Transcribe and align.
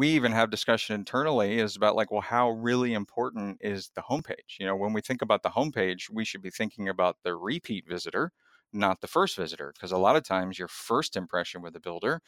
we 0.00 0.08
even 0.10 0.32
have 0.32 0.50
discussion 0.50 0.94
internally 0.94 1.58
is 1.58 1.76
about 1.76 1.96
like, 1.96 2.10
well, 2.10 2.20
how 2.22 2.50
really 2.50 2.94
important 2.94 3.58
is 3.60 3.90
the 3.94 4.02
homepage? 4.02 4.58
You 4.58 4.66
know, 4.66 4.76
when 4.76 4.92
we 4.92 5.00
think 5.02 5.22
about 5.22 5.42
the 5.42 5.50
homepage, 5.50 6.10
we 6.10 6.24
should 6.24 6.42
be 6.42 6.50
thinking 6.50 6.88
about 6.88 7.18
the 7.24 7.34
repeat 7.36 7.86
visitor, 7.88 8.32
not 8.72 9.00
the 9.00 9.08
first 9.08 9.36
visitor, 9.36 9.72
because 9.74 9.92
a 9.92 9.98
lot 9.98 10.16
of 10.16 10.24
times 10.24 10.58
your 10.58 10.68
first 10.68 11.16
impression 11.16 11.62
with 11.62 11.74
the 11.74 11.80
builder, 11.80 12.22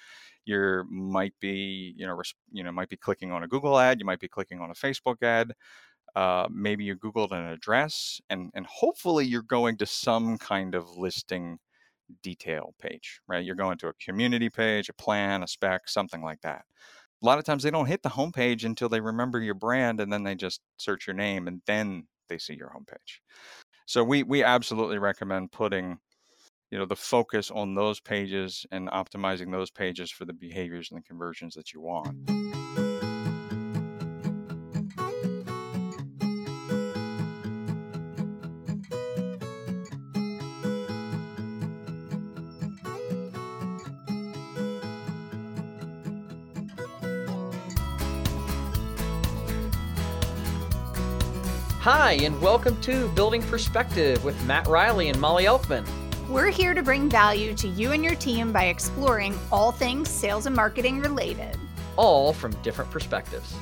you 0.44 0.84
might 0.90 1.34
be, 1.40 1.94
you 1.96 2.06
know, 2.06 2.14
res- 2.14 2.34
you 2.50 2.64
know, 2.64 2.72
might 2.72 2.88
be 2.90 2.96
clicking 2.96 3.32
on 3.32 3.44
a 3.44 3.48
Google 3.48 3.78
ad, 3.78 4.00
you 4.00 4.06
might 4.06 4.20
be 4.20 4.28
clicking 4.28 4.60
on 4.60 4.70
a 4.70 4.74
Facebook 4.74 5.22
ad. 5.22 5.52
Uh, 6.14 6.46
maybe 6.50 6.84
you 6.84 6.96
googled 6.96 7.32
an 7.32 7.46
address 7.46 8.20
and 8.30 8.50
and 8.54 8.66
hopefully 8.66 9.24
you're 9.24 9.42
going 9.42 9.78
to 9.78 9.86
some 9.86 10.36
kind 10.38 10.74
of 10.74 10.90
listing 10.98 11.58
detail 12.22 12.74
page 12.78 13.20
right 13.28 13.44
you're 13.44 13.54
going 13.56 13.78
to 13.78 13.88
a 13.88 13.94
community 13.94 14.50
page 14.50 14.88
a 14.88 14.94
plan 14.94 15.42
a 15.42 15.48
spec 15.48 15.88
something 15.88 16.22
like 16.22 16.40
that 16.42 16.64
a 17.22 17.26
lot 17.26 17.38
of 17.38 17.44
times 17.44 17.62
they 17.62 17.70
don't 17.70 17.86
hit 17.86 18.02
the 18.02 18.08
homepage 18.08 18.64
until 18.64 18.88
they 18.88 19.00
remember 19.00 19.40
your 19.40 19.54
brand 19.54 20.00
and 20.00 20.12
then 20.12 20.24
they 20.24 20.34
just 20.34 20.60
search 20.76 21.06
your 21.06 21.14
name 21.14 21.46
and 21.46 21.62
then 21.66 22.06
they 22.28 22.38
see 22.38 22.54
your 22.54 22.70
homepage. 22.70 23.20
So 23.86 24.02
we 24.02 24.22
we 24.22 24.42
absolutely 24.42 24.98
recommend 24.98 25.52
putting 25.52 25.98
you 26.70 26.78
know 26.78 26.86
the 26.86 26.96
focus 26.96 27.50
on 27.50 27.74
those 27.74 28.00
pages 28.00 28.66
and 28.70 28.88
optimizing 28.88 29.52
those 29.52 29.70
pages 29.70 30.10
for 30.10 30.24
the 30.24 30.32
behaviors 30.32 30.90
and 30.90 30.98
the 30.98 31.04
conversions 31.04 31.54
that 31.54 31.72
you 31.72 31.80
want 31.80 32.81
Hi, 51.82 52.12
and 52.12 52.40
welcome 52.40 52.80
to 52.82 53.08
Building 53.08 53.42
Perspective 53.42 54.22
with 54.22 54.40
Matt 54.46 54.68
Riley 54.68 55.08
and 55.08 55.20
Molly 55.20 55.46
Elfman. 55.46 55.84
We're 56.28 56.48
here 56.48 56.74
to 56.74 56.82
bring 56.84 57.08
value 57.08 57.54
to 57.54 57.66
you 57.66 57.90
and 57.90 58.04
your 58.04 58.14
team 58.14 58.52
by 58.52 58.66
exploring 58.66 59.36
all 59.50 59.72
things 59.72 60.08
sales 60.08 60.46
and 60.46 60.54
marketing 60.54 61.00
related, 61.00 61.58
all 61.96 62.32
from 62.32 62.52
different 62.62 62.88
perspectives. 62.92 63.52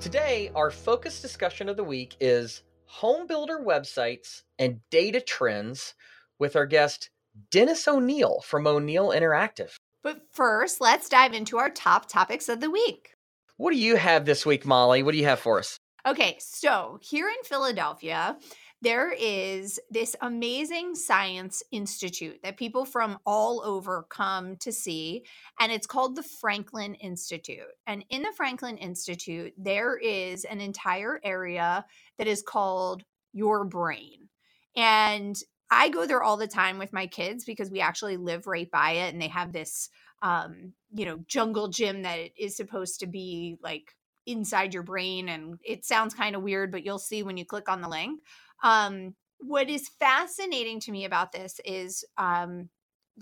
Today, 0.00 0.50
our 0.56 0.72
focus 0.72 1.22
discussion 1.22 1.68
of 1.68 1.76
the 1.76 1.84
week 1.84 2.16
is 2.18 2.64
home 2.86 3.28
builder 3.28 3.60
websites 3.64 4.42
and 4.58 4.80
data 4.90 5.20
trends 5.20 5.94
with 6.40 6.56
our 6.56 6.66
guest, 6.66 7.10
Dennis 7.52 7.86
O'Neill 7.86 8.40
from 8.40 8.66
O'Neill 8.66 9.10
Interactive. 9.10 9.70
But 10.02 10.22
first, 10.32 10.80
let's 10.80 11.08
dive 11.08 11.32
into 11.32 11.58
our 11.58 11.70
top 11.70 12.08
topics 12.08 12.48
of 12.48 12.58
the 12.58 12.72
week. 12.72 13.14
What 13.56 13.70
do 13.70 13.78
you 13.78 13.94
have 13.94 14.24
this 14.24 14.44
week, 14.44 14.66
Molly? 14.66 15.04
What 15.04 15.12
do 15.12 15.18
you 15.18 15.26
have 15.26 15.38
for 15.38 15.60
us? 15.60 15.78
Okay, 16.04 16.36
so 16.40 16.98
here 17.00 17.28
in 17.28 17.44
Philadelphia, 17.44 18.36
there 18.80 19.12
is 19.12 19.78
this 19.88 20.16
amazing 20.20 20.96
science 20.96 21.62
institute 21.70 22.40
that 22.42 22.56
people 22.56 22.84
from 22.84 23.18
all 23.24 23.62
over 23.64 24.04
come 24.10 24.56
to 24.56 24.72
see, 24.72 25.24
and 25.60 25.70
it's 25.70 25.86
called 25.86 26.16
the 26.16 26.24
Franklin 26.24 26.96
Institute. 26.96 27.60
And 27.86 28.04
in 28.10 28.22
the 28.22 28.32
Franklin 28.36 28.78
Institute, 28.78 29.52
there 29.56 29.96
is 29.96 30.44
an 30.44 30.60
entire 30.60 31.20
area 31.22 31.84
that 32.18 32.26
is 32.26 32.42
called 32.42 33.04
Your 33.32 33.64
Brain. 33.64 34.28
And 34.74 35.36
I 35.70 35.88
go 35.88 36.04
there 36.04 36.24
all 36.24 36.36
the 36.36 36.48
time 36.48 36.78
with 36.78 36.92
my 36.92 37.06
kids 37.06 37.44
because 37.44 37.70
we 37.70 37.80
actually 37.80 38.16
live 38.16 38.48
right 38.48 38.68
by 38.72 38.90
it, 38.92 39.12
and 39.12 39.22
they 39.22 39.28
have 39.28 39.52
this, 39.52 39.88
um, 40.20 40.72
you 40.92 41.04
know, 41.04 41.20
jungle 41.28 41.68
gym 41.68 42.02
that 42.02 42.30
is 42.36 42.56
supposed 42.56 42.98
to 43.00 43.06
be 43.06 43.56
like 43.62 43.94
inside 44.26 44.74
your 44.74 44.82
brain 44.82 45.28
and 45.28 45.58
it 45.64 45.84
sounds 45.84 46.14
kind 46.14 46.36
of 46.36 46.42
weird 46.42 46.70
but 46.70 46.84
you'll 46.84 46.98
see 46.98 47.22
when 47.22 47.36
you 47.36 47.44
click 47.44 47.68
on 47.68 47.80
the 47.80 47.88
link. 47.88 48.20
Um, 48.62 49.14
what 49.38 49.68
is 49.68 49.88
fascinating 49.98 50.78
to 50.80 50.92
me 50.92 51.04
about 51.04 51.32
this 51.32 51.60
is 51.64 52.04
um, 52.16 52.68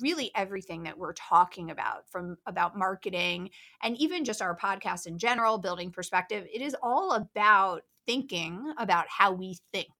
really 0.00 0.30
everything 0.34 0.82
that 0.84 0.98
we're 0.98 1.14
talking 1.14 1.70
about 1.70 2.08
from 2.10 2.36
about 2.47 2.76
marketing 2.76 3.50
and 3.82 3.97
even 3.97 4.25
just 4.25 4.42
our 4.42 4.56
podcast 4.56 5.06
in 5.06 5.19
general 5.19 5.58
building 5.58 5.91
perspective 5.91 6.47
it 6.52 6.62
is 6.62 6.76
all 6.82 7.12
about 7.12 7.82
thinking 8.06 8.72
about 8.78 9.06
how 9.08 9.32
we 9.32 9.56
think 9.72 9.91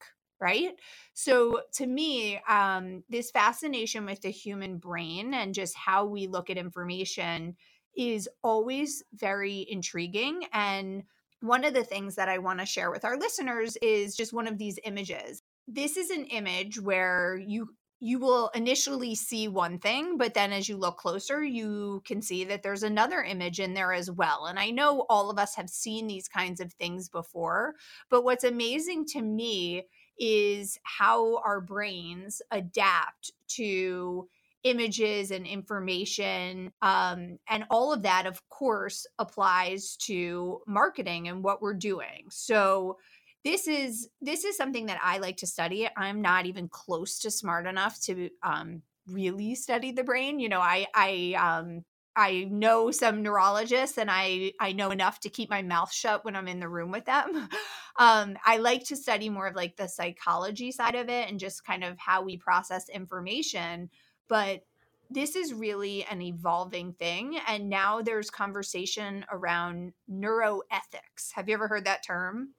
right? 0.41 0.73
So 1.13 1.61
to 1.75 1.87
me 1.87 2.41
um, 2.49 3.05
this 3.09 3.31
fascination 3.31 4.07
with 4.07 4.23
the 4.23 4.31
human 4.31 4.79
brain 4.79 5.35
and 5.35 5.55
just 5.55 5.77
how 5.77 6.07
we 6.07 6.27
look 6.27 6.51
at 6.51 6.57
information 6.57 7.57
is 7.97 8.29
always 8.43 9.03
very 9.15 9.67
intriguing. 9.69 10.45
And 10.53 11.05
one 11.41 11.65
of 11.65 11.75
the 11.75 11.85
things 11.85 12.17
that 12.17 12.29
I 12.29 12.39
want 12.39 12.61
to 12.61 12.67
share 12.67 12.91
with 12.91 13.05
our 13.05 13.17
listeners 13.17 13.77
is 13.83 14.15
just 14.15 14.33
one 14.33 14.47
of 14.47 14.59
these 14.59 14.79
images. 14.85 15.43
This 15.67 15.97
is 15.97 16.11
an 16.11 16.25
image 16.27 16.81
where 16.81 17.37
you 17.37 17.71
you 18.03 18.19
will 18.19 18.51
initially 18.55 19.15
see 19.15 19.47
one 19.47 19.79
thing, 19.79 20.17
but 20.17 20.33
then 20.33 20.53
as 20.53 20.71
you 20.71 20.77
look 20.79 20.97
closer, 20.97 21.45
you 21.45 22.03
can 22.07 22.23
see 22.23 22.45
that 22.45 22.63
there's 22.63 22.83
another 22.83 23.23
image 23.23 23.61
in 23.61 23.75
there 23.75 23.93
as 23.93 24.11
well. 24.11 24.47
And 24.47 24.59
I 24.59 24.71
know 24.71 25.05
all 25.11 25.29
of 25.29 25.39
us 25.39 25.55
have 25.57 25.69
seen 25.69 26.07
these 26.07 26.27
kinds 26.27 26.61
of 26.61 26.73
things 26.73 27.11
before, 27.11 27.75
but 28.09 28.25
what's 28.25 28.43
amazing 28.43 29.05
to 29.09 29.21
me 29.21 29.85
is 30.19 30.79
how 30.83 31.43
our 31.45 31.61
brains 31.61 32.41
adapt 32.51 33.33
to 33.49 34.29
images 34.65 35.31
and 35.31 35.47
information 35.47 36.73
um, 36.83 37.39
and 37.49 37.65
all 37.71 37.93
of 37.93 38.03
that 38.03 38.27
of 38.27 38.47
course 38.49 39.07
applies 39.19 39.97
to 39.97 40.61
marketing 40.67 41.29
and 41.29 41.43
what 41.43 41.63
we're 41.63 41.75
doing. 41.75 42.27
So 42.31 42.99
this 43.43 43.67
is 43.67 44.09
this 44.21 44.45
is 44.45 44.57
something 44.57 44.87
that 44.87 45.01
i 45.03 45.19
like 45.19 45.39
to 45.39 45.47
study. 45.47 45.89
I'm 45.97 46.21
not 46.21 46.47
even 46.47 46.69
close 46.69 47.19
to 47.21 47.31
smart 47.31 47.67
enough 47.67 48.01
to 48.03 48.29
um, 48.43 48.83
really 49.07 49.55
study 49.55 49.93
the 49.93 50.05
brain. 50.05 50.41
You 50.41 50.49
know 50.49 50.61
i 50.61 50.87
i 50.95 51.35
um 51.39 51.85
I 52.17 52.49
know 52.51 52.91
some 52.91 53.23
neurologists 53.23 53.97
and 53.97 54.11
I 54.11 54.53
I 54.61 54.73
know 54.73 54.91
enough 54.91 55.21
to 55.21 55.31
keep 55.31 55.49
my 55.49 55.63
mouth 55.63 55.93
shut 55.93 56.25
when 56.25 56.37
I'm 56.37 56.49
in 56.49 56.61
the 56.61 56.69
room 56.69 56.91
with 56.91 57.07
them. 57.07 57.49
Um, 57.97 58.39
I 58.47 58.59
like 58.59 58.85
to 58.85 58.97
study 58.97 59.29
more 59.29 59.49
of 59.49 59.57
like 59.57 59.77
the 59.77 59.89
psychology 59.89 60.73
side 60.73 60.95
of 60.95 61.11
it 61.11 61.29
and 61.29 61.39
just 61.39 61.67
kind 61.67 61.85
of 61.85 61.99
how 61.99 62.23
we 62.23 62.39
process 62.39 62.89
information 62.89 63.91
but 64.31 64.63
this 65.11 65.35
is 65.35 65.53
really 65.53 66.05
an 66.05 66.23
evolving 66.23 66.93
thing 66.95 67.39
and 67.49 67.69
now 67.69 68.01
there's 68.01 68.31
conversation 68.31 69.27
around 69.31 69.93
neuroethics. 70.11 71.33
Have 71.35 71.49
you 71.49 71.55
ever 71.55 71.69
heard 71.69 71.85
that 71.85 72.05
term? 72.05 72.51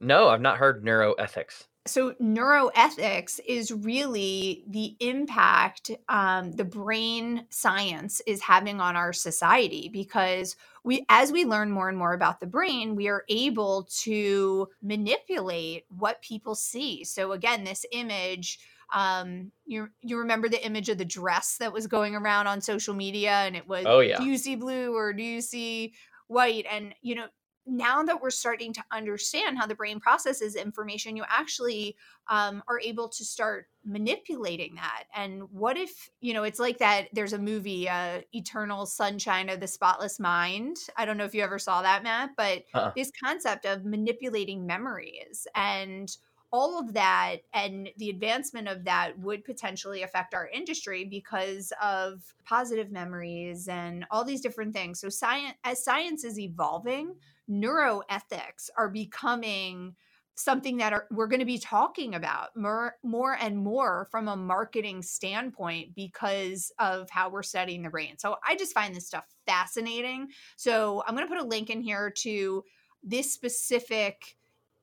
No 0.00 0.28
i've 0.28 0.40
not 0.40 0.58
heard 0.58 0.84
neuroethics. 0.84 1.66
So 1.86 2.12
neuroethics 2.20 3.40
is 3.46 3.72
really 3.72 4.64
the 4.68 4.96
impact 5.00 5.90
um, 6.10 6.52
the 6.52 6.64
brain 6.64 7.46
science 7.48 8.20
is 8.26 8.42
having 8.42 8.80
on 8.80 8.96
our 8.96 9.12
society 9.12 9.88
because 9.90 10.56
we 10.84 11.06
as 11.08 11.32
we 11.32 11.44
learn 11.44 11.70
more 11.70 11.88
and 11.88 11.96
more 11.96 12.12
about 12.12 12.40
the 12.40 12.46
brain 12.46 12.96
we 12.96 13.08
are 13.08 13.24
able 13.28 13.88
to 14.00 14.68
manipulate 14.82 15.84
what 15.96 16.20
people 16.22 16.54
see. 16.54 17.04
So 17.04 17.32
again 17.32 17.64
this 17.64 17.86
image 17.92 18.58
um 18.92 19.50
you 19.66 19.88
you 20.02 20.18
remember 20.18 20.48
the 20.48 20.64
image 20.64 20.88
of 20.88 20.98
the 20.98 21.04
dress 21.04 21.56
that 21.58 21.72
was 21.72 21.86
going 21.86 22.14
around 22.14 22.46
on 22.46 22.60
social 22.60 22.94
media 22.94 23.30
and 23.30 23.56
it 23.56 23.66
was 23.66 23.84
oh 23.86 24.00
yeah. 24.00 24.18
Do 24.18 24.24
you 24.24 24.36
see 24.36 24.56
blue 24.56 24.94
or 24.94 25.12
do 25.12 25.22
you 25.22 25.40
see 25.40 25.94
white? 26.28 26.66
And 26.70 26.94
you 27.02 27.14
know 27.14 27.26
now 27.66 28.02
that 28.02 28.20
we're 28.20 28.30
starting 28.30 28.72
to 28.72 28.82
understand 28.90 29.58
how 29.58 29.66
the 29.66 29.74
brain 29.74 30.00
processes 30.00 30.56
information 30.56 31.16
you 31.16 31.24
actually 31.28 31.96
um, 32.28 32.62
are 32.68 32.80
able 32.80 33.08
to 33.08 33.24
start 33.24 33.66
manipulating 33.84 34.74
that. 34.74 35.04
And 35.14 35.42
what 35.52 35.76
if 35.76 36.10
you 36.20 36.34
know 36.34 36.42
it's 36.42 36.58
like 36.58 36.78
that 36.78 37.08
there's 37.12 37.32
a 37.32 37.38
movie 37.38 37.88
uh, 37.88 38.20
eternal 38.32 38.86
sunshine 38.86 39.48
of 39.48 39.60
the 39.60 39.66
spotless 39.66 40.18
mind. 40.18 40.76
I 40.96 41.04
don't 41.04 41.16
know 41.16 41.24
if 41.24 41.34
you 41.34 41.42
ever 41.42 41.58
saw 41.58 41.82
that 41.82 42.02
matt 42.02 42.30
but 42.36 42.64
uh-uh. 42.74 42.92
this 42.96 43.12
concept 43.22 43.66
of 43.66 43.84
manipulating 43.84 44.66
memories 44.66 45.46
and 45.54 46.16
all 46.52 46.78
of 46.78 46.92
that 46.94 47.36
and 47.54 47.90
the 47.98 48.10
advancement 48.10 48.68
of 48.68 48.84
that 48.84 49.18
would 49.18 49.44
potentially 49.44 50.02
affect 50.02 50.34
our 50.34 50.48
industry 50.48 51.04
because 51.04 51.72
of 51.80 52.34
positive 52.44 52.90
memories 52.90 53.68
and 53.68 54.04
all 54.10 54.24
these 54.24 54.40
different 54.40 54.74
things. 54.74 55.00
So 55.00 55.08
science 55.08 55.54
as 55.64 55.84
science 55.84 56.24
is 56.24 56.38
evolving, 56.38 57.14
neuroethics 57.48 58.70
are 58.76 58.88
becoming 58.88 59.94
something 60.34 60.78
that 60.78 60.92
are, 60.92 61.06
we're 61.10 61.26
going 61.26 61.40
to 61.40 61.46
be 61.46 61.58
talking 61.58 62.14
about 62.14 62.56
more 62.56 62.96
more 63.02 63.36
and 63.40 63.58
more 63.58 64.08
from 64.10 64.26
a 64.26 64.36
marketing 64.36 65.02
standpoint 65.02 65.94
because 65.94 66.72
of 66.78 67.10
how 67.10 67.28
we're 67.28 67.42
studying 67.42 67.82
the 67.82 67.90
brain. 67.90 68.16
So 68.18 68.36
I 68.46 68.56
just 68.56 68.72
find 68.72 68.94
this 68.94 69.06
stuff 69.06 69.24
fascinating. 69.46 70.28
So 70.56 71.02
I'm 71.06 71.14
going 71.14 71.26
to 71.26 71.32
put 71.32 71.42
a 71.42 71.46
link 71.46 71.70
in 71.70 71.80
here 71.80 72.10
to 72.22 72.64
this 73.02 73.32
specific 73.32 74.36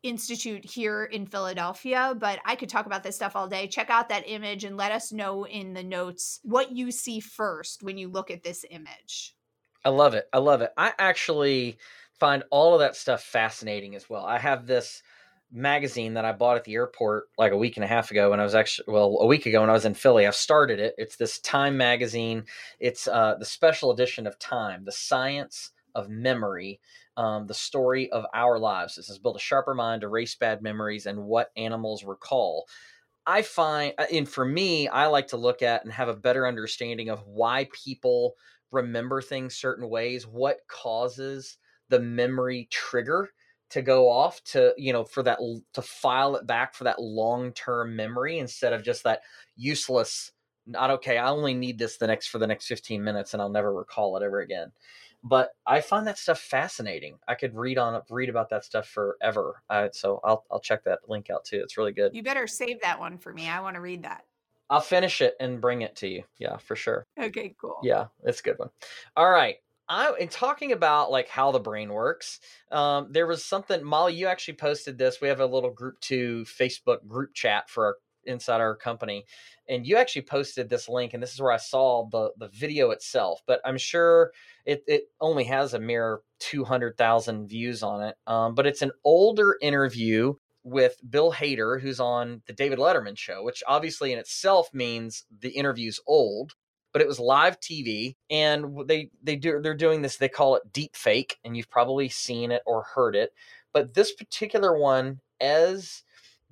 institute 0.04 0.64
here 0.64 1.06
in 1.06 1.26
Philadelphia, 1.26 2.16
but 2.18 2.40
I 2.46 2.56
could 2.56 2.70
talk 2.70 2.86
about 2.86 3.04
this 3.04 3.16
stuff 3.16 3.36
all 3.36 3.48
day. 3.48 3.68
Check 3.68 3.90
out 3.90 4.10
that 4.10 4.24
image 4.28 4.64
and 4.64 4.78
let 4.78 4.92
us 4.92 5.12
know 5.12 5.46
in 5.46 5.74
the 5.74 5.84
notes 5.84 6.40
what 6.44 6.72
you 6.72 6.92
see 6.92 7.20
first 7.20 7.84
when 7.84 7.98
you 7.98 8.08
look 8.08 8.32
at 8.32 8.44
this 8.44 8.64
image. 8.70 9.36
I 9.84 9.90
love 9.90 10.14
it. 10.14 10.28
I 10.34 10.40
love 10.40 10.62
it. 10.62 10.72
I 10.78 10.94
actually 10.98 11.78
find 12.20 12.44
all 12.52 12.74
of 12.74 12.80
that 12.80 12.96
stuff 12.96 13.24
fascinating 13.24 13.96
as 13.96 14.10
well. 14.10 14.26
I 14.26 14.38
have 14.40 14.66
this 14.66 15.02
magazine 15.52 16.16
that 16.16 16.26
I 16.26 16.34
bought 16.34 16.58
at 16.58 16.66
the 16.66 16.74
airport 16.74 17.26
like 17.38 17.52
a 17.52 17.58
week 17.58 17.78
and 17.78 17.84
a 17.84 17.88
half 17.88 18.12
ago 18.12 18.32
when 18.32 18.40
I 18.40 18.44
was 18.44 18.56
actually 18.56 18.92
well 18.92 19.18
a 19.22 19.26
week 19.26 19.46
ago 19.46 19.62
when 19.62 19.70
I 19.70 19.74
was 19.74 19.86
in 19.86 19.94
Philly. 19.94 20.28
I've 20.28 20.36
started 20.36 20.80
it. 20.80 20.94
It's 20.98 21.16
this 21.16 21.40
Time 21.40 21.78
magazine. 21.78 22.44
It's 22.80 23.08
uh, 23.08 23.36
the 23.40 23.46
special 23.46 23.92
edition 23.92 24.28
of 24.28 24.38
Time, 24.40 24.84
the 24.84 24.92
science 24.92 25.72
of 25.96 26.10
memory, 26.10 26.80
um, 27.18 27.48
the 27.48 27.54
story 27.54 28.12
of 28.12 28.26
our 28.34 28.58
lives. 28.60 28.96
This 28.96 29.08
has 29.08 29.20
built 29.20 29.36
a 29.36 29.40
sharper 29.40 29.74
mind, 29.74 30.04
erase 30.04 30.36
bad 30.36 30.62
memories, 30.62 31.06
and 31.06 31.26
what 31.26 31.52
animals 31.58 32.04
recall. 32.04 32.66
I 33.26 33.42
find, 33.42 33.94
uh, 33.98 34.06
and 34.14 34.28
for 34.28 34.46
me, 34.46 34.88
I 34.88 35.08
like 35.08 35.28
to 35.28 35.38
look 35.38 35.62
at 35.62 35.84
and 35.84 35.92
have 35.92 36.08
a 36.08 36.16
better 36.16 36.48
understanding 36.48 37.10
of 37.10 37.26
why 37.26 37.68
people 37.74 38.36
remember 38.72 39.22
things 39.22 39.56
certain 39.56 39.90
ways, 39.90 40.26
what 40.26 40.60
causes 40.70 41.58
the 41.90 42.00
memory 42.00 42.68
trigger 42.72 43.30
to 43.70 43.82
go 43.82 44.10
off 44.10 44.42
to 44.46 44.74
you 44.78 44.94
know 44.94 45.04
for 45.04 45.24
that 45.24 45.40
to 45.74 45.82
file 45.82 46.36
it 46.36 46.48
back 46.48 46.74
for 46.74 46.86
that 46.86 47.02
long 47.02 47.52
term 47.52 47.96
memory 47.96 48.40
instead 48.40 48.74
of 48.74 48.84
just 48.84 49.04
that 49.04 49.22
useless 49.56 50.32
not 50.66 50.90
okay 50.90 51.18
i 51.18 51.30
only 51.30 51.54
need 51.54 51.78
this 51.78 51.98
the 51.98 52.08
next 52.08 52.28
for 52.28 52.40
the 52.40 52.48
next 52.48 52.68
15 52.68 53.04
minutes 53.04 53.34
and 53.34 53.42
i'll 53.42 53.50
never 53.50 53.74
recall 53.74 54.16
it 54.18 54.24
ever 54.24 54.40
again 54.40 54.72
but 55.28 55.52
i 55.66 55.82
find 55.82 56.08
that 56.08 56.18
stuff 56.18 56.40
fascinating 56.40 57.18
i 57.28 57.36
could 57.36 57.56
read 57.56 57.78
on 57.78 58.02
read 58.10 58.30
about 58.30 58.50
that 58.50 58.64
stuff 58.64 58.88
forever 58.88 59.62
uh, 59.70 59.88
so 59.92 60.20
i'll 60.24 60.46
i'll 60.52 60.60
check 60.60 60.84
that 60.84 61.00
link 61.08 61.30
out 61.30 61.44
too 61.46 61.60
it's 61.62 61.78
really 61.78 61.92
good 61.92 62.14
you 62.14 62.24
better 62.24 62.48
save 62.48 62.80
that 62.82 63.00
one 63.00 63.18
for 63.18 63.34
me 63.34 63.48
i 63.48 63.60
want 63.60 63.76
to 63.76 63.82
read 63.82 64.04
that 64.04 64.24
I'll 64.70 64.82
finish 64.82 65.22
it 65.22 65.36
and 65.40 65.62
bring 65.62 65.82
it 65.82 65.96
to 65.98 66.08
you. 66.08 66.24
Yeah, 66.40 66.58
for 66.58 66.76
sure. 66.76 67.06
Okay, 67.20 67.56
cool. 67.60 67.78
Yeah, 67.84 68.08
it's 68.24 68.42
a 68.42 68.44
good 68.44 68.60
one. 68.60 68.70
All 69.16 69.30
right. 69.30 69.56
I 69.90 70.14
in 70.20 70.28
talking 70.28 70.74
about 70.74 71.12
like 71.12 71.30
how 71.30 71.52
the 71.52 71.60
brain 71.60 71.94
works. 71.94 72.42
Um, 72.72 73.08
there 73.12 73.28
was 73.28 73.46
something 73.46 73.82
Molly, 73.84 74.16
you 74.16 74.28
actually 74.28 74.56
posted 74.56 74.98
this. 74.98 75.22
We 75.22 75.30
have 75.30 75.40
a 75.40 75.46
little 75.46 75.70
group 75.70 76.00
two 76.02 76.46
Facebook 76.46 77.08
group 77.08 77.34
chat 77.34 77.70
for 77.70 77.86
our 77.86 77.96
inside 78.28 78.62
our 78.62 78.76
company, 78.76 79.26
and 79.68 79.86
you 79.86 79.98
actually 79.98 80.24
posted 80.24 80.70
this 80.70 80.88
link, 80.90 81.14
and 81.14 81.22
this 81.22 81.34
is 81.34 81.42
where 81.42 81.52
I 81.52 81.58
saw 81.58 82.08
the 82.12 82.32
the 82.38 82.50
video 82.50 82.92
itself. 82.92 83.42
But 83.48 83.62
I'm 83.66 83.78
sure 83.78 84.32
it 84.66 84.84
it 84.88 85.04
only 85.22 85.46
has 85.46 85.74
a 85.74 85.80
mere 85.80 86.22
two 86.40 86.64
hundred 86.64 86.98
thousand 86.98 87.48
views 87.48 87.84
on 87.84 88.04
it. 88.04 88.16
Um, 88.28 88.56
but 88.56 88.68
it's 88.68 88.82
an 88.82 88.92
older 89.04 89.58
interview 89.62 90.34
with 90.64 90.98
Bill 91.10 91.32
Hader, 91.32 91.82
who's 91.82 92.00
on 92.00 92.42
the 92.46 92.54
David 92.54 92.80
Letterman 92.80 93.18
show, 93.18 93.44
which 93.44 93.64
obviously 93.68 94.12
in 94.12 94.20
itself 94.20 94.70
means 94.74 95.26
the 95.40 95.50
interview's 95.50 96.00
old 96.06 96.54
but 96.98 97.04
it 97.04 97.08
was 97.08 97.20
live 97.20 97.60
TV, 97.60 98.16
and 98.30 98.88
they 98.88 99.12
they 99.22 99.36
do 99.36 99.60
they're 99.62 99.76
doing 99.76 100.02
this. 100.02 100.18
They 100.18 100.30
call 100.30 100.56
it 100.56 100.74
deep 100.74 100.96
fake, 100.96 101.38
and 101.44 101.56
you've 101.56 101.70
probably 101.70 102.10
seen 102.10 102.52
it 102.52 102.64
or 102.66 102.82
heard 102.96 103.16
it. 103.16 103.32
But 103.72 103.94
this 103.94 104.14
particular 104.14 104.76
one, 104.76 105.20
as 105.40 106.02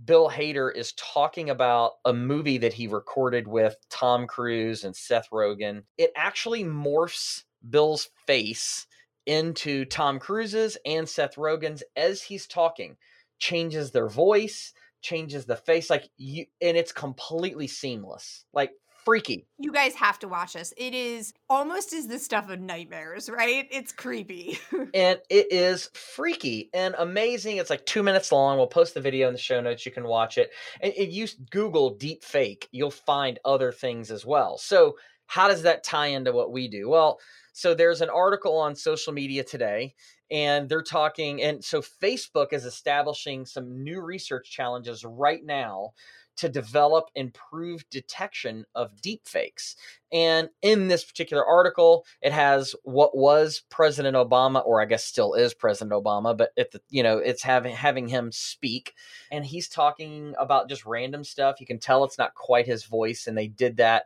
Bill 0.03 0.29
Hader 0.29 0.75
is 0.75 0.93
talking 0.93 1.49
about 1.49 1.93
a 2.03 2.13
movie 2.13 2.57
that 2.57 2.73
he 2.73 2.87
recorded 2.87 3.47
with 3.47 3.75
Tom 3.89 4.27
Cruise 4.27 4.83
and 4.83 4.95
Seth 4.95 5.29
Rogen, 5.31 5.83
it 5.97 6.11
actually 6.15 6.63
morphs 6.63 7.43
Bill's 7.69 8.09
face 8.27 8.87
into 9.25 9.85
Tom 9.85 10.19
Cruise's 10.19 10.77
and 10.85 11.07
Seth 11.07 11.35
Rogen's 11.35 11.83
as 11.95 12.21
he's 12.21 12.45
talking, 12.45 12.97
changes 13.39 13.91
their 13.91 14.09
voice, 14.09 14.73
changes 15.01 15.45
the 15.45 15.55
face, 15.55 15.89
like 15.89 16.09
you, 16.17 16.45
and 16.61 16.75
it's 16.77 16.91
completely 16.91 17.67
seamless. 17.67 18.45
Like 18.53 18.71
freaky. 19.05 19.45
You 19.59 19.71
guys 19.71 19.93
have 19.95 20.19
to 20.19 20.27
watch 20.27 20.53
this. 20.53 20.73
It 20.75 20.93
is 20.93 21.33
almost 21.49 21.93
as 21.93 22.07
the 22.07 22.19
stuff 22.19 22.49
of 22.49 22.59
nightmares, 22.59 23.29
right? 23.29 23.67
It's 23.71 23.91
creepy. 23.91 24.57
and 24.93 25.19
it 25.29 25.51
is 25.51 25.89
freaky 25.93 26.69
and 26.73 26.95
amazing. 26.97 27.57
It's 27.57 27.69
like 27.69 27.85
two 27.85 28.03
minutes 28.03 28.31
long. 28.31 28.57
We'll 28.57 28.67
post 28.67 28.95
the 28.95 29.01
video 29.01 29.27
in 29.27 29.33
the 29.33 29.39
show 29.39 29.61
notes. 29.61 29.85
You 29.85 29.91
can 29.91 30.05
watch 30.05 30.37
it. 30.37 30.51
And 30.81 30.91
if 30.97 31.13
you 31.13 31.27
Google 31.51 31.91
deep 31.91 32.23
fake, 32.23 32.67
you'll 32.71 32.91
find 32.91 33.39
other 33.45 33.71
things 33.71 34.11
as 34.11 34.25
well. 34.25 34.57
So, 34.57 34.97
how 35.27 35.47
does 35.47 35.63
that 35.63 35.83
tie 35.83 36.07
into 36.07 36.31
what 36.31 36.51
we 36.51 36.67
do? 36.67 36.87
Well, 36.87 37.19
so 37.51 37.73
there's 37.73 38.01
an 38.01 38.09
article 38.09 38.57
on 38.57 38.75
social 38.75 39.11
media 39.11 39.43
today 39.43 39.95
and 40.29 40.67
they're 40.67 40.83
talking 40.83 41.41
and 41.41 41.63
so 41.63 41.81
Facebook 41.81 42.51
is 42.51 42.65
establishing 42.65 43.45
some 43.45 43.83
new 43.83 44.01
research 44.01 44.51
challenges 44.51 45.03
right 45.03 45.43
now 45.43 45.91
to 46.37 46.49
develop 46.49 47.09
improved 47.15 47.89
detection 47.89 48.65
of 48.75 48.95
deepfakes. 49.01 49.75
And 50.11 50.49
in 50.61 50.87
this 50.87 51.03
particular 51.03 51.45
article, 51.45 52.05
it 52.21 52.31
has 52.31 52.75
what 52.83 53.15
was 53.15 53.63
President 53.69 54.15
Obama, 54.15 54.65
or 54.65 54.81
I 54.81 54.85
guess 54.85 55.03
still 55.03 55.33
is 55.33 55.53
President 55.53 55.91
Obama, 55.91 56.35
but 56.35 56.51
at 56.57 56.71
the 56.71 56.81
you 56.89 57.03
know 57.03 57.17
it's 57.17 57.43
having 57.43 57.75
having 57.75 58.07
him 58.07 58.31
speak, 58.31 58.93
and 59.31 59.45
he's 59.45 59.67
talking 59.67 60.33
about 60.39 60.69
just 60.69 60.85
random 60.85 61.23
stuff. 61.23 61.59
You 61.59 61.65
can 61.65 61.79
tell 61.79 62.03
it's 62.03 62.17
not 62.17 62.35
quite 62.35 62.65
his 62.65 62.85
voice, 62.85 63.27
and 63.27 63.37
they 63.37 63.47
did 63.47 63.77
that 63.77 64.05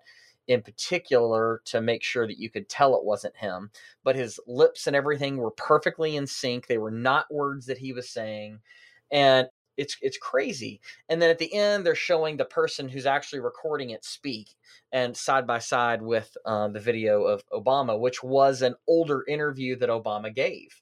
in 0.50 0.64
particular 0.64 1.62
to 1.64 1.80
make 1.80 2.02
sure 2.02 2.26
that 2.26 2.40
you 2.40 2.50
could 2.50 2.68
tell 2.68 2.96
it 2.96 3.06
wasn't 3.06 3.38
him. 3.38 3.70
But 4.04 4.16
his 4.16 4.40
lips 4.48 4.88
and 4.88 4.96
everything 4.96 5.38
were 5.38 5.52
perfectly 5.52 6.16
in 6.16 6.26
sync. 6.26 6.66
They 6.66 6.80
were 6.80 6.92
not 6.92 7.32
words 7.32 7.68
that 7.68 7.78
he 7.78 7.94
was 7.94 8.10
saying. 8.10 8.60
And 9.12 9.48
it's 9.80 9.98
it's 10.02 10.18
crazy. 10.18 10.82
And 11.08 11.22
then 11.22 11.30
at 11.30 11.40
the 11.40 11.54
end, 11.54 11.86
they're 11.86 11.96
showing 11.96 12.38
the 12.38 12.46
person 12.46 12.90
who's 12.90 13.06
actually 13.06 13.40
recording 13.40 13.92
it 13.92 14.04
speak, 14.04 14.50
and 14.92 15.16
side 15.16 15.48
by 15.48 15.60
side 15.60 16.02
with 16.02 16.36
uh, 16.46 16.68
the 16.68 16.80
video 16.80 17.24
of 17.24 17.44
Obama, 17.54 18.00
which 18.00 18.22
was 18.24 18.62
an 18.62 18.76
older 18.88 19.24
interview 19.28 19.76
that 19.78 19.90
Obama 19.90 20.34
gave. 20.34 20.82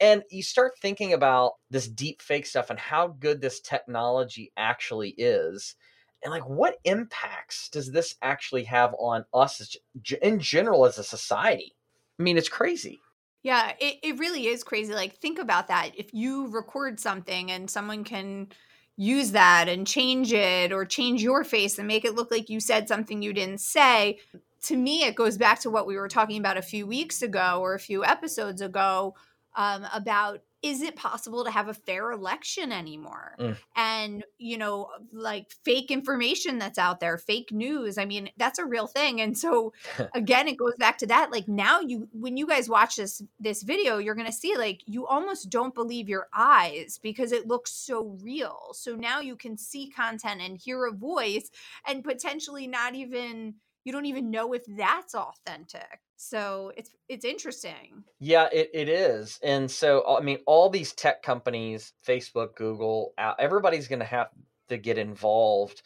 And 0.00 0.22
you 0.30 0.44
start 0.44 0.78
thinking 0.80 1.12
about 1.12 1.54
this 1.70 1.88
deep 1.88 2.22
fake 2.22 2.46
stuff 2.46 2.70
and 2.70 2.78
how 2.78 3.08
good 3.08 3.40
this 3.40 3.60
technology 3.60 4.52
actually 4.56 5.10
is. 5.18 5.74
And 6.22 6.32
like, 6.32 6.48
what 6.48 6.76
impacts 6.84 7.68
does 7.68 7.90
this 7.90 8.14
actually 8.22 8.64
have 8.64 8.94
on 8.98 9.24
us 9.34 9.76
in 10.22 10.38
general 10.38 10.84
as 10.86 10.98
a 10.98 11.04
society? 11.04 11.74
I 12.18 12.22
mean, 12.22 12.38
it's 12.38 12.48
crazy. 12.48 13.00
Yeah, 13.48 13.72
it, 13.80 13.96
it 14.02 14.18
really 14.18 14.46
is 14.46 14.62
crazy. 14.62 14.92
Like, 14.92 15.16
think 15.16 15.38
about 15.38 15.68
that. 15.68 15.92
If 15.96 16.12
you 16.12 16.48
record 16.48 17.00
something 17.00 17.50
and 17.50 17.70
someone 17.70 18.04
can 18.04 18.48
use 18.98 19.32
that 19.32 19.70
and 19.70 19.86
change 19.86 20.34
it 20.34 20.70
or 20.70 20.84
change 20.84 21.22
your 21.22 21.44
face 21.44 21.78
and 21.78 21.88
make 21.88 22.04
it 22.04 22.14
look 22.14 22.30
like 22.30 22.50
you 22.50 22.60
said 22.60 22.88
something 22.88 23.22
you 23.22 23.32
didn't 23.32 23.62
say, 23.62 24.18
to 24.64 24.76
me, 24.76 25.04
it 25.04 25.14
goes 25.14 25.38
back 25.38 25.60
to 25.60 25.70
what 25.70 25.86
we 25.86 25.96
were 25.96 26.08
talking 26.08 26.38
about 26.38 26.58
a 26.58 26.62
few 26.62 26.86
weeks 26.86 27.22
ago 27.22 27.60
or 27.62 27.72
a 27.74 27.78
few 27.80 28.04
episodes 28.04 28.60
ago 28.60 29.14
um, 29.56 29.86
about 29.94 30.42
is 30.62 30.82
it 30.82 30.96
possible 30.96 31.44
to 31.44 31.50
have 31.50 31.68
a 31.68 31.74
fair 31.74 32.10
election 32.10 32.72
anymore? 32.72 33.36
Mm. 33.38 33.56
And, 33.76 34.24
you 34.38 34.58
know, 34.58 34.88
like 35.12 35.52
fake 35.64 35.90
information 35.90 36.58
that's 36.58 36.78
out 36.78 36.98
there, 36.98 37.16
fake 37.16 37.52
news. 37.52 37.96
I 37.96 38.04
mean, 38.04 38.30
that's 38.36 38.58
a 38.58 38.64
real 38.64 38.88
thing. 38.88 39.20
And 39.20 39.38
so 39.38 39.72
again, 40.14 40.48
it 40.48 40.56
goes 40.56 40.74
back 40.76 40.98
to 40.98 41.06
that. 41.06 41.30
Like 41.30 41.46
now 41.46 41.80
you 41.80 42.08
when 42.12 42.36
you 42.36 42.46
guys 42.46 42.68
watch 42.68 42.96
this 42.96 43.22
this 43.38 43.62
video, 43.62 43.98
you're 43.98 44.16
gonna 44.16 44.32
see 44.32 44.56
like 44.56 44.82
you 44.86 45.06
almost 45.06 45.48
don't 45.48 45.74
believe 45.74 46.08
your 46.08 46.28
eyes 46.34 46.98
because 47.00 47.30
it 47.30 47.46
looks 47.46 47.70
so 47.70 48.18
real. 48.22 48.70
So 48.72 48.96
now 48.96 49.20
you 49.20 49.36
can 49.36 49.56
see 49.56 49.90
content 49.90 50.40
and 50.40 50.58
hear 50.58 50.86
a 50.86 50.92
voice 50.92 51.50
and 51.86 52.02
potentially 52.02 52.66
not 52.66 52.94
even 52.94 53.54
you 53.84 53.92
don't 53.92 54.06
even 54.06 54.30
know 54.30 54.52
if 54.52 54.64
that's 54.66 55.14
authentic. 55.14 56.00
So 56.20 56.72
it's 56.76 56.90
it's 57.08 57.24
interesting. 57.24 58.02
Yeah, 58.18 58.48
it, 58.52 58.70
it 58.74 58.88
is. 58.88 59.38
And 59.40 59.70
so 59.70 60.04
I 60.04 60.20
mean 60.20 60.40
all 60.46 60.68
these 60.68 60.92
tech 60.92 61.22
companies, 61.22 61.92
Facebook, 62.04 62.56
Google, 62.56 63.14
uh, 63.16 63.34
everybody's 63.38 63.86
going 63.86 64.00
to 64.00 64.04
have 64.04 64.30
to 64.68 64.76
get 64.76 64.98
involved 64.98 65.80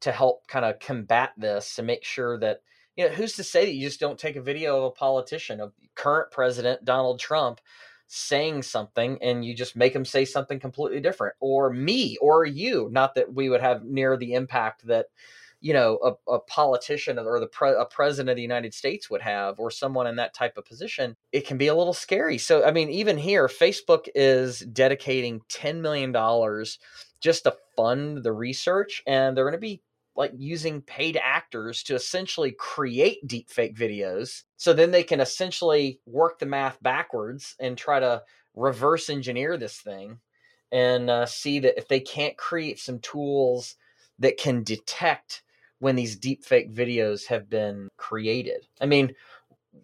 to 0.00 0.10
help 0.10 0.48
kind 0.48 0.64
of 0.64 0.80
combat 0.80 1.30
this 1.36 1.76
to 1.76 1.84
make 1.84 2.02
sure 2.02 2.40
that 2.40 2.62
you 2.96 3.04
know 3.04 3.14
who's 3.14 3.36
to 3.36 3.44
say 3.44 3.66
that 3.66 3.72
you 3.72 3.86
just 3.86 4.00
don't 4.00 4.18
take 4.18 4.34
a 4.34 4.42
video 4.42 4.78
of 4.78 4.84
a 4.84 4.90
politician 4.90 5.60
of 5.60 5.72
current 5.94 6.32
president 6.32 6.84
Donald 6.84 7.20
Trump 7.20 7.60
saying 8.08 8.64
something 8.64 9.16
and 9.22 9.44
you 9.44 9.54
just 9.54 9.76
make 9.76 9.94
him 9.94 10.04
say 10.04 10.24
something 10.24 10.58
completely 10.58 10.98
different 10.98 11.36
or 11.38 11.72
me 11.72 12.16
or 12.20 12.44
you 12.44 12.88
not 12.90 13.14
that 13.14 13.32
we 13.32 13.48
would 13.48 13.60
have 13.60 13.84
near 13.84 14.16
the 14.16 14.32
impact 14.32 14.84
that 14.88 15.06
you 15.60 15.72
know 15.72 15.98
a, 16.04 16.32
a 16.32 16.40
politician 16.40 17.18
or 17.18 17.40
the 17.40 17.46
pre- 17.46 17.70
a 17.70 17.84
president 17.84 18.30
of 18.30 18.36
the 18.36 18.42
United 18.42 18.72
States 18.74 19.10
would 19.10 19.22
have 19.22 19.58
or 19.58 19.70
someone 19.70 20.06
in 20.06 20.16
that 20.16 20.34
type 20.34 20.56
of 20.56 20.64
position 20.64 21.16
it 21.32 21.46
can 21.46 21.58
be 21.58 21.66
a 21.66 21.74
little 21.74 21.94
scary. 21.94 22.38
So 22.38 22.64
i 22.64 22.70
mean 22.70 22.90
even 22.90 23.18
here 23.18 23.48
facebook 23.48 24.08
is 24.14 24.60
dedicating 24.60 25.40
10 25.48 25.82
million 25.82 26.12
dollars 26.12 26.78
just 27.20 27.44
to 27.44 27.56
fund 27.76 28.22
the 28.22 28.32
research 28.32 29.02
and 29.06 29.36
they're 29.36 29.44
going 29.44 29.52
to 29.52 29.58
be 29.58 29.82
like 30.16 30.32
using 30.36 30.82
paid 30.82 31.16
actors 31.22 31.82
to 31.84 31.94
essentially 31.94 32.52
create 32.52 33.26
deepfake 33.26 33.76
videos 33.76 34.42
so 34.56 34.72
then 34.72 34.90
they 34.90 35.02
can 35.02 35.20
essentially 35.20 36.00
work 36.06 36.38
the 36.38 36.46
math 36.46 36.80
backwards 36.82 37.54
and 37.60 37.78
try 37.78 38.00
to 38.00 38.22
reverse 38.54 39.08
engineer 39.08 39.56
this 39.56 39.78
thing 39.78 40.18
and 40.72 41.08
uh, 41.08 41.24
see 41.24 41.60
that 41.60 41.78
if 41.78 41.88
they 41.88 42.00
can't 42.00 42.36
create 42.36 42.78
some 42.78 42.98
tools 42.98 43.76
that 44.18 44.36
can 44.36 44.62
detect 44.62 45.42
when 45.78 45.96
these 45.96 46.18
deepfake 46.18 46.74
videos 46.74 47.26
have 47.26 47.48
been 47.48 47.88
created. 47.96 48.66
I 48.80 48.86
mean, 48.86 49.14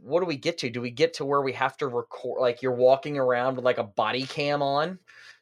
what 0.03 0.21
do 0.21 0.27
we 0.27 0.37
get 0.37 0.59
to? 0.59 0.71
Do 0.71 0.81
we 0.81 0.91
get 0.91 1.15
to 1.15 1.25
where 1.25 1.43
we 1.43 1.53
have 1.53 1.77
to 1.79 1.89
record 1.89 2.41
like 2.41 2.63
you're 2.63 2.73
walking 2.73 3.19
around 3.19 3.57
with 3.57 3.65
like 3.65 3.79
a 3.79 3.85
body 3.85 4.25
cam 4.25 4.63
on 4.63 4.99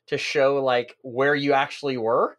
to 0.08 0.18
show 0.18 0.62
like 0.62 0.96
where 1.02 1.34
you 1.34 1.52
actually 1.52 1.96
were? 1.96 2.38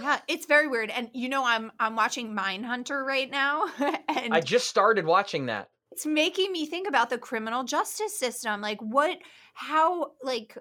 Yeah, 0.00 0.18
it's 0.28 0.46
very 0.46 0.68
weird. 0.68 0.90
And 0.90 1.10
you 1.12 1.28
know, 1.28 1.44
I'm 1.44 1.72
I'm 1.78 1.96
watching 1.96 2.34
Mindhunter 2.34 3.04
right 3.04 3.30
now, 3.30 3.66
and 4.08 4.34
I 4.34 4.40
just 4.40 4.68
started 4.68 5.06
watching 5.06 5.46
that. 5.46 5.68
it's 5.90 6.06
making 6.06 6.52
me 6.52 6.66
think 6.66 6.88
about 6.88 7.10
the 7.10 7.18
criminal 7.18 7.64
justice 7.64 8.18
system. 8.18 8.60
Like, 8.60 8.80
what, 8.80 9.18
how, 9.54 10.12
like, 10.22 10.56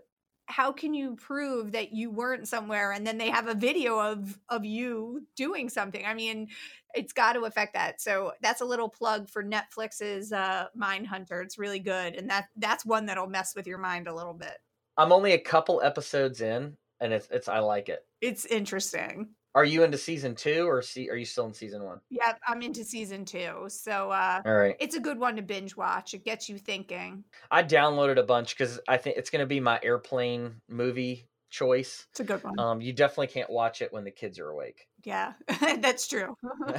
how 0.51 0.71
can 0.71 0.93
you 0.93 1.15
prove 1.15 1.71
that 1.71 1.93
you 1.93 2.11
weren't 2.11 2.47
somewhere 2.47 2.91
and 2.91 3.07
then 3.07 3.17
they 3.17 3.29
have 3.29 3.47
a 3.47 3.55
video 3.55 3.99
of 3.99 4.37
of 4.49 4.65
you 4.65 5.25
doing 5.35 5.69
something? 5.69 6.05
I 6.05 6.13
mean, 6.13 6.49
it's 6.93 7.13
got 7.13 7.33
to 7.33 7.45
affect 7.45 7.73
that. 7.73 8.01
So 8.01 8.33
that's 8.41 8.61
a 8.61 8.65
little 8.65 8.89
plug 8.89 9.29
for 9.29 9.43
Netflix's 9.43 10.31
uh, 10.31 10.67
Mindhunter. 10.79 11.43
It's 11.43 11.57
really 11.57 11.79
good, 11.79 12.15
and 12.15 12.29
that 12.29 12.49
that's 12.57 12.85
one 12.85 13.05
that'll 13.05 13.27
mess 13.27 13.55
with 13.55 13.65
your 13.65 13.77
mind 13.77 14.07
a 14.07 14.13
little 14.13 14.33
bit. 14.33 14.57
I'm 14.97 15.11
only 15.11 15.31
a 15.31 15.39
couple 15.39 15.81
episodes 15.81 16.41
in, 16.41 16.77
and 16.99 17.13
it's 17.13 17.27
it's 17.31 17.47
I 17.47 17.59
like 17.59 17.89
it. 17.89 18.05
It's 18.19 18.45
interesting. 18.45 19.29
Are 19.53 19.65
you 19.65 19.83
into 19.83 19.97
season 19.97 20.33
two, 20.35 20.65
or 20.67 20.81
see? 20.81 21.09
Are 21.09 21.15
you 21.15 21.25
still 21.25 21.45
in 21.45 21.53
season 21.53 21.83
one? 21.83 21.99
Yeah, 22.09 22.33
I'm 22.47 22.61
into 22.61 22.85
season 22.85 23.25
two, 23.25 23.65
so 23.67 24.09
uh, 24.11 24.41
All 24.45 24.53
right. 24.55 24.75
it's 24.79 24.95
a 24.95 24.99
good 24.99 25.19
one 25.19 25.35
to 25.35 25.41
binge 25.41 25.75
watch. 25.75 26.13
It 26.13 26.23
gets 26.23 26.47
you 26.47 26.57
thinking. 26.57 27.25
I 27.49 27.63
downloaded 27.63 28.17
a 28.17 28.23
bunch 28.23 28.57
because 28.57 28.79
I 28.87 28.95
think 28.97 29.17
it's 29.17 29.29
going 29.29 29.41
to 29.41 29.45
be 29.45 29.59
my 29.59 29.79
airplane 29.83 30.61
movie 30.69 31.27
choice. 31.49 32.07
It's 32.11 32.21
a 32.21 32.23
good 32.23 32.41
one. 32.43 32.57
Um, 32.57 32.81
you 32.81 32.93
definitely 32.93 33.27
can't 33.27 33.49
watch 33.49 33.81
it 33.81 33.91
when 33.91 34.05
the 34.05 34.11
kids 34.11 34.39
are 34.39 34.49
awake. 34.49 34.87
yeah, 35.03 35.33
that's 35.79 36.07
true. 36.07 36.35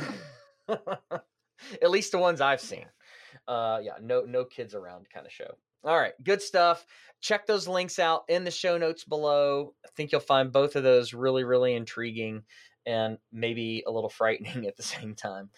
At 0.68 1.90
least 1.90 2.12
the 2.12 2.18
ones 2.18 2.40
I've 2.40 2.60
seen. 2.60 2.86
Uh, 3.46 3.80
yeah, 3.82 3.92
no 4.00 4.22
no 4.22 4.44
kids 4.44 4.74
around 4.74 5.08
kind 5.12 5.26
of 5.26 5.32
show. 5.32 5.56
All 5.84 5.98
right, 5.98 6.12
good 6.22 6.42
stuff. 6.42 6.86
Check 7.20 7.46
those 7.46 7.68
links 7.68 7.98
out 7.98 8.24
in 8.28 8.44
the 8.44 8.50
show 8.50 8.78
notes 8.78 9.04
below. 9.04 9.74
I 9.84 9.88
think 9.96 10.12
you'll 10.12 10.20
find 10.20 10.52
both 10.52 10.76
of 10.76 10.82
those 10.82 11.12
really 11.12 11.44
really 11.44 11.74
intriguing 11.74 12.42
and 12.84 13.18
maybe 13.32 13.84
a 13.86 13.90
little 13.90 14.10
frightening 14.10 14.66
at 14.66 14.76
the 14.76 14.82
same 14.82 15.14
time. 15.14 15.50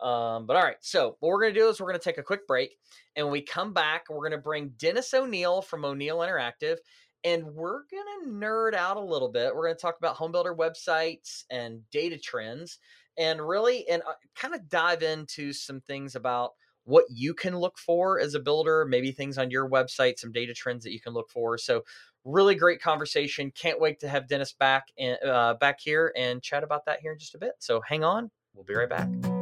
Um, 0.00 0.46
but 0.46 0.56
all 0.56 0.62
right, 0.62 0.76
so 0.80 1.16
what 1.20 1.28
we're 1.28 1.42
gonna 1.42 1.54
do 1.54 1.68
is 1.68 1.80
we're 1.80 1.88
gonna 1.88 1.98
take 1.98 2.18
a 2.18 2.22
quick 2.22 2.46
break, 2.46 2.76
and 3.16 3.26
when 3.26 3.32
we 3.32 3.42
come 3.42 3.72
back, 3.72 4.06
we're 4.08 4.28
gonna 4.28 4.40
bring 4.40 4.74
Dennis 4.78 5.12
O'Neill 5.14 5.62
from 5.62 5.84
O'Neill 5.84 6.18
Interactive 6.18 6.78
and 7.24 7.54
we're 7.54 7.82
going 7.90 8.24
to 8.24 8.30
nerd 8.30 8.74
out 8.74 8.96
a 8.96 9.00
little 9.00 9.28
bit. 9.28 9.54
We're 9.54 9.66
going 9.66 9.76
to 9.76 9.80
talk 9.80 9.96
about 9.98 10.16
home 10.16 10.32
builder 10.32 10.54
websites 10.54 11.44
and 11.50 11.88
data 11.90 12.18
trends 12.18 12.78
and 13.18 13.46
really 13.46 13.86
and 13.88 14.02
uh, 14.02 14.14
kind 14.34 14.54
of 14.54 14.68
dive 14.68 15.02
into 15.02 15.52
some 15.52 15.80
things 15.80 16.14
about 16.14 16.52
what 16.84 17.04
you 17.08 17.34
can 17.34 17.56
look 17.56 17.78
for 17.78 18.18
as 18.20 18.34
a 18.34 18.40
builder, 18.40 18.84
maybe 18.88 19.12
things 19.12 19.38
on 19.38 19.50
your 19.50 19.68
website, 19.68 20.18
some 20.18 20.32
data 20.32 20.52
trends 20.52 20.84
that 20.84 20.92
you 20.92 21.00
can 21.00 21.12
look 21.12 21.30
for. 21.30 21.56
So 21.58 21.82
really 22.24 22.54
great 22.54 22.80
conversation. 22.80 23.52
Can't 23.52 23.80
wait 23.80 24.00
to 24.00 24.08
have 24.08 24.28
Dennis 24.28 24.52
back 24.52 24.88
and 24.98 25.18
uh, 25.24 25.54
back 25.54 25.80
here 25.80 26.12
and 26.16 26.42
chat 26.42 26.64
about 26.64 26.84
that 26.86 27.00
here 27.00 27.12
in 27.12 27.18
just 27.18 27.34
a 27.34 27.38
bit. 27.38 27.52
So 27.58 27.80
hang 27.86 28.04
on. 28.04 28.30
We'll 28.54 28.64
be 28.64 28.74
right 28.74 28.88
back. 28.88 29.41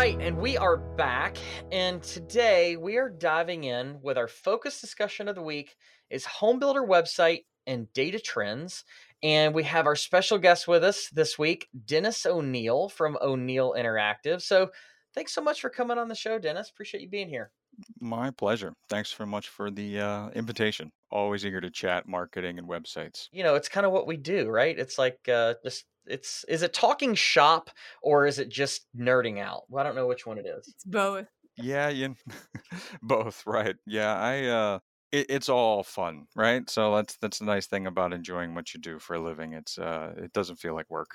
Right, 0.00 0.16
and 0.18 0.38
we 0.38 0.56
are 0.56 0.78
back. 0.78 1.36
And 1.70 2.02
today 2.02 2.78
we 2.78 2.96
are 2.96 3.10
diving 3.10 3.64
in 3.64 3.98
with 4.00 4.16
our 4.16 4.28
focus 4.28 4.80
discussion 4.80 5.28
of 5.28 5.34
the 5.34 5.42
week 5.42 5.76
is 6.08 6.24
home 6.24 6.58
builder 6.58 6.80
website 6.80 7.44
and 7.66 7.92
data 7.92 8.18
trends. 8.18 8.84
And 9.22 9.54
we 9.54 9.62
have 9.64 9.84
our 9.84 9.96
special 9.96 10.38
guest 10.38 10.66
with 10.66 10.84
us 10.84 11.10
this 11.12 11.38
week, 11.38 11.68
Dennis 11.84 12.24
O'Neill 12.24 12.88
from 12.88 13.18
O'Neill 13.20 13.74
Interactive. 13.76 14.40
So 14.40 14.70
thanks 15.14 15.34
so 15.34 15.42
much 15.42 15.60
for 15.60 15.68
coming 15.68 15.98
on 15.98 16.08
the 16.08 16.14
show, 16.14 16.38
Dennis. 16.38 16.70
Appreciate 16.70 17.02
you 17.02 17.10
being 17.10 17.28
here. 17.28 17.50
My 18.00 18.30
pleasure. 18.30 18.72
Thanks 18.88 19.12
very 19.12 19.28
much 19.28 19.50
for 19.50 19.70
the 19.70 20.00
uh, 20.00 20.28
invitation. 20.30 20.92
Always 21.10 21.44
eager 21.44 21.60
to 21.60 21.70
chat 21.70 22.08
marketing 22.08 22.58
and 22.58 22.66
websites. 22.66 23.28
You 23.32 23.42
know, 23.42 23.54
it's 23.54 23.68
kind 23.68 23.84
of 23.84 23.92
what 23.92 24.06
we 24.06 24.16
do, 24.16 24.48
right? 24.48 24.78
It's 24.78 24.96
like 24.96 25.18
uh, 25.28 25.56
just 25.62 25.84
it's 26.06 26.44
is 26.48 26.62
it 26.62 26.72
talking 26.72 27.14
shop 27.14 27.70
or 28.02 28.26
is 28.26 28.38
it 28.38 28.48
just 28.48 28.86
nerding 28.96 29.40
out? 29.40 29.62
Well, 29.68 29.82
I 29.82 29.86
don't 29.86 29.96
know 29.96 30.06
which 30.06 30.26
one 30.26 30.38
it 30.38 30.46
is. 30.46 30.68
It's 30.68 30.84
both. 30.84 31.26
Yeah, 31.56 31.88
you 31.88 32.14
both, 33.02 33.44
right? 33.46 33.76
Yeah, 33.86 34.14
I 34.14 34.44
uh 34.46 34.78
it, 35.12 35.26
it's 35.28 35.48
all 35.48 35.82
fun, 35.82 36.26
right? 36.36 36.68
So 36.70 36.96
that's 36.96 37.16
that's 37.18 37.38
the 37.38 37.44
nice 37.44 37.66
thing 37.66 37.86
about 37.86 38.12
enjoying 38.12 38.54
what 38.54 38.74
you 38.74 38.80
do 38.80 38.98
for 38.98 39.14
a 39.14 39.20
living. 39.20 39.52
It's 39.54 39.78
uh 39.78 40.14
it 40.16 40.32
doesn't 40.32 40.56
feel 40.56 40.74
like 40.74 40.90
work. 40.90 41.10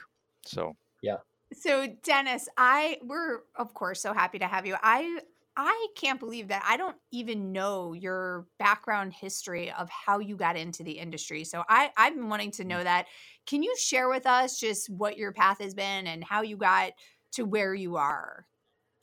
So 0.45 0.73
Yeah. 1.01 1.17
So 1.53 1.87
Dennis, 2.03 2.49
I 2.57 2.97
we're 3.03 3.39
of 3.55 3.73
course 3.73 4.01
so 4.01 4.13
happy 4.13 4.39
to 4.39 4.47
have 4.47 4.65
you. 4.65 4.75
I 4.81 5.19
I 5.57 5.87
can't 5.95 6.19
believe 6.19 6.49
that 6.49 6.63
I 6.67 6.77
don't 6.77 6.97
even 7.11 7.51
know 7.51 7.93
your 7.93 8.47
background 8.59 9.13
history 9.13 9.71
of 9.71 9.89
how 9.89 10.19
you 10.19 10.35
got 10.35 10.57
into 10.57 10.83
the 10.83 10.99
industry. 10.99 11.43
So 11.43 11.63
I 11.69 11.91
I've 11.97 12.13
been 12.15 12.29
wanting 12.29 12.51
to 12.51 12.65
know 12.65 12.83
that. 12.83 13.07
Can 13.45 13.63
you 13.63 13.75
share 13.77 14.09
with 14.09 14.25
us 14.25 14.59
just 14.59 14.89
what 14.89 15.17
your 15.17 15.31
path 15.31 15.59
has 15.59 15.73
been 15.73 16.07
and 16.07 16.23
how 16.23 16.41
you 16.41 16.57
got 16.57 16.91
to 17.33 17.45
where 17.45 17.73
you 17.73 17.95
are? 17.95 18.47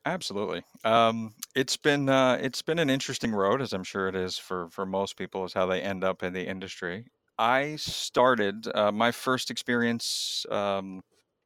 Absolutely. 0.04 0.64
Um, 0.84 1.34
it's 1.54 1.76
been 1.76 2.08
uh, 2.08 2.36
it's 2.40 2.60
been 2.62 2.80
an 2.80 2.90
interesting 2.90 3.32
road, 3.32 3.62
as 3.62 3.72
I'm 3.72 3.84
sure 3.84 4.08
it 4.08 4.16
is 4.16 4.36
for 4.36 4.68
for 4.70 4.84
most 4.84 5.16
people, 5.16 5.44
is 5.44 5.52
how 5.52 5.66
they 5.66 5.80
end 5.80 6.02
up 6.02 6.22
in 6.24 6.32
the 6.32 6.46
industry. 6.46 7.06
I 7.38 7.76
started 7.76 8.66
uh, 8.74 8.90
my 8.92 9.12
first 9.12 9.50
experience 9.50 10.44
um, 10.50 11.02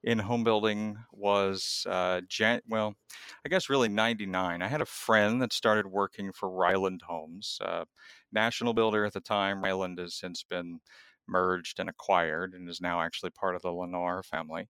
in 0.07 0.21
home 0.21 0.45
building 0.45 0.99
was 1.13 1.87
uh, 1.91 2.23
Jan- 2.29 2.63
well, 2.69 2.95
I 3.45 3.51
guess 3.51 3.71
really 3.71 3.89
'99. 3.91 4.63
I 4.63 4.69
had 4.69 4.83
a 4.83 4.87
friend 4.87 5.43
that 5.43 5.53
started 5.53 5.87
working 5.89 6.33
for 6.33 6.51
Ryland 6.51 7.03
Homes, 7.07 7.59
uh, 7.63 7.85
national 8.33 8.75
builder 8.75 9.05
at 9.07 9.15
the 9.15 9.21
time. 9.21 9.63
Ryland 9.65 9.99
has 9.99 10.15
since 10.17 10.45
been 10.45 10.81
merged 11.29 11.81
and 11.81 11.91
acquired, 11.91 12.55
and 12.55 12.69
is 12.71 12.81
now 12.81 13.03
actually 13.03 13.31
part 13.31 13.57
of 13.57 13.63
the 13.63 13.71
Lennar 13.71 14.25
family 14.25 14.69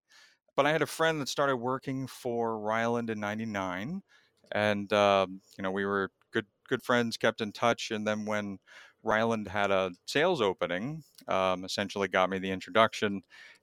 but 0.56 0.66
I 0.66 0.72
had 0.72 0.82
a 0.82 0.86
friend 0.86 1.20
that 1.20 1.28
started 1.28 1.56
working 1.56 2.06
for 2.06 2.58
Ryland 2.58 3.10
in 3.10 3.20
'99, 3.20 4.02
and 4.52 4.92
um, 4.92 5.40
you 5.58 5.62
know 5.62 5.70
we 5.70 5.84
were 5.84 6.10
good 6.32 6.46
good 6.68 6.82
friends, 6.82 7.16
kept 7.16 7.40
in 7.40 7.52
touch. 7.52 7.90
And 7.90 8.06
then 8.06 8.24
when 8.26 8.58
Ryland 9.02 9.48
had 9.48 9.70
a 9.70 9.92
sales 10.06 10.40
opening, 10.40 11.04
um, 11.28 11.64
essentially 11.64 12.08
got 12.08 12.30
me 12.30 12.38
the 12.38 12.50
introduction, 12.50 13.22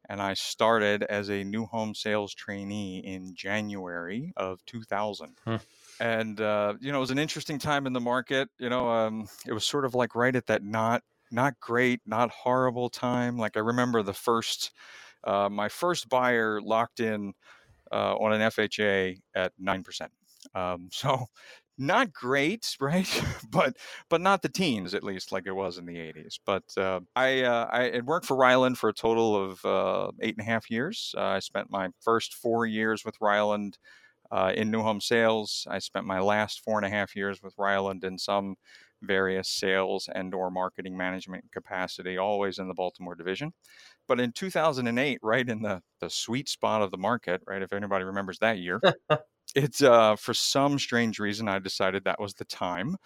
and 0.10 0.22
I 0.22 0.34
started 0.34 1.04
as 1.04 1.30
a 1.30 1.44
new 1.44 1.66
home 1.66 1.96
sales 1.96 2.34
trainee 2.34 3.00
in 3.00 3.34
January 3.36 4.34
of 4.36 4.64
2000. 4.66 5.38
Hmm. 5.46 5.56
And 6.00 6.42
uh, 6.42 6.74
you 6.80 6.92
know 6.92 6.98
it 6.98 7.02
was 7.02 7.12
an 7.12 7.20
interesting 7.20 7.60
time 7.60 7.86
in 7.86 7.94
the 7.94 8.02
market. 8.02 8.50
You 8.58 8.70
know, 8.70 8.90
um, 8.90 9.28
it 9.46 9.54
was 9.54 9.64
sort 9.64 9.86
of 9.86 9.96
like 9.96 10.16
right 10.16 10.36
at 10.36 10.48
that 10.48 10.64
not 10.64 11.04
not 11.32 11.60
great, 11.60 12.02
not 12.06 12.32
horrible 12.32 12.90
time. 12.90 13.38
Like 13.38 13.58
I 13.58 13.62
remember 13.62 14.04
the 14.04 14.14
first 14.14 14.72
uh, 15.24 15.50
my 15.50 15.70
first 15.70 16.10
buyer 16.10 16.62
locked 16.62 17.00
in 17.00 17.34
uh, 17.92 18.16
on 18.16 18.34
an 18.34 18.42
FHA 18.42 19.20
at 19.36 19.54
nine 19.60 19.84
percent. 19.84 20.12
Um, 20.56 20.90
so 20.92 21.28
not 21.78 22.14
great, 22.14 22.76
right? 22.82 23.24
but 23.50 23.78
but 24.10 24.22
not 24.22 24.42
the 24.42 24.50
teens 24.50 24.94
at 24.94 25.04
least 25.04 25.32
like 25.32 25.48
it 25.48 25.54
was 25.54 25.78
in 25.78 25.86
the 25.86 25.98
80s. 25.98 26.40
But 26.46 26.64
uh, 26.78 27.02
I 27.16 27.44
uh, 27.44 27.70
I 27.72 27.84
had 27.92 28.06
worked 28.06 28.26
for 28.26 28.38
Ryland 28.38 28.78
for 28.78 28.90
a 28.90 28.94
total 28.94 29.36
of 29.36 29.66
uh, 29.66 30.12
eight 30.22 30.36
and 30.38 30.46
a 30.48 30.50
half 30.50 30.70
years. 30.70 31.14
Uh, 31.18 31.24
I 31.24 31.40
spent 31.40 31.72
my 31.72 31.90
first 32.02 32.36
four 32.36 32.66
years 32.66 33.04
with 33.06 33.16
Ryland. 33.22 33.78
Uh, 34.32 34.52
in 34.56 34.72
new 34.72 34.82
home 34.82 35.00
sales, 35.00 35.68
I 35.70 35.78
spent 35.78 36.08
my 36.08 36.20
last 36.20 36.62
four 36.62 36.80
and 36.80 36.86
a 36.86 36.90
half 36.90 37.16
years 37.16 37.44
with 37.44 37.54
Ryland 37.58 38.04
in 38.04 38.18
some 38.18 38.56
various 39.04 39.50
sales 39.50 40.10
and 40.14 40.34
or 40.34 40.50
marketing 40.50 40.98
management 40.98 41.46
capacity, 41.52 42.18
always 42.18 42.58
in 42.58 42.68
the 42.68 42.74
Baltimore 42.74 43.16
division. 43.16 43.54
But 44.08 44.20
in 44.20 44.32
2008, 44.32 45.20
right 45.22 45.48
in 45.48 45.62
the, 45.62 45.82
the 46.00 46.10
sweet 46.10 46.50
spot 46.50 46.82
of 46.82 46.92
the 46.92 46.98
market, 46.98 47.42
right, 47.48 47.62
if 47.62 47.74
anybody 47.74 48.06
remembers 48.06 48.40
that 48.40 48.58
year, 48.58 48.82
it's 49.56 49.82
uh, 49.82 50.16
for 50.16 50.34
some 50.34 50.80
strange 50.80 51.20
reason, 51.20 51.48
I 51.48 51.60
decided 51.60 52.04
that 52.04 52.20
was 52.20 52.34
the 52.34 52.46
time 52.46 52.98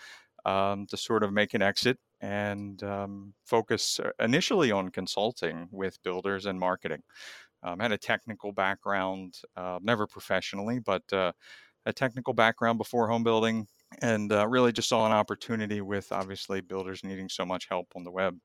um, 0.46 0.86
to 0.88 0.98
sort 0.98 1.24
of 1.24 1.34
make 1.34 1.54
an 1.54 1.62
exit 1.62 1.98
and 2.22 2.82
um, 2.84 3.34
focus 3.46 4.00
uh, 4.00 4.10
initially 4.20 4.72
on 4.72 4.90
consulting 4.90 5.68
with 5.72 6.02
builders 6.04 6.46
and 6.46 6.60
marketing. 6.60 7.04
Um, 7.64 7.80
had 7.80 7.92
a 7.92 7.98
technical 7.98 8.52
background, 8.52 9.36
uh, 9.56 9.80
never 9.82 10.08
professionally, 10.08 10.80
but 10.80 11.04
uh, 11.12 11.32
a 11.86 11.94
technical 11.94 12.34
background 12.34 12.78
before 12.78 13.08
home 13.08 13.24
building, 13.24 13.68
and 14.02 14.32
uh, 14.32 14.48
really 14.48 14.72
just 14.72 14.90
saw 14.90 15.06
an 15.06 15.12
opportunity 15.12 15.82
with 15.82 16.12
obviously 16.12 16.62
builders 16.62 17.04
needing 17.04 17.30
so 17.30 17.46
much 17.46 17.68
help 17.70 17.88
on 17.96 18.04
the 18.04 18.12
web. 18.12 18.38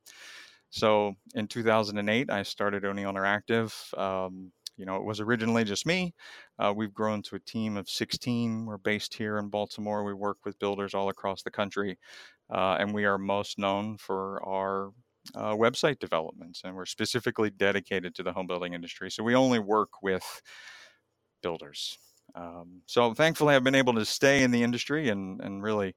So 0.70 1.14
in 1.34 1.48
2008, 1.48 2.30
I 2.30 2.42
started 2.42 2.84
O'Neill 2.84 3.12
Interactive. 3.12 3.72
Um, 3.98 4.52
you 4.82 4.86
know, 4.86 4.96
it 4.96 5.04
was 5.04 5.20
originally 5.20 5.64
just 5.64 5.86
me. 5.86 6.12
Uh, 6.58 6.74
we've 6.76 6.92
grown 6.94 7.22
to 7.22 7.36
a 7.36 7.40
team 7.40 7.76
of 7.76 7.88
16. 7.88 8.66
We're 8.66 8.78
based 8.78 9.14
here 9.14 9.38
in 9.38 9.48
Baltimore. 9.48 10.02
We 10.02 10.12
work 10.14 10.38
with 10.44 10.58
builders 10.58 10.94
all 10.94 11.08
across 11.08 11.42
the 11.44 11.52
country. 11.52 11.98
uh, 12.50 12.76
and 12.80 12.92
we 12.94 13.04
are 13.04 13.18
most 13.18 13.58
known 13.58 13.96
for 13.98 14.42
our 14.44 14.88
uh, 15.36 15.54
website 15.54 16.00
developments, 16.00 16.62
and 16.64 16.74
we're 16.76 16.86
specifically 16.86 17.50
dedicated 17.50 18.14
to 18.16 18.24
the 18.24 18.32
home 18.32 18.48
building 18.48 18.74
industry. 18.74 19.10
So 19.10 19.22
we 19.22 19.36
only 19.36 19.60
work 19.60 20.02
with 20.02 20.42
builders. 21.42 21.98
Um, 22.34 22.82
so 22.86 23.14
thankfully, 23.14 23.54
I've 23.54 23.64
been 23.64 23.74
able 23.74 23.94
to 23.94 24.04
stay 24.04 24.42
in 24.42 24.50
the 24.50 24.62
industry, 24.62 25.10
and 25.10 25.40
and 25.42 25.62
really, 25.62 25.94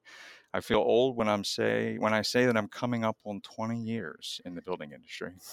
I 0.54 0.62
feel 0.62 0.80
old 0.80 1.18
when 1.18 1.30
I'm 1.30 1.44
say 1.46 1.98
when 2.00 2.13
I 2.13 2.24
say 2.24 2.48
that 2.48 2.58
I'm 2.58 2.70
coming 2.70 3.06
up 3.06 3.18
on 3.25 3.42
20 3.42 3.82
years 3.82 4.42
in 4.46 4.56
the 4.56 4.63
building 4.63 4.94
industry. 4.94 5.34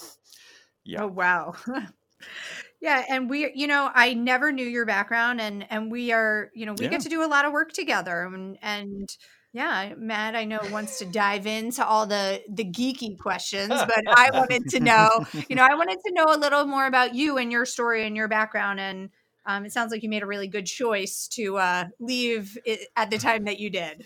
Yeah. 0.85 1.03
Oh 1.03 1.07
wow. 1.07 1.55
yeah, 2.83 3.05
and 3.07 3.29
we 3.29 3.49
you 3.55 3.65
know, 3.65 3.89
I 3.95 4.13
never 4.13 4.51
knew 4.51 4.65
your 4.65 4.85
background 4.85 5.39
and 5.39 5.65
and 5.69 5.89
we 5.89 6.11
are, 6.11 6.51
you 6.53 6.65
know, 6.65 6.73
we 6.73 6.83
yeah. 6.83 6.91
get 6.91 7.01
to 7.01 7.09
do 7.09 7.23
a 7.23 7.27
lot 7.27 7.45
of 7.45 7.53
work 7.53 7.71
together 7.71 8.23
and 8.23 8.57
and 8.61 9.09
yeah, 9.53 9.93
Matt, 9.95 10.35
I 10.35 10.43
know 10.43 10.59
wants 10.69 10.99
to 10.99 11.05
dive 11.05 11.47
into 11.47 11.85
all 11.85 12.05
the 12.05 12.41
the 12.49 12.65
geeky 12.65 13.17
questions, 13.17 13.69
but 13.69 14.03
I 14.05 14.31
wanted 14.33 14.67
to 14.71 14.81
know, 14.81 15.25
you 15.47 15.55
know, 15.55 15.63
I 15.63 15.75
wanted 15.75 15.99
to 16.05 16.13
know 16.13 16.25
a 16.27 16.35
little 16.35 16.65
more 16.65 16.85
about 16.85 17.15
you 17.15 17.37
and 17.37 17.53
your 17.53 17.65
story 17.65 18.05
and 18.05 18.17
your 18.17 18.27
background 18.27 18.81
and 18.81 19.11
um, 19.45 19.65
it 19.65 19.71
sounds 19.71 19.91
like 19.91 20.03
you 20.03 20.09
made 20.09 20.23
a 20.23 20.27
really 20.27 20.49
good 20.49 20.65
choice 20.65 21.29
to 21.33 21.57
uh, 21.57 21.85
leave 22.01 22.57
at 22.97 23.09
the 23.11 23.17
time 23.17 23.45
that 23.45 23.59
you 23.59 23.69
did. 23.69 24.05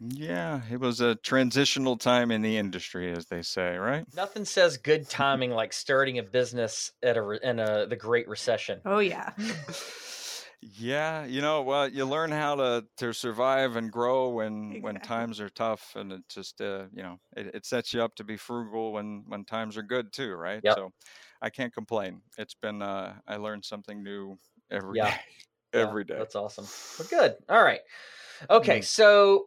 Yeah, 0.00 0.60
it 0.70 0.80
was 0.80 1.00
a 1.00 1.14
transitional 1.14 1.96
time 1.96 2.30
in 2.30 2.42
the 2.42 2.56
industry, 2.56 3.12
as 3.12 3.26
they 3.26 3.42
say, 3.42 3.76
right? 3.76 4.04
Nothing 4.14 4.44
says 4.44 4.76
good 4.76 5.08
timing 5.08 5.50
like 5.50 5.72
starting 5.72 6.18
a 6.18 6.22
business 6.22 6.92
at 7.02 7.16
a 7.16 7.48
in 7.48 7.58
a 7.58 7.86
the 7.86 7.96
Great 7.96 8.28
Recession. 8.28 8.80
Oh 8.84 8.98
yeah. 8.98 9.30
yeah, 10.60 11.24
you 11.24 11.40
know, 11.40 11.62
well, 11.62 11.88
you 11.88 12.04
learn 12.04 12.32
how 12.32 12.56
to 12.56 12.84
to 12.98 13.12
survive 13.12 13.76
and 13.76 13.90
grow 13.90 14.30
when 14.30 14.64
exactly. 14.64 14.80
when 14.80 15.00
times 15.00 15.40
are 15.40 15.48
tough, 15.48 15.92
and 15.94 16.12
it 16.12 16.22
just 16.28 16.60
uh, 16.60 16.84
you 16.92 17.02
know 17.02 17.20
it, 17.36 17.54
it, 17.54 17.66
sets 17.66 17.94
you 17.94 18.02
up 18.02 18.16
to 18.16 18.24
be 18.24 18.36
frugal 18.36 18.92
when 18.92 19.24
when 19.28 19.44
times 19.44 19.76
are 19.76 19.82
good 19.82 20.12
too, 20.12 20.34
right? 20.34 20.60
Yep. 20.64 20.76
So 20.76 20.92
I 21.40 21.50
can't 21.50 21.72
complain. 21.72 22.20
It's 22.36 22.54
been 22.54 22.82
uh, 22.82 23.14
I 23.28 23.36
learned 23.36 23.64
something 23.64 24.02
new 24.02 24.38
every 24.70 24.98
yeah. 24.98 25.10
day, 25.10 25.20
every 25.80 26.04
day. 26.04 26.16
That's 26.18 26.34
awesome. 26.34 26.66
Well, 26.98 27.08
good. 27.08 27.36
All 27.48 27.62
right. 27.62 27.80
Okay, 28.50 28.80
mm. 28.80 28.84
so 28.84 29.46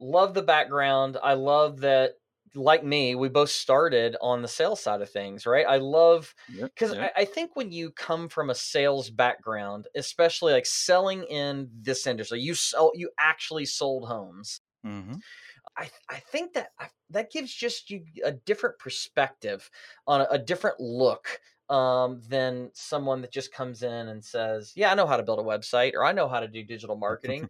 love 0.00 0.34
the 0.34 0.42
background. 0.42 1.16
I 1.22 1.34
love 1.34 1.80
that 1.80 2.12
like 2.54 2.84
me, 2.84 3.14
we 3.14 3.28
both 3.28 3.50
started 3.50 4.16
on 4.20 4.42
the 4.42 4.48
sales 4.48 4.80
side 4.80 5.02
of 5.02 5.10
things, 5.10 5.46
right? 5.46 5.66
I 5.68 5.76
love 5.76 6.34
because 6.48 6.92
yep, 6.92 7.02
yep. 7.02 7.12
I, 7.16 7.22
I, 7.22 7.24
think 7.24 7.54
when 7.54 7.70
you 7.70 7.90
come 7.90 8.28
from 8.28 8.50
a 8.50 8.54
sales 8.54 9.10
background, 9.10 9.86
especially 9.94 10.52
like 10.52 10.66
selling 10.66 11.24
in 11.24 11.68
this 11.82 12.06
industry, 12.06 12.40
you 12.40 12.54
sell, 12.54 12.92
you 12.94 13.10
actually 13.18 13.66
sold 13.66 14.08
homes. 14.08 14.60
Mm-hmm. 14.86 15.16
I, 15.76 15.90
I 16.08 16.18
think 16.18 16.54
that 16.54 16.70
that 17.10 17.30
gives 17.30 17.52
just 17.52 17.90
you 17.90 18.04
a 18.24 18.32
different 18.32 18.78
perspective 18.78 19.70
on 20.06 20.22
a, 20.22 20.26
a 20.30 20.38
different 20.38 20.80
look 20.80 21.40
um, 21.68 22.22
than 22.28 22.70
someone 22.72 23.20
that 23.22 23.32
just 23.32 23.52
comes 23.52 23.82
in 23.82 24.08
and 24.08 24.24
says, 24.24 24.72
"Yeah, 24.76 24.90
I 24.90 24.94
know 24.94 25.06
how 25.06 25.16
to 25.16 25.22
build 25.22 25.40
a 25.40 25.42
website 25.42 25.94
or 25.94 26.04
I 26.04 26.12
know 26.12 26.28
how 26.28 26.40
to 26.40 26.48
do 26.48 26.62
digital 26.62 26.96
marketing." 26.98 27.48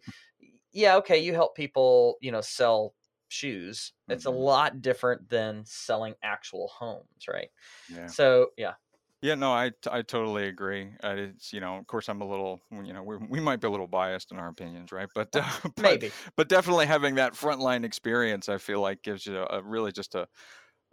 Yeah, 0.73 0.97
okay, 0.97 1.17
you 1.19 1.33
help 1.33 1.55
people, 1.55 2.17
you 2.21 2.31
know, 2.31 2.41
sell 2.41 2.93
shoes. 3.29 3.93
It's 4.07 4.25
mm-hmm. 4.25 4.35
a 4.35 4.39
lot 4.39 4.81
different 4.81 5.29
than 5.29 5.63
selling 5.65 6.15
actual 6.23 6.67
homes, 6.67 7.27
right? 7.29 7.49
Yeah. 7.89 8.07
So, 8.07 8.51
yeah. 8.57 8.73
Yeah, 9.21 9.33
no, 9.33 9.51
I, 9.51 9.71
I 9.89 10.03
totally 10.03 10.47
agree. 10.47 10.91
Uh, 11.03 11.15
it's 11.17 11.51
you 11.51 11.59
know, 11.59 11.77
of 11.77 11.87
course, 11.87 12.07
I'm 12.07 12.21
a 12.21 12.29
little 12.29 12.61
you 12.71 12.93
know 12.93 13.01
we 13.01 13.17
we 13.17 13.39
might 13.39 13.59
be 13.59 13.67
a 13.67 13.71
little 13.71 13.87
biased 13.87 14.31
in 14.31 14.37
our 14.37 14.47
opinions, 14.47 14.91
right? 14.91 15.09
But, 15.15 15.35
uh, 15.35 15.43
but 15.63 15.79
maybe, 15.79 16.11
but 16.35 16.49
definitely 16.49 16.85
having 16.85 17.15
that 17.15 17.33
frontline 17.33 17.83
experience, 17.83 18.47
I 18.47 18.59
feel 18.59 18.79
like 18.79 19.01
gives 19.01 19.25
you 19.25 19.37
a, 19.37 19.57
a 19.57 19.63
really 19.63 19.91
just 19.91 20.13
a 20.13 20.27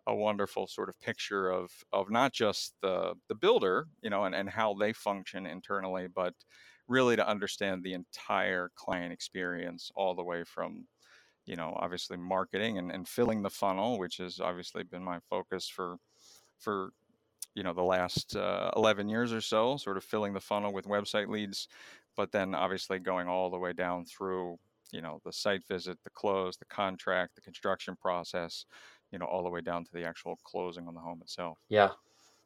a 0.07 0.15
wonderful 0.15 0.67
sort 0.67 0.89
of 0.89 0.99
picture 1.01 1.51
of 1.51 1.71
of 1.93 2.11
not 2.11 2.33
just 2.33 2.75
the 2.83 3.15
the 3.29 3.35
builder, 3.35 3.89
you 4.03 4.09
know, 4.09 4.25
and 4.25 4.35
and 4.35 4.49
how 4.49 4.75
they 4.75 4.95
function 4.95 5.45
internally, 5.45 6.07
but 6.09 6.33
really 6.89 7.17
to 7.17 7.29
understand 7.29 7.83
the 7.83 7.95
entire 7.95 8.71
client 8.77 9.13
experience 9.13 9.91
all 9.95 10.15
the 10.15 10.23
way 10.23 10.45
from 10.45 10.87
you 11.47 11.57
know 11.57 11.77
obviously 11.79 12.17
marketing 12.17 12.79
and, 12.79 12.91
and 12.91 13.09
filling 13.09 13.43
the 13.43 13.51
funnel 13.51 13.99
which 13.99 14.19
has 14.19 14.41
obviously 14.41 14.83
been 14.83 15.03
my 15.03 15.19
focus 15.31 15.69
for 15.69 15.97
for 16.59 16.91
you 17.55 17.63
know 17.63 17.73
the 17.73 17.83
last 17.83 18.37
uh, 18.37 18.71
11 18.77 19.09
years 19.09 19.33
or 19.33 19.41
so 19.41 19.77
sort 19.77 19.97
of 19.97 20.05
filling 20.05 20.33
the 20.33 20.41
funnel 20.41 20.73
with 20.73 20.87
website 20.87 21.29
leads 21.29 21.69
but 22.17 22.33
then 22.33 22.55
obviously 22.55 22.99
going 22.99 23.29
all 23.29 23.51
the 23.51 23.59
way 23.59 23.73
down 23.73 24.05
through 24.05 24.59
you 24.93 25.01
know 25.01 25.21
the 25.25 25.33
site 25.33 25.67
visit 25.67 25.99
the 26.05 26.11
close 26.11 26.57
the 26.57 26.65
contract 26.67 27.35
the 27.35 27.41
construction 27.41 27.97
process 27.97 28.67
you 29.11 29.19
know 29.19 29.27
all 29.27 29.43
the 29.43 29.51
way 29.51 29.61
down 29.61 29.85
to 29.85 29.93
the 29.93 30.05
actual 30.05 30.39
closing 30.45 30.89
on 30.89 30.95
the 30.95 31.01
home 31.01 31.21
itself. 31.23 31.59
Yeah 31.69 31.91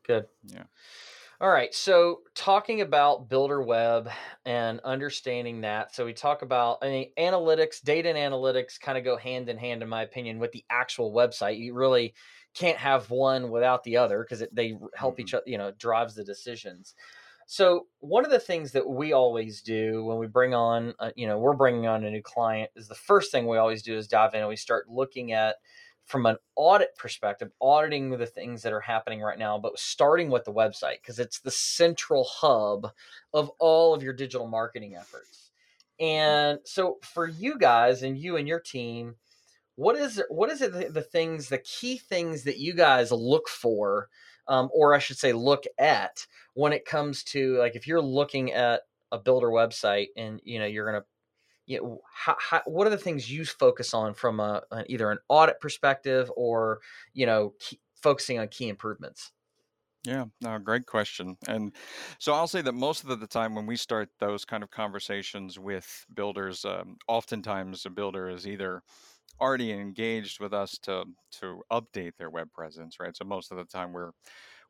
good. 0.07 0.27
Yeah 0.45 0.65
all 1.41 1.51
right. 1.51 1.73
So 1.73 2.21
talking 2.35 2.81
about 2.81 3.29
Builder 3.29 3.63
Web 3.63 4.11
and 4.45 4.81
understanding 4.81 5.61
that. 5.61 5.95
So 5.95 6.05
we 6.05 6.13
talk 6.13 6.43
about 6.43 6.79
I 6.83 6.89
mean, 6.89 7.11
analytics, 7.17 7.81
data 7.83 8.09
and 8.09 8.19
analytics 8.19 8.81
kind 8.81 8.99
of 8.99 9.05
go 9.05 9.17
hand 9.17 9.49
in 9.49 9.57
hand, 9.57 9.83
in 9.83 9.89
my 9.89 10.03
opinion, 10.03 10.41
with 10.41 10.51
the 10.51 10.65
actual 10.69 11.13
website. 11.13 11.59
You 11.59 11.75
really 11.75 12.15
can't 12.55 12.79
have 12.79 13.11
one 13.11 13.51
without 13.51 13.85
the 13.85 13.99
other 13.99 14.25
because 14.25 14.45
they 14.53 14.77
help 14.97 15.15
mm-hmm. 15.15 15.21
each 15.21 15.35
other, 15.35 15.45
you 15.47 15.59
know, 15.59 15.71
drives 15.79 16.17
the 16.17 16.25
decisions. 16.25 16.95
So 17.47 17.87
one 18.01 18.25
of 18.25 18.31
the 18.31 18.41
things 18.41 18.73
that 18.73 18.87
we 18.87 19.13
always 19.13 19.63
do 19.63 20.05
when 20.05 20.19
we 20.19 20.27
bring 20.27 20.55
on, 20.55 20.93
uh, 20.99 21.13
you 21.17 21.27
know, 21.27 21.39
we're 21.39 21.55
bringing 21.55 21.87
on 21.87 22.05
a 22.05 22.11
new 22.11 22.21
client 22.21 22.71
is 22.77 22.89
the 22.89 22.95
first 22.95 23.33
thing 23.33 23.47
we 23.47 23.57
always 23.57 23.83
do 23.83 23.97
is 23.97 24.07
dive 24.07 24.35
in 24.35 24.41
and 24.41 24.49
we 24.49 24.57
start 24.57 24.91
looking 24.91 25.33
at 25.33 25.57
from 26.09 26.25
an 26.25 26.39
audit 26.57 26.97
perspective, 26.97 27.51
auditing 27.61 28.11
the 28.11 28.27
things 28.27 28.63
that 28.63 28.73
are 28.73 28.81
happening 28.81 29.21
right 29.21 29.39
now, 29.39 29.59
but 29.59 29.79
starting 29.79 30.31
with 30.31 30.45
the 30.45 30.53
website 30.53 31.03
because 31.03 31.19
it's 31.19 31.39
the 31.39 31.51
central 31.51 32.25
hub 32.25 32.91
of 33.35 33.51
all 33.59 33.95
of 33.95 34.03
your 34.03 34.15
digital 34.15 34.49
marketing 34.49 34.97
efforts. 34.97 35.51
And 36.01 36.61
so 36.65 36.97
for 37.03 37.27
you 37.27 37.59
guys 37.59 38.03
and 38.03 38.17
you 38.17 38.39
and 38.39 38.49
your 38.49 38.59
team, 38.59 39.17
what 39.77 39.97
is 39.97 40.23
what 40.31 40.51
is 40.51 40.63
it 40.63 40.73
the, 40.73 40.89
the 40.89 41.03
things, 41.03 41.51
the 41.51 41.59
key 41.59 41.99
things 41.99 42.45
that 42.45 42.59
you 42.59 42.73
guys 42.73 43.13
look 43.13 43.47
for, 43.47 44.09
um, 44.49 44.71
or 44.73 44.95
I 44.95 45.01
should 45.01 45.19
say 45.19 45.35
look 45.35 45.65
at 45.79 46.27
when 46.55 46.73
it 46.73 46.87
comes 46.87 47.23
to 47.25 47.59
like 47.59 47.77
if 47.77 47.87
you're 47.87 48.01
looking 48.01 48.51
at 48.53 48.81
a 49.13 49.19
builder 49.19 49.49
website 49.49 50.09
and 50.17 50.41
you 50.43 50.59
know 50.59 50.67
you're 50.67 50.91
going 50.91 51.03
to 51.03 51.07
you 51.69 51.81
know, 51.81 52.01
how, 52.13 52.37
how, 52.41 52.63
what 52.65 52.87
are 52.87 52.91
the 52.91 52.99
things 52.99 53.31
you 53.31 53.45
focus 53.45 53.93
on 53.93 54.15
from 54.15 54.41
a, 54.41 54.63
a 54.71 54.85
either 54.89 55.11
an 55.11 55.19
audit 55.29 55.61
perspective 55.61 56.33
or 56.37 56.81
you 57.13 57.27
know 57.27 57.55
key, 57.61 57.79
focusing 57.95 58.39
on 58.39 58.49
key 58.49 58.69
improvements? 58.69 59.33
Yeah, 60.05 60.27
no, 60.41 60.59
great 60.59 60.87
question. 60.87 61.37
And 61.47 61.75
so 62.19 62.33
I'll 62.33 62.47
say 62.47 62.63
that 62.63 62.73
most 62.73 63.05
of 63.05 63.21
the 63.21 63.27
time 63.27 63.55
when 63.55 63.67
we 63.67 63.77
start 63.77 64.09
those 64.19 64.45
kind 64.45 64.63
of 64.63 64.71
conversations 64.71 65.59
with 65.59 66.07
builders, 66.15 66.65
um, 66.65 66.97
oftentimes 67.09 67.85
a 67.85 67.91
builder 67.91 68.31
is 68.31 68.47
either 68.47 68.83
already 69.41 69.73
engaged 69.73 70.41
with 70.41 70.55
us 70.55 70.79
to 70.79 71.05
to 71.33 71.63
update 71.71 72.17
their 72.17 72.31
web 72.31 72.53
presence, 72.53 72.99
right? 73.01 73.17
So 73.17 73.25
most 73.25 73.51
of 73.51 73.59
the 73.59 73.65
time 73.65 73.93
we're 73.93 74.13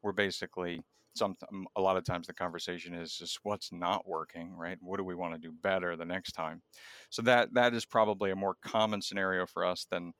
we're 0.02 0.12
basically 0.12 0.82
some 1.18 1.37
a 1.76 1.81
lot 1.81 1.96
of 1.96 2.04
times 2.04 2.26
the 2.26 2.35
conversation 2.35 2.94
is 2.94 3.16
just 3.16 3.40
what's 3.44 3.72
not 3.72 4.07
working 4.09 4.52
right? 4.57 4.78
What 4.81 4.98
do 4.98 5.04
we 5.04 5.14
want 5.14 5.35
to 5.35 5.40
do 5.40 5.52
better 5.52 5.96
the 5.96 6.04
next 6.04 6.33
time? 6.33 6.62
So 7.11 7.22
that 7.22 7.54
that 7.54 7.74
is 7.74 7.85
probably 7.85 8.31
a 8.31 8.37
more 8.37 8.57
common 8.62 9.02
scenario 9.02 9.46
for 9.46 9.64
us 9.64 9.85
than 9.85 10.12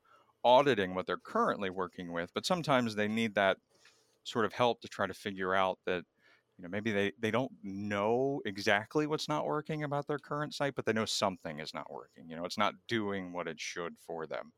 auditing 0.45 0.95
what 0.95 1.07
they're 1.07 1.19
currently 1.19 1.69
working 1.71 2.13
with 2.13 2.33
but 2.33 2.47
sometimes 2.47 2.95
they 2.95 3.09
need 3.09 3.35
that 3.35 3.59
sort 4.25 4.45
of 4.45 4.53
help 4.53 4.81
to 4.81 4.89
try 4.89 5.07
to 5.07 5.15
figure 5.15 5.55
out 5.55 5.79
that 5.87 6.05
you 6.57 6.63
know 6.63 6.69
maybe 6.69 6.91
they 6.93 7.13
they 7.19 7.31
don't 7.31 7.53
know 7.63 8.41
exactly 8.45 9.07
what's 9.07 9.29
not 9.29 9.47
working 9.47 9.83
about 9.85 10.07
their 10.07 10.19
current 10.19 10.55
site 10.55 10.75
but 10.75 10.85
they 10.85 10.93
know 10.93 11.05
something 11.05 11.61
is 11.61 11.73
not 11.73 11.91
working 11.91 12.29
you 12.29 12.37
know 12.37 12.45
it's 12.45 12.59
not 12.59 12.75
doing 12.87 13.33
what 13.33 13.49
it 13.49 13.61
should 13.61 13.99
for 13.99 14.27
them. 14.27 14.53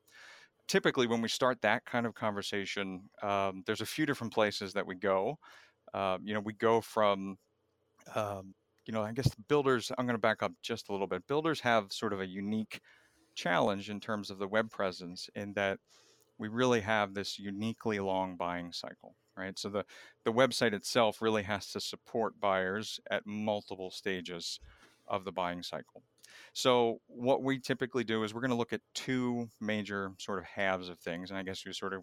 Typically 0.68 1.06
when 1.06 1.22
we 1.22 1.28
start 1.28 1.60
that 1.62 1.84
kind 1.84 2.06
of 2.06 2.14
conversation 2.14 3.10
um, 3.22 3.62
there's 3.66 3.80
a 3.80 3.86
few 3.86 4.06
different 4.06 4.32
places 4.32 4.72
that 4.74 4.86
we 4.86 4.94
go 4.94 5.38
um, 5.94 6.22
you 6.24 6.34
know, 6.34 6.40
we 6.40 6.52
go 6.52 6.80
from, 6.80 7.38
um, 8.14 8.54
you 8.86 8.92
know, 8.92 9.02
I 9.02 9.12
guess 9.12 9.34
builders, 9.48 9.92
I'm 9.96 10.06
going 10.06 10.16
to 10.16 10.20
back 10.20 10.42
up 10.42 10.52
just 10.62 10.88
a 10.88 10.92
little 10.92 11.06
bit. 11.06 11.26
Builders 11.26 11.60
have 11.60 11.92
sort 11.92 12.12
of 12.12 12.20
a 12.20 12.26
unique 12.26 12.80
challenge 13.34 13.90
in 13.90 14.00
terms 14.00 14.30
of 14.30 14.38
the 14.38 14.48
web 14.48 14.70
presence 14.70 15.28
in 15.34 15.52
that 15.54 15.78
we 16.38 16.48
really 16.48 16.80
have 16.80 17.14
this 17.14 17.38
uniquely 17.38 18.00
long 18.00 18.36
buying 18.36 18.72
cycle, 18.72 19.14
right? 19.36 19.58
So 19.58 19.68
the, 19.68 19.84
the 20.24 20.32
website 20.32 20.72
itself 20.72 21.20
really 21.20 21.42
has 21.42 21.70
to 21.72 21.80
support 21.80 22.40
buyers 22.40 22.98
at 23.10 23.26
multiple 23.26 23.90
stages 23.90 24.58
of 25.06 25.24
the 25.24 25.32
buying 25.32 25.62
cycle. 25.62 26.02
So 26.52 26.98
what 27.06 27.42
we 27.42 27.58
typically 27.58 28.04
do 28.04 28.24
is 28.24 28.34
we're 28.34 28.40
going 28.40 28.50
to 28.50 28.56
look 28.56 28.72
at 28.72 28.80
two 28.94 29.48
major 29.60 30.12
sort 30.18 30.38
of 30.38 30.44
halves 30.44 30.88
of 30.88 30.98
things. 30.98 31.30
And 31.30 31.38
I 31.38 31.42
guess 31.42 31.64
you 31.64 31.72
sort 31.72 31.94
of, 31.94 32.02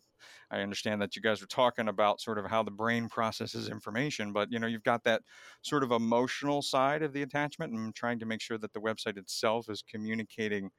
I 0.52 0.62
understand 0.62 1.02
that 1.02 1.16
you 1.16 1.22
guys 1.22 1.42
are 1.42 1.48
talking 1.48 1.88
about 1.88 2.22
sort 2.22 2.38
of 2.38 2.46
how 2.46 2.64
the 2.64 2.72
brain 2.72 3.10
processes 3.10 3.70
information, 3.70 4.34
but 4.34 4.52
you 4.52 4.60
know, 4.60 4.68
you've 4.68 4.84
got 4.84 5.04
that 5.04 5.22
sort 5.64 5.84
of 5.84 5.92
emotional 5.92 6.62
side 6.62 7.04
of 7.04 7.14
the 7.14 7.22
attachment 7.22 7.74
and 7.74 7.94
trying 7.96 8.20
to 8.20 8.26
make 8.26 8.42
sure 8.42 8.58
that 8.58 8.74
the 8.74 8.80
website 8.80 9.18
itself 9.18 9.70
is 9.70 9.82
communicating 9.82 10.70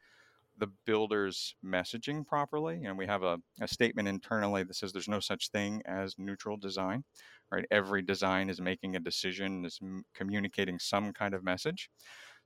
the 0.58 0.68
builder's 0.87 1.54
messaging 1.64 2.26
properly. 2.26 2.84
And 2.84 2.98
we 2.98 3.06
have 3.06 3.22
a, 3.22 3.38
a 3.61 3.68
statement 3.68 4.08
internally 4.08 4.64
that 4.64 4.74
says 4.74 4.92
there's 4.92 5.08
no 5.08 5.20
such 5.20 5.50
thing 5.50 5.82
as 5.87 6.16
neutral 6.18 6.56
design, 6.56 7.04
right? 7.52 7.64
Every 7.70 8.02
design 8.02 8.50
is 8.50 8.61
making 8.61 8.96
a 8.96 9.00
decision, 9.00 9.64
is 9.64 9.78
communicating 10.14 10.78
some 10.78 11.12
kind 11.12 11.34
of 11.34 11.44
message. 11.44 11.90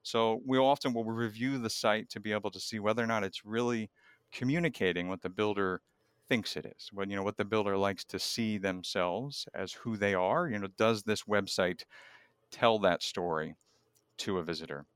So 0.02 0.40
we 0.46 0.58
often 0.58 0.92
will 0.94 1.04
review 1.04 1.58
the 1.58 1.70
site 1.70 2.08
to 2.10 2.20
be 2.20 2.32
able 2.32 2.50
to 2.52 2.60
see 2.60 2.78
whether 2.80 3.02
or 3.02 3.06
not 3.06 3.24
it's 3.24 3.44
really 3.44 3.90
communicating 4.32 5.08
what 5.08 5.22
the 5.22 5.30
builder 5.30 5.82
thinks 6.28 6.56
it 6.56 6.66
is. 6.66 6.88
When 6.92 7.10
you 7.10 7.16
know 7.16 7.22
what 7.22 7.36
the 7.36 7.44
builder 7.44 7.76
likes 7.76 8.04
to 8.06 8.18
see 8.18 8.58
themselves 8.58 9.46
as 9.54 9.72
who 9.72 9.96
they 9.96 10.14
are. 10.14 10.48
You 10.48 10.58
know, 10.58 10.68
does 10.68 11.02
this 11.04 11.24
website 11.24 11.84
tell 12.50 12.78
that 12.80 13.02
story 13.02 13.56
to 14.18 14.38
a 14.38 14.44
visitor? 14.44 14.86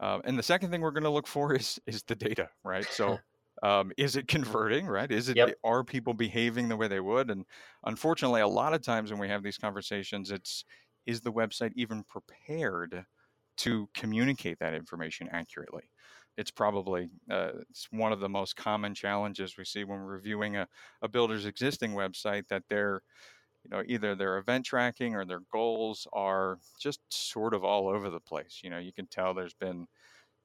Uh, 0.00 0.20
and 0.24 0.38
the 0.38 0.42
second 0.42 0.70
thing 0.70 0.80
we're 0.80 0.90
going 0.92 1.04
to 1.04 1.10
look 1.10 1.26
for 1.26 1.54
is 1.56 1.80
is 1.86 2.02
the 2.04 2.16
data, 2.16 2.50
right? 2.64 2.90
So. 2.92 3.22
Um, 3.62 3.92
is 3.96 4.16
it 4.16 4.28
converting 4.28 4.86
right 4.86 5.12
is 5.12 5.28
it 5.28 5.38
Yep. 5.38 5.54
are 5.64 5.84
people 5.84 6.12
behaving 6.12 6.68
the 6.68 6.76
way 6.76 6.88
they 6.88 7.00
would 7.00 7.30
and 7.30 7.46
unfortunately 7.84 8.40
a 8.40 8.48
lot 8.48 8.74
of 8.74 8.82
times 8.82 9.12
when 9.12 9.20
we 9.20 9.28
have 9.28 9.44
these 9.44 9.58
conversations 9.58 10.32
it's 10.32 10.64
is 11.06 11.20
the 11.20 11.32
website 11.32 11.72
even 11.76 12.04
prepared 12.04 13.06
to 13.58 13.88
communicate 13.94 14.58
that 14.58 14.74
information 14.74 15.28
accurately. 15.32 15.84
It's 16.36 16.50
probably 16.50 17.10
uh, 17.30 17.50
it's 17.70 17.86
one 17.90 18.12
of 18.12 18.20
the 18.20 18.28
most 18.28 18.56
common 18.56 18.94
challenges 18.94 19.56
we 19.56 19.64
see 19.64 19.84
when 19.84 20.00
we're 20.00 20.14
reviewing 20.14 20.56
a, 20.56 20.66
a 21.02 21.08
builder's 21.08 21.46
existing 21.46 21.92
website 21.92 22.48
that 22.48 22.64
they're 22.68 23.02
you 23.62 23.70
know 23.70 23.82
either 23.86 24.14
their 24.14 24.38
event 24.38 24.66
tracking 24.66 25.14
or 25.14 25.24
their 25.24 25.42
goals 25.52 26.08
are 26.12 26.58
just 26.80 27.00
sort 27.08 27.54
of 27.54 27.64
all 27.64 27.88
over 27.88 28.10
the 28.10 28.20
place. 28.20 28.60
You 28.64 28.70
know 28.70 28.78
you 28.78 28.92
can 28.92 29.06
tell 29.06 29.32
there's 29.32 29.54
been 29.54 29.86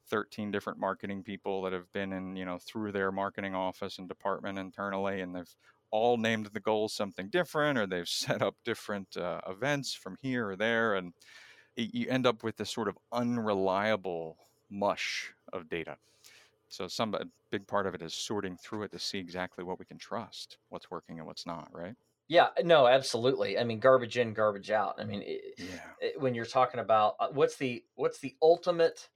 13 0.10 0.52
different 0.52 0.80
marketing 0.80 1.24
people 1.24 1.62
that 1.64 1.74
have 1.74 1.92
been 1.92 2.14
in 2.14 2.36
you 2.36 2.46
know 2.46 2.60
through 2.60 2.92
their 2.92 3.12
marketing 3.12 3.56
office 3.56 4.00
and 4.00 4.08
department 4.08 4.58
internally 4.58 5.22
and 5.22 5.36
they've 5.36 5.56
all 5.92 6.18
named 6.18 6.48
the 6.54 6.60
goals 6.60 6.94
something 6.94 7.30
different 7.30 7.78
or 7.78 7.88
they've 7.88 8.08
set 8.08 8.42
up 8.42 8.56
different 8.66 9.18
uh, 9.18 9.40
events 9.48 9.94
from 9.94 10.16
here 10.22 10.50
or 10.50 10.56
there 10.56 10.96
and 10.96 11.14
you 11.82 12.08
end 12.10 12.26
up 12.28 12.44
with 12.44 12.58
this 12.58 12.72
sort 12.72 12.88
of 12.88 12.98
unreliable 13.12 14.38
mush 14.70 15.34
of 15.54 15.70
data 15.70 15.98
so 16.70 16.88
some 16.88 17.14
a 17.16 17.26
big 17.52 17.68
part 17.68 17.88
of 17.88 17.96
it 17.96 18.02
is 18.02 18.14
sorting 18.14 18.58
through 18.58 18.84
it 18.84 18.92
to 18.92 19.00
see 19.00 19.20
exactly 19.20 19.64
what 19.64 19.80
we 19.80 19.86
can 19.86 19.98
trust 19.98 20.60
what's 20.70 20.92
working 20.92 21.20
and 21.20 21.28
what's 21.28 21.46
not 21.46 21.74
right 21.74 21.96
Yeah, 22.28 22.50
no, 22.64 22.88
absolutely. 22.88 23.58
I 23.58 23.64
mean, 23.64 23.80
garbage 23.80 24.18
in, 24.18 24.34
garbage 24.34 24.70
out. 24.70 24.96
I 25.00 25.04
mean, 25.04 25.24
it, 25.24 25.56
yeah 25.58 25.94
it- 26.00 26.20
when 26.22 26.36
you're 26.36 26.46
talking 26.46 26.80
about 26.80 27.16
uh, 27.20 27.30
what's 27.32 27.58
the 27.58 27.86
what's 27.96 28.20
the 28.20 28.38
ultimate 28.42 29.10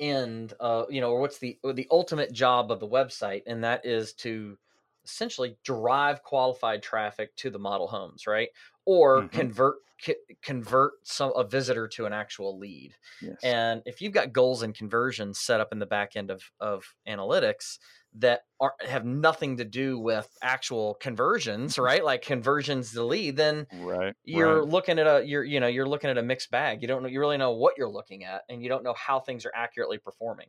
end, 0.00 0.54
uh, 0.60 0.86
you 0.90 1.00
know, 1.00 1.12
or 1.12 1.20
what's 1.20 1.38
the 1.38 1.58
the 1.74 1.88
ultimate 1.90 2.32
job 2.32 2.72
of 2.72 2.80
the 2.80 2.88
website, 2.88 3.44
and 3.46 3.64
that 3.64 3.86
is 3.86 4.14
to 4.14 4.58
essentially 5.04 5.58
drive 5.64 6.22
qualified 6.24 6.82
traffic 6.82 7.34
to 7.36 7.50
the 7.50 7.58
model 7.60 7.88
homes, 7.88 8.26
right? 8.26 8.50
Or 8.88 9.24
Mhm. 9.24 9.28
convert 9.32 9.76
c- 10.00 10.16
convert 10.42 11.06
some 11.06 11.32
a 11.36 11.44
visitor 11.44 11.88
to 11.88 12.06
an 12.06 12.12
actual 12.14 12.58
lead. 12.58 12.96
yes 13.20 13.42
And 13.42 13.82
if 13.86 14.00
you've 14.00 14.14
got 14.14 14.32
goals 14.32 14.62
and 14.62 14.74
conversions 14.74 15.38
set 15.40 15.60
up 15.60 15.72
in 15.72 15.78
the 15.78 15.86
back 15.86 16.16
end 16.16 16.30
of, 16.30 16.42
of 16.58 16.84
analytics 17.06 17.78
that 18.14 18.42
are, 18.60 18.74
have 18.80 19.04
nothing 19.04 19.58
to 19.58 19.64
do 19.64 19.98
with 19.98 20.28
actual 20.42 20.94
conversions, 20.94 21.78
right? 21.78 22.02
Like 22.04 22.22
conversions 22.22 22.92
to 22.92 23.04
lead, 23.04 23.36
then 23.36 23.66
right 23.70 24.16
you're 24.24 24.64
right. 24.64 24.64
looking 24.64 24.98
at 24.98 25.06
a 25.06 25.26
you're 25.26 25.44
you 25.44 25.60
know 25.60 25.66
you're 25.68 25.88
looking 25.88 26.10
at 26.10 26.18
a 26.18 26.22
mixed 26.22 26.50
bag. 26.50 26.82
You 26.82 26.88
don't 26.88 27.02
know 27.02 27.08
you 27.08 27.20
really 27.20 27.38
know 27.38 27.52
what 27.52 27.76
you're 27.78 27.90
looking 27.90 28.24
at, 28.24 28.44
and 28.48 28.62
you 28.62 28.68
don't 28.68 28.84
know 28.84 28.94
how 28.94 29.20
things 29.20 29.46
are 29.46 29.52
accurately 29.54 29.98
performing. 29.98 30.48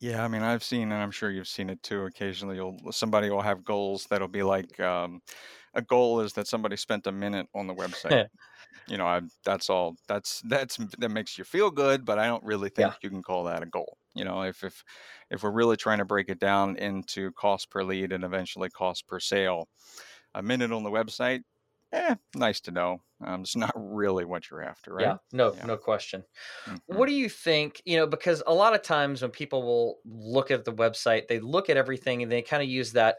Yeah, 0.00 0.24
I 0.24 0.28
mean, 0.28 0.40
I've 0.42 0.64
seen, 0.64 0.84
and 0.92 0.94
I'm 0.94 1.10
sure 1.10 1.30
you've 1.30 1.46
seen 1.48 1.68
it 1.68 1.82
too. 1.82 2.04
Occasionally, 2.06 2.56
you'll 2.56 2.90
somebody 2.90 3.28
will 3.28 3.42
have 3.42 3.64
goals 3.64 4.06
that'll 4.06 4.28
be 4.28 4.42
like, 4.42 4.80
um, 4.80 5.20
a 5.74 5.82
goal 5.82 6.20
is 6.20 6.32
that 6.34 6.48
somebody 6.48 6.76
spent 6.76 7.06
a 7.06 7.12
minute 7.12 7.48
on 7.54 7.66
the 7.66 7.74
website. 7.74 8.20
You 8.86 8.96
know, 8.96 9.06
I 9.06 9.22
that's 9.44 9.70
all. 9.70 9.96
That's 10.08 10.42
that's 10.42 10.76
that 10.98 11.10
makes 11.10 11.38
you 11.38 11.44
feel 11.44 11.70
good, 11.70 12.04
but 12.04 12.18
I 12.18 12.26
don't 12.26 12.44
really 12.44 12.70
think 12.70 12.90
Yeah. 12.90 12.96
you 13.02 13.10
can 13.10 13.22
call 13.22 13.44
that 13.44 13.62
a 13.62 13.66
goal. 13.66 13.98
You 14.14 14.24
know, 14.24 14.42
if 14.42 14.64
if 14.64 14.84
if 15.30 15.42
we're 15.42 15.52
really 15.52 15.76
trying 15.76 15.98
to 15.98 16.04
break 16.04 16.28
it 16.28 16.40
down 16.40 16.76
into 16.76 17.32
cost 17.32 17.70
per 17.70 17.84
lead 17.84 18.12
and 18.12 18.24
eventually 18.24 18.70
cost 18.70 19.06
per 19.06 19.20
sale, 19.20 19.68
a 20.34 20.42
minute 20.42 20.72
on 20.72 20.82
the 20.84 20.90
website, 20.90 21.42
eh, 21.92 22.16
nice 22.34 22.60
to 22.62 22.72
know. 22.72 23.02
Um, 23.24 23.42
it's 23.42 23.56
not 23.56 23.72
really 23.76 24.24
what 24.24 24.50
you're 24.50 24.62
after, 24.62 24.92
right? 24.94 25.14
Yeah, 25.14 25.18
no, 25.32 25.56
Yeah. 25.56 25.62
no 25.62 25.78
question. 25.78 26.24
Mhm. 26.66 26.80
What 26.86 27.06
do 27.08 27.14
you 27.14 27.28
think? 27.28 27.82
You 27.86 27.98
know, 27.98 28.06
because 28.06 28.42
a 28.46 28.54
lot 28.54 28.74
of 28.74 28.82
times 28.82 29.22
when 29.22 29.30
people 29.32 29.62
will 29.62 30.00
look 30.04 30.50
at 30.50 30.64
the 30.64 30.74
website, 30.74 31.28
they 31.28 31.40
look 31.40 31.70
at 31.70 31.76
everything 31.78 32.22
and 32.22 32.32
they 32.32 32.42
kind 32.42 32.62
of 32.62 32.68
use 32.68 32.92
that 32.92 33.18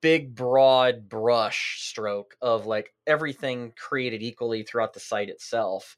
big, 0.00 0.34
broad 0.34 1.08
brush 1.08 1.80
stroke 1.82 2.36
of 2.40 2.66
like 2.66 2.92
everything 3.06 3.72
created 3.76 4.22
equally 4.22 4.62
throughout 4.62 4.92
the 4.92 5.00
site 5.00 5.28
itself. 5.28 5.96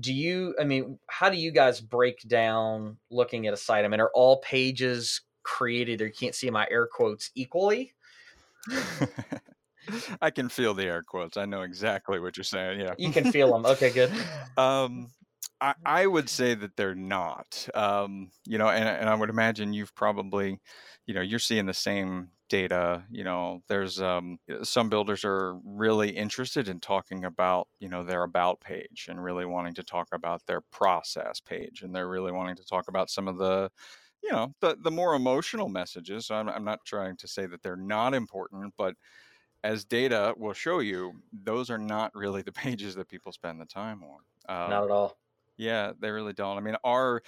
Do 0.00 0.12
you, 0.12 0.54
I 0.60 0.64
mean, 0.64 0.98
how 1.08 1.28
do 1.28 1.36
you 1.36 1.50
guys 1.50 1.80
break 1.80 2.20
down 2.26 2.98
looking 3.10 3.46
at 3.46 3.54
a 3.54 3.56
site? 3.56 3.84
I 3.84 3.88
mean, 3.88 4.00
are 4.00 4.12
all 4.14 4.38
pages 4.38 5.22
created, 5.42 6.00
or 6.00 6.06
you 6.06 6.12
can't 6.12 6.34
see 6.34 6.50
my 6.50 6.66
air 6.70 6.86
quotes, 6.86 7.30
equally? 7.34 7.94
I 10.20 10.30
can 10.30 10.48
feel 10.48 10.74
the 10.74 10.84
air 10.84 11.02
quotes. 11.02 11.36
I 11.36 11.46
know 11.46 11.62
exactly 11.62 12.20
what 12.20 12.36
you're 12.36 12.44
saying. 12.44 12.80
Yeah. 12.80 12.94
You 12.96 13.10
can 13.10 13.32
feel 13.32 13.52
them. 13.52 13.66
Okay, 13.66 13.90
good. 13.90 14.12
um, 14.56 15.08
I, 15.60 15.74
I 15.84 16.06
would 16.06 16.28
say 16.28 16.54
that 16.54 16.76
they're 16.76 16.94
not. 16.94 17.68
Um, 17.74 18.30
you 18.46 18.58
know, 18.58 18.68
and, 18.68 18.88
and 18.88 19.08
I 19.08 19.14
would 19.14 19.30
imagine 19.30 19.72
you've 19.72 19.94
probably, 19.94 20.60
you 21.06 21.14
know, 21.14 21.22
you're 21.22 21.38
seeing 21.38 21.66
the 21.66 21.74
same 21.74 22.28
data. 22.48 23.06
You 23.10 23.24
know, 23.24 23.62
there's 23.68 24.00
um, 24.00 24.38
some 24.62 24.88
builders 24.90 25.24
are 25.24 25.54
really 25.64 26.10
interested 26.16 26.68
in 26.68 26.80
talking 26.80 27.24
about, 27.24 27.68
you 27.80 27.88
know, 27.88 28.02
their 28.04 28.22
about 28.24 28.60
page 28.60 29.06
and 29.08 29.22
really 29.22 29.46
wanting 29.46 29.74
to 29.74 29.82
talk 29.84 30.08
about 30.12 30.46
their 30.46 30.60
process 30.60 31.40
page, 31.40 31.82
and 31.82 31.94
they're 31.94 32.08
really 32.08 32.32
wanting 32.32 32.56
to 32.56 32.64
talk 32.64 32.88
about 32.88 33.10
some 33.10 33.28
of 33.28 33.38
the 33.38 33.70
you 34.22 34.32
know 34.32 34.52
the 34.60 34.76
the 34.80 34.90
more 34.90 35.14
emotional 35.14 35.68
messages 35.68 36.30
I'm, 36.30 36.48
I'm 36.48 36.64
not 36.64 36.84
trying 36.84 37.16
to 37.18 37.28
say 37.28 37.46
that 37.46 37.62
they're 37.62 37.76
not 37.76 38.14
important 38.14 38.74
but 38.76 38.96
as 39.64 39.84
data 39.84 40.34
will 40.36 40.52
show 40.52 40.80
you 40.80 41.22
those 41.32 41.70
are 41.70 41.78
not 41.78 42.12
really 42.14 42.42
the 42.42 42.52
pages 42.64 42.94
that 42.96 43.08
people 43.08 43.32
spend 43.32 43.60
the 43.60 43.66
time 43.66 44.02
on 44.02 44.20
um, 44.48 44.70
Not 44.70 44.84
at 44.84 44.90
all. 44.92 45.18
Yeah 45.58 45.92
they 46.00 46.10
really 46.10 46.32
don't. 46.32 46.56
I 46.58 46.60
mean 46.60 46.76
our 46.84 47.22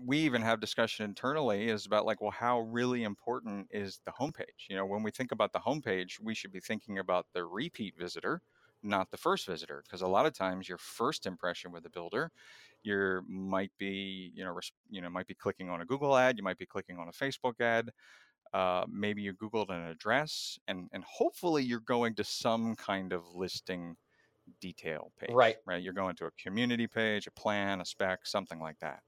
we 0.00 0.18
even 0.18 0.42
have 0.42 0.60
discussion 0.60 1.04
internally 1.04 1.68
is 1.68 1.86
about 1.86 2.06
like 2.06 2.20
well 2.20 2.30
how 2.32 2.60
really 2.60 3.04
important 3.04 3.68
is 3.70 4.00
the 4.04 4.12
homepage? 4.12 4.68
You 4.68 4.76
know 4.76 4.86
when 4.86 5.02
we 5.02 5.10
think 5.10 5.32
about 5.32 5.52
the 5.52 5.60
homepage 5.60 6.20
we 6.20 6.34
should 6.34 6.52
be 6.52 6.60
thinking 6.60 6.98
about 6.98 7.26
the 7.34 7.44
repeat 7.46 7.96
visitor 7.98 8.42
not 8.82 9.10
the 9.10 9.16
first 9.16 9.46
visitor 9.46 9.82
because 9.86 10.02
a 10.02 10.06
lot 10.08 10.26
of 10.26 10.34
times 10.34 10.68
your 10.68 10.78
first 10.78 11.26
impression 11.26 11.72
with 11.72 11.82
the 11.82 11.90
builder 11.90 12.30
you 12.82 13.22
might 13.28 13.72
be 13.78 14.32
you 14.34 14.44
know 14.44 14.52
res- 14.52 14.72
you 14.90 15.00
know 15.00 15.10
might 15.10 15.28
be 15.28 15.34
clicking 15.34 15.70
on 15.70 15.80
a 15.80 15.86
google 15.86 16.16
ad 16.16 16.36
you 16.38 16.44
might 16.44 16.58
be 16.58 16.66
clicking 16.66 16.98
on 16.98 17.08
a 17.08 17.12
facebook 17.12 17.60
ad 17.60 17.90
uh, 18.54 18.86
maybe 18.88 19.22
you 19.22 19.34
googled 19.34 19.68
an 19.70 19.82
address 19.88 20.58
and 20.68 20.88
and 20.92 21.04
hopefully 21.04 21.62
you're 21.62 21.80
going 21.80 22.14
to 22.14 22.24
some 22.24 22.74
kind 22.76 23.12
of 23.12 23.34
listing 23.34 23.96
detail 24.60 25.12
page 25.18 25.28
Right. 25.28 25.58
right 25.66 25.82
you're 25.82 25.92
going 25.92 26.16
to 26.16 26.26
a 26.26 26.30
community 26.32 26.86
page 26.86 27.26
a 27.26 27.30
plan 27.32 27.80
a 27.80 27.84
spec 27.84 28.26
something 28.26 28.60
like 28.60 28.78
that 28.80 29.02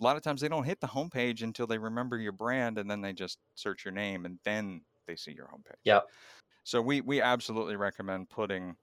a 0.00 0.04
lot 0.04 0.16
of 0.16 0.22
times 0.22 0.40
they 0.40 0.48
don't 0.48 0.64
hit 0.64 0.80
the 0.80 0.88
homepage 0.88 1.42
until 1.42 1.66
they 1.66 1.78
remember 1.78 2.18
your 2.18 2.32
brand 2.32 2.78
and 2.78 2.90
then 2.90 3.02
they 3.02 3.12
just 3.12 3.38
search 3.54 3.84
your 3.84 3.92
name 3.94 4.26
and 4.26 4.40
then 4.44 4.84
they 5.06 5.16
see 5.16 5.32
your 5.32 5.48
homepage 5.48 5.76
Yep. 5.84 6.10
so 6.64 6.82
we 6.82 7.00
we 7.00 7.20
absolutely 7.20 7.76
recommend 7.76 8.30
putting 8.30 8.76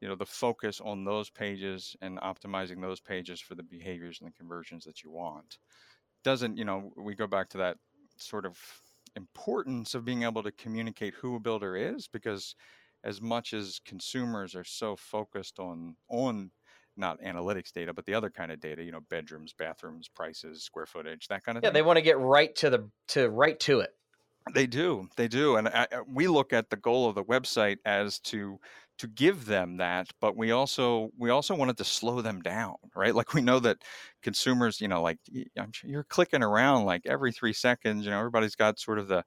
you 0.00 0.08
know 0.08 0.16
the 0.16 0.26
focus 0.26 0.80
on 0.80 1.04
those 1.04 1.30
pages 1.30 1.96
and 2.00 2.18
optimizing 2.20 2.80
those 2.80 3.00
pages 3.00 3.40
for 3.40 3.54
the 3.54 3.62
behaviors 3.62 4.20
and 4.20 4.28
the 4.28 4.32
conversions 4.34 4.84
that 4.84 5.02
you 5.02 5.10
want 5.10 5.58
doesn't 6.24 6.56
you 6.58 6.64
know 6.64 6.92
we 6.96 7.14
go 7.14 7.26
back 7.26 7.48
to 7.50 7.58
that 7.58 7.78
sort 8.18 8.46
of 8.46 8.58
importance 9.16 9.94
of 9.94 10.04
being 10.04 10.22
able 10.24 10.42
to 10.42 10.52
communicate 10.52 11.14
who 11.14 11.36
a 11.36 11.40
builder 11.40 11.76
is 11.76 12.08
because 12.08 12.54
as 13.04 13.20
much 13.20 13.52
as 13.52 13.80
consumers 13.84 14.54
are 14.54 14.64
so 14.64 14.96
focused 14.96 15.58
on 15.58 15.96
on 16.08 16.50
not 16.96 17.20
analytics 17.20 17.72
data 17.72 17.94
but 17.94 18.04
the 18.06 18.14
other 18.14 18.30
kind 18.30 18.52
of 18.52 18.60
data 18.60 18.82
you 18.82 18.92
know 18.92 19.00
bedrooms 19.00 19.52
bathrooms 19.54 20.08
prices 20.08 20.62
square 20.62 20.86
footage 20.86 21.28
that 21.28 21.44
kind 21.44 21.56
of 21.58 21.64
Yeah, 21.64 21.68
thing 21.68 21.70
Yeah, 21.70 21.72
they 21.72 21.82
want 21.82 21.96
to 21.96 22.02
get 22.02 22.18
right 22.18 22.54
to 22.56 22.70
the 22.70 22.90
to 23.08 23.28
right 23.28 23.58
to 23.60 23.80
it. 23.80 23.96
they 24.54 24.66
do, 24.66 25.08
they 25.16 25.28
do, 25.28 25.56
and 25.56 25.68
I, 25.68 25.86
we 26.06 26.26
look 26.26 26.52
at 26.52 26.70
the 26.70 26.76
goal 26.76 27.08
of 27.08 27.14
the 27.14 27.24
website 27.24 27.78
as 27.84 28.18
to 28.20 28.58
to 29.00 29.08
give 29.08 29.46
them 29.46 29.78
that, 29.78 30.08
but 30.20 30.36
we 30.36 30.50
also 30.52 31.10
we 31.18 31.30
also 31.30 31.54
wanted 31.54 31.76
to 31.78 31.84
slow 31.84 32.20
them 32.22 32.40
down, 32.42 32.76
right? 32.94 33.14
Like 33.14 33.34
we 33.34 33.42
know 33.42 33.58
that 33.60 33.78
consumers, 34.22 34.80
you 34.80 34.88
know, 34.88 35.02
like 35.02 35.18
you're 35.84 36.04
clicking 36.04 36.42
around 36.42 36.84
like 36.86 37.06
every 37.06 37.32
three 37.32 37.52
seconds. 37.52 38.04
You 38.04 38.10
know, 38.10 38.18
everybody's 38.18 38.56
got 38.56 38.78
sort 38.78 38.98
of 38.98 39.08
the 39.08 39.24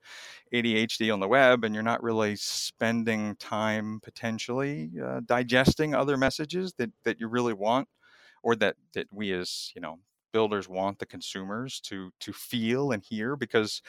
ADHD 0.51 1.11
on 1.11 1.19
the 1.19 1.27
web, 1.27 1.63
and 1.63 1.73
you're 1.73 1.83
not 1.83 2.03
really 2.03 2.35
spending 2.35 3.35
time 3.37 3.99
potentially 4.03 4.91
uh, 5.03 5.21
digesting 5.25 5.95
other 5.95 6.17
messages 6.17 6.73
that 6.77 6.91
that 7.03 7.19
you 7.19 7.27
really 7.27 7.53
want, 7.53 7.87
or 8.43 8.55
that 8.57 8.75
that 8.93 9.07
we 9.11 9.31
as 9.33 9.71
you 9.75 9.81
know 9.81 9.99
builders 10.33 10.67
want 10.67 10.99
the 10.99 11.05
consumers 11.05 11.79
to 11.81 12.11
to 12.19 12.33
feel 12.33 12.91
and 12.91 13.03
hear 13.03 13.35
because 13.35 13.81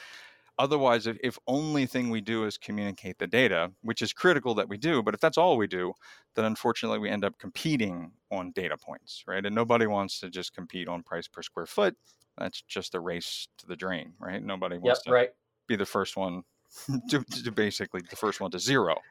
Otherwise, 0.57 1.05
if, 1.07 1.17
if 1.21 1.37
only 1.47 1.85
thing 1.85 2.09
we 2.09 2.21
do 2.21 2.45
is 2.45 2.57
communicate 2.57 3.17
the 3.19 3.27
data, 3.27 3.71
which 3.81 4.01
is 4.01 4.13
critical 4.13 4.55
that 4.55 4.69
we 4.69 4.77
do, 4.77 5.03
but 5.03 5.13
if 5.13 5.19
that's 5.19 5.37
all 5.37 5.57
we 5.57 5.67
do, 5.67 5.93
then 6.35 6.45
unfortunately 6.45 6.99
we 6.99 7.09
end 7.09 7.25
up 7.25 7.37
competing 7.37 8.13
on 8.31 8.51
data 8.51 8.77
points, 8.77 9.23
right? 9.27 9.45
And 9.45 9.53
nobody 9.53 9.85
wants 9.85 10.19
to 10.21 10.29
just 10.29 10.53
compete 10.53 10.87
on 10.87 11.03
price 11.03 11.27
per 11.27 11.41
square 11.41 11.65
foot. 11.65 11.97
That's 12.37 12.61
just 12.61 12.95
a 12.95 12.99
race 13.01 13.47
to 13.57 13.67
the 13.67 13.75
drain, 13.75 14.15
right? 14.19 14.41
Nobody 14.41 14.77
wants 14.77 15.01
Yep, 15.01 15.03
to 15.03 15.13
right. 15.13 15.33
be 15.67 15.75
the 15.75 15.85
first 15.85 16.17
one 16.17 16.43
to, 17.09 17.23
to 17.23 17.51
basically 17.51 18.01
the 18.09 18.15
first 18.15 18.39
one 18.39 18.51
to 18.51 18.59
zero. 18.59 19.05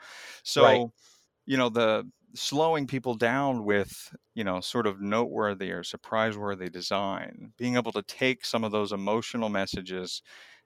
So, 0.44 0.58
Right. 0.58 0.88
you 1.46 1.56
know, 1.56 1.68
the 1.68 2.10
slowing 2.34 2.86
people 2.86 3.14
down 3.14 3.64
with, 3.64 4.14
you 4.34 4.44
know, 4.44 4.60
sort 4.60 4.86
of 4.86 5.00
noteworthy 5.00 5.70
or 5.70 5.84
surprise 5.84 6.36
worthy 6.36 6.68
design, 6.68 7.52
being 7.56 7.76
able 7.76 7.92
to 7.92 8.02
take 8.02 8.44
some 8.44 8.64
of 8.64 8.72
those 8.72 8.92
emotional 8.92 9.48
messages 9.48 10.22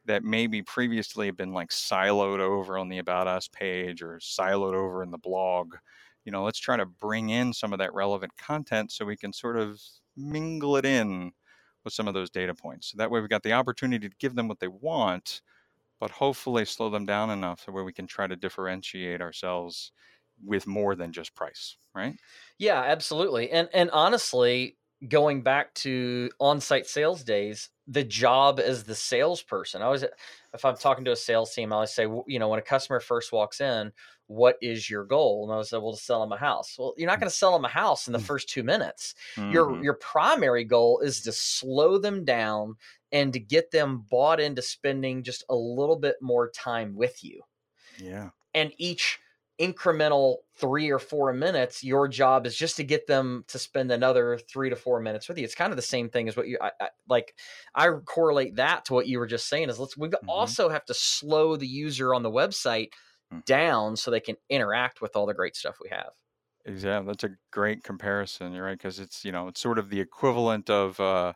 that 0.09 0.25
maybe 0.25 0.63
previously 0.63 1.27
have 1.27 1.37
been 1.37 1.53
like 1.55 1.71
siloed 1.71 2.41
over 2.41 2.79
on 2.79 2.91
the 2.91 2.99
about 2.99 3.29
us 3.29 3.49
page 3.49 4.03
or 4.03 4.19
siloed 4.19 4.75
over 4.75 5.03
in 5.05 5.13
the 5.13 5.19
blog. 5.19 5.77
You 6.25 6.33
know, 6.33 6.45
let's 6.45 6.59
try 6.59 6.77
to 6.77 6.87
bring 6.87 7.31
in 7.31 7.53
some 7.55 7.73
of 7.73 7.79
that 7.81 7.95
relevant 7.95 8.37
content 8.37 8.93
so 8.93 9.07
we 9.07 9.17
can 9.17 9.33
sort 9.33 9.59
of 9.59 9.81
mingle 10.17 10.77
it 10.77 10.85
in 10.87 11.33
with 11.85 11.95
some 11.95 12.09
of 12.09 12.15
those 12.15 12.31
data 12.31 12.55
points. 12.55 12.91
So 12.91 12.97
that 12.99 13.11
way 13.11 13.21
we've 13.21 13.31
got 13.31 13.45
the 13.45 13.53
opportunity 13.55 14.09
to 14.09 14.17
give 14.19 14.35
them 14.35 14.49
what 14.49 14.61
they 14.61 14.69
want, 14.69 15.43
but 16.01 16.11
hopefully 16.13 16.65
slow 16.65 16.91
them 16.91 17.07
down 17.07 17.31
enough 17.31 17.63
so 17.65 17.73
where 17.73 17.85
we 17.85 17.93
can 17.95 18.07
try 18.07 18.27
to 18.27 18.37
differentiate 18.37 19.23
ourselves 19.23 19.93
with 20.45 20.67
more 20.67 20.95
than 20.97 21.13
just 21.13 21.35
price, 21.35 21.79
right? 21.95 22.17
Yeah, 22.59 22.81
absolutely. 22.81 23.51
And 23.51 23.69
and 23.73 23.91
honestly, 23.91 24.79
going 25.07 25.43
back 25.43 25.75
to 25.75 26.31
on-site 26.41 26.87
sales 26.87 27.23
days, 27.23 27.71
the 27.87 28.03
job 28.05 28.59
as 28.59 28.85
the 28.85 28.95
salesperson. 28.95 29.81
I 29.81 29.85
always 29.87 30.03
if 30.03 30.65
I'm 30.65 30.77
talking 30.77 31.05
to 31.05 31.13
a 31.13 31.17
sales 31.17 31.55
team, 31.55 31.73
I 31.73 31.77
always 31.77 31.93
say, 31.93 32.07
you 32.27 32.39
know, 32.39 32.49
when 32.49 32.59
a 32.59 32.63
customer 32.63 33.01
first 33.01 33.33
walks 33.33 33.61
in, 33.61 33.93
what 34.27 34.57
is 34.61 34.91
your 34.91 35.05
goal? 35.05 35.45
And 35.45 35.53
I 35.53 35.57
was 35.57 35.73
well, 35.73 35.93
to 35.93 35.99
sell 35.99 36.21
them 36.21 36.33
a 36.33 36.37
house. 36.39 36.77
Well, 36.79 36.95
you're 36.97 37.07
not 37.07 37.21
going 37.21 37.31
to 37.31 37.37
sell 37.37 37.53
them 37.53 37.65
a 37.65 37.69
house 37.69 38.07
in 38.07 38.13
the 38.13 38.19
Mm. 38.19 38.29
first 38.31 38.49
two 38.49 38.63
minutes. 38.63 39.15
Your 39.47 39.79
Mhm. 39.79 39.83
your 39.83 39.95
primary 39.95 40.65
goal 40.65 41.01
is 41.01 41.23
to 41.23 41.33
slow 41.33 41.99
them 41.99 42.25
down 42.25 42.77
and 43.13 43.33
to 43.33 43.41
get 43.41 43.71
them 43.71 44.01
bought 44.11 44.41
into 44.41 44.63
spending 44.63 45.23
just 45.23 45.45
a 45.49 45.55
little 45.55 45.97
bit 45.97 46.17
more 46.21 46.51
time 46.51 46.95
with 46.95 47.23
you 47.23 47.43
Yeah. 47.97 48.31
and 48.55 48.73
each 48.79 49.19
incremental 49.61 50.39
three 50.57 50.91
or 50.91 51.01
four 51.01 51.33
minutes 51.33 51.83
your 51.83 52.07
job 52.07 52.47
is 52.47 52.57
just 52.57 52.77
to 52.77 52.85
get 52.85 53.07
them 53.09 53.45
to 53.49 53.59
spend 53.59 53.91
another 53.91 54.39
three 54.39 54.71
to 54.71 54.77
four 54.77 55.01
minutes 55.01 55.29
with 55.29 55.37
you 55.37 55.45
it's 55.45 55.55
kind 55.55 55.73
of 55.73 55.77
the 55.77 55.83
same 55.83 56.09
thing 56.09 56.29
as 56.29 56.37
what 56.37 56.47
you 56.47 56.57
I, 56.61 56.71
I, 56.81 56.91
like 57.09 57.37
i 57.75 57.91
correlate 57.91 58.55
that 58.57 58.85
to 58.87 58.95
what 58.95 59.09
you 59.09 59.19
were 59.19 59.27
just 59.27 59.49
saying 59.49 59.69
is 59.69 59.79
let's 59.81 59.97
we 59.97 60.11
Mhm. 60.23 60.29
also 60.29 60.69
have 60.69 60.85
to 60.87 60.95
slow 60.95 61.57
the 61.57 61.67
user 61.67 62.15
on 62.15 62.23
the 62.23 62.31
website 62.31 62.91
Mm. 63.33 63.41
down 63.47 63.97
so 63.97 64.11
they 64.11 64.21
can 64.21 64.37
interact 64.49 65.01
with 65.01 65.17
all 65.17 65.27
the 65.27 65.35
great 65.35 65.57
stuff 65.57 65.79
we 65.83 65.89
have 65.91 66.13
Exactly. 66.65 67.07
That's 67.07 67.25
a 67.25 67.37
great 67.51 67.83
comparison. 67.83 68.53
You're 68.53 68.65
right. 68.65 68.77
Because 68.79 68.99
it's, 68.99 69.25
you 69.25 69.33
know, 69.33 69.49
it's 69.49 69.61
sort 69.61 69.79
of 69.79 69.89
the 69.91 70.01
equivalent 70.01 70.69
of, 70.69 71.01
uh, 71.01 71.33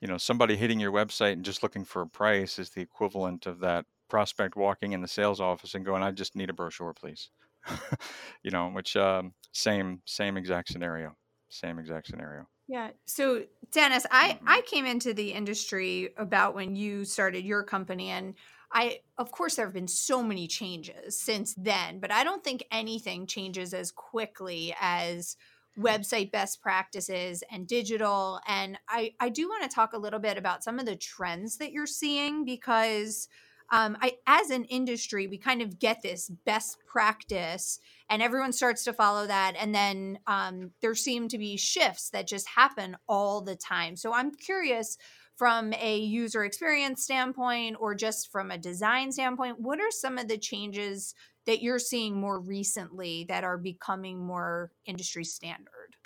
you 0.00 0.08
know, 0.08 0.18
somebody 0.18 0.56
hitting 0.56 0.80
your 0.80 0.92
website 0.92 1.32
and 1.34 1.44
just 1.44 1.62
looking 1.62 1.84
for 1.84 2.02
a 2.02 2.08
price 2.08 2.58
is 2.58 2.70
the 2.70 2.80
equivalent 2.80 3.46
of 3.46 3.60
that 3.60 3.86
prospect 4.08 4.56
walking 4.56 4.92
in 4.92 5.00
the 5.00 5.08
sales 5.08 5.40
office 5.40 5.74
and 5.74 5.84
going, 5.84 6.02
I 6.02 6.10
just 6.10 6.34
need 6.34 6.50
a 6.50 6.52
brochure, 6.52 6.94
please. 6.94 7.30
you 8.42 8.50
know, 8.50 8.68
which, 8.68 8.96
um, 8.96 9.32
same, 9.52 10.02
same 10.06 10.36
exact 10.36 10.68
scenario. 10.68 11.16
Same 11.48 11.78
exact 11.78 12.06
scenario. 12.06 12.46
Yeah. 12.66 12.90
So, 13.04 13.44
Dennis, 13.70 14.06
I 14.10 14.38
I 14.46 14.62
came 14.62 14.86
into 14.86 15.12
the 15.12 15.32
industry 15.32 16.10
about 16.16 16.54
when 16.54 16.74
you 16.74 17.04
started 17.04 17.44
your 17.44 17.62
company 17.62 18.08
and 18.08 18.34
I 18.72 19.00
of 19.18 19.30
course 19.30 19.56
there 19.56 19.66
have 19.66 19.74
been 19.74 19.88
so 19.88 20.22
many 20.22 20.46
changes 20.46 21.20
since 21.20 21.54
then, 21.54 21.98
but 22.00 22.10
I 22.10 22.24
don't 22.24 22.42
think 22.42 22.64
anything 22.70 23.26
changes 23.26 23.74
as 23.74 23.90
quickly 23.90 24.74
as 24.80 25.36
website 25.78 26.30
best 26.32 26.62
practices 26.62 27.42
and 27.50 27.66
digital 27.66 28.40
and 28.46 28.78
I 28.88 29.12
I 29.20 29.28
do 29.30 29.48
want 29.48 29.62
to 29.62 29.74
talk 29.74 29.92
a 29.92 29.98
little 29.98 30.18
bit 30.18 30.38
about 30.38 30.64
some 30.64 30.78
of 30.78 30.86
the 30.86 30.96
trends 30.96 31.58
that 31.58 31.72
you're 31.72 31.86
seeing 31.86 32.44
because 32.44 33.28
um, 33.72 33.96
I, 34.00 34.12
as 34.26 34.50
an 34.50 34.64
industry, 34.64 35.26
we 35.26 35.38
kind 35.38 35.62
of 35.62 35.78
get 35.80 36.02
this 36.02 36.28
best 36.28 36.78
practice 36.86 37.80
and 38.08 38.22
everyone 38.22 38.52
starts 38.52 38.84
to 38.84 38.92
follow 38.92 39.26
that. 39.26 39.54
And 39.58 39.74
then 39.74 40.18
um, 40.26 40.72
there 40.82 40.94
seem 40.94 41.28
to 41.28 41.38
be 41.38 41.56
shifts 41.56 42.10
that 42.10 42.28
just 42.28 42.46
happen 42.46 42.96
all 43.08 43.40
the 43.40 43.56
time. 43.56 43.96
So 43.96 44.12
i'm 44.12 44.30
curious 44.32 44.96
from 45.36 45.72
a 45.74 45.98
user 45.98 46.44
experience 46.44 47.02
standpoint 47.02 47.76
or 47.80 47.94
just 47.94 48.30
from 48.30 48.50
a 48.50 48.58
design 48.58 49.10
standpoint 49.10 49.58
what 49.58 49.80
are 49.80 49.90
some 49.90 50.18
of 50.18 50.28
the 50.28 50.38
changes 50.38 51.14
that 51.46 51.62
you're 51.62 51.78
seeing 51.78 52.14
more 52.14 52.38
recently 52.38 53.24
that 53.28 53.42
are 53.42 53.58
becoming 53.58 54.24
more 54.24 54.70
industry 54.86 55.24
standard 55.24 55.96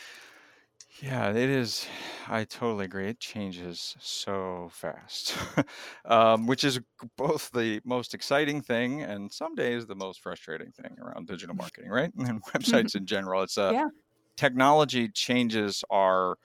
Yeah, 1.02 1.30
it 1.30 1.36
is. 1.36 1.86
I 2.26 2.44
totally 2.44 2.86
agree. 2.86 3.08
It 3.08 3.20
changes 3.20 3.96
so 4.00 4.70
fast, 4.72 5.36
um, 6.06 6.46
which 6.46 6.64
is 6.64 6.80
both 7.16 7.50
the 7.50 7.82
most 7.84 8.14
exciting 8.14 8.62
thing 8.62 9.02
and 9.02 9.30
some 9.30 9.54
days 9.54 9.86
the 9.86 9.94
most 9.94 10.20
frustrating 10.20 10.72
thing 10.72 10.96
around 10.98 11.26
digital 11.26 11.54
marketing, 11.56 11.90
right? 11.90 12.12
And 12.18 12.42
websites 12.44 12.94
in 12.94 13.04
general. 13.04 13.42
It's 13.42 13.58
a 13.58 13.74
Yeah. 13.74 13.88
technology 14.36 15.08
changes 15.10 15.84
our 15.90 16.38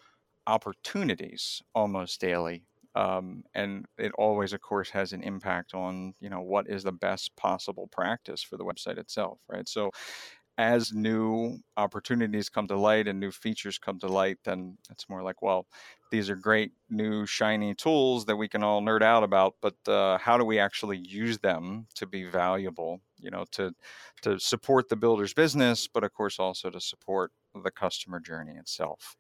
opportunities 0.48 1.62
almost 1.76 2.22
daily. 2.22 2.66
Um, 2.96 3.44
and 3.54 3.86
it 3.98 4.12
always, 4.18 4.54
of 4.54 4.62
course, 4.62 4.90
has 4.92 5.14
an 5.14 5.24
impact 5.24 5.74
on, 5.76 6.14
you 6.20 6.30
know, 6.30 6.42
what 6.42 6.70
is 6.70 6.84
the 6.84 6.92
best 6.94 7.36
possible 7.38 7.88
practice 7.88 8.44
for 8.44 8.58
the 8.58 8.66
website 8.66 8.98
itself, 8.98 9.40
right? 9.50 9.68
So 9.70 9.92
as 10.58 10.94
new 10.94 11.58
opportunities 11.78 12.50
come 12.50 12.68
to 12.68 12.76
light 12.76 13.08
and 13.08 13.20
new 13.20 13.32
features 13.32 13.78
come 13.78 14.00
to 14.00 14.08
light, 14.08 14.38
then 14.44 14.78
it's 14.90 15.10
more 15.10 15.24
like, 15.24 15.42
well, 15.42 15.66
these 16.12 16.30
are 16.30 16.36
great 16.36 16.74
new 16.90 17.26
shiny 17.26 17.74
tools 17.74 18.26
that 18.26 18.36
we 18.36 18.48
can 18.48 18.62
all 18.62 18.82
nerd 18.82 19.02
out 19.02 19.24
about, 19.24 19.56
but 19.62 19.76
uh, 19.88 20.18
how 20.18 20.38
do 20.38 20.44
we 20.44 20.60
actually 20.60 20.98
use 20.98 21.40
them 21.40 21.88
to 21.96 22.06
be 22.06 22.26
valuable? 22.26 23.02
You 23.20 23.32
know, 23.32 23.46
to 23.52 23.74
to 24.24 24.40
support 24.40 24.90
the 24.90 24.96
builder's 24.96 25.34
business, 25.34 25.88
but 25.88 26.04
of 26.04 26.14
course 26.14 26.40
also 26.40 26.70
to 26.70 26.82
support 26.82 27.32
the 27.64 27.72
customer 27.72 28.20
journey 28.20 28.56
itself. 28.58 29.16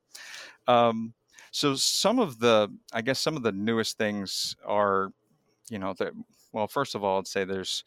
Um, 0.67 1.13
so 1.52 1.76
some 1.76 2.20
of 2.20 2.39
the, 2.39 2.70
I 2.94 3.02
guess, 3.02 3.20
some 3.20 3.36
of 3.36 3.44
the 3.44 3.52
newest 3.52 3.98
things 3.98 4.56
are, 4.65 5.12
you 5.70 5.80
know, 5.80 5.94
that 5.94 6.13
well, 6.54 6.67
first 6.67 6.96
of 6.96 7.04
all, 7.04 7.20
I'd 7.20 7.28
say 7.28 7.46
there's 7.46 7.84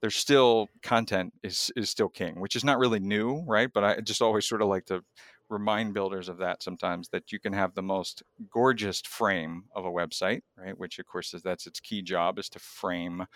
there's 0.00 0.16
still 0.16 0.68
content 0.82 1.32
is 1.42 1.72
is 1.76 1.90
still 1.90 2.08
king, 2.08 2.40
which 2.40 2.56
is 2.56 2.64
not 2.64 2.78
really 2.78 3.00
new, 3.00 3.42
right? 3.46 3.70
But 3.72 3.84
I 3.84 4.00
just 4.00 4.22
always 4.22 4.46
sort 4.46 4.62
of 4.62 4.68
like 4.68 4.86
to 4.86 5.02
remind 5.48 5.94
builders 5.94 6.28
of 6.28 6.38
that 6.38 6.62
sometimes 6.62 7.08
that 7.10 7.30
you 7.32 7.38
can 7.38 7.52
have 7.52 7.74
the 7.74 7.82
most 7.82 8.22
gorgeous 8.50 9.00
frame 9.02 9.64
of 9.74 9.84
a 9.84 9.90
website, 9.90 10.42
right? 10.56 10.76
Which 10.76 10.98
of 10.98 11.06
course 11.06 11.32
is 11.34 11.42
that's 11.42 11.66
its 11.66 11.80
key 11.80 12.02
job 12.02 12.38
is 12.38 12.48
to 12.50 12.58
frame 12.58 13.26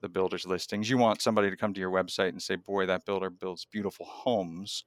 the 0.00 0.08
builder's 0.08 0.46
listings. 0.46 0.90
You 0.90 0.98
want 0.98 1.22
somebody 1.22 1.50
to 1.50 1.56
come 1.56 1.72
to 1.74 1.80
your 1.80 1.90
website 1.90 2.30
and 2.30 2.42
say, 2.42 2.56
"Boy, 2.56 2.86
that 2.86 3.06
builder 3.06 3.30
builds 3.30 3.64
beautiful 3.64 4.06
homes." 4.06 4.84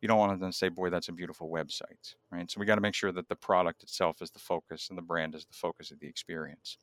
You 0.00 0.08
don't 0.08 0.18
want 0.18 0.40
them 0.40 0.50
to 0.50 0.56
say, 0.56 0.68
"Boy, 0.70 0.90
that's 0.90 1.08
a 1.08 1.12
beautiful 1.12 1.50
website," 1.50 2.14
right? 2.32 2.50
So 2.50 2.60
we 2.60 2.66
got 2.66 2.76
to 2.76 2.80
make 2.80 2.94
sure 2.94 3.12
that 3.12 3.28
the 3.28 3.36
product 3.36 3.82
itself 3.82 4.22
is 4.22 4.30
the 4.30 4.38
focus 4.38 4.88
and 4.88 4.96
the 4.96 5.02
brand 5.02 5.34
is 5.34 5.44
the 5.44 5.52
focus 5.54 5.90
of 5.90 6.00
the 6.00 6.06
experience. 6.08 6.78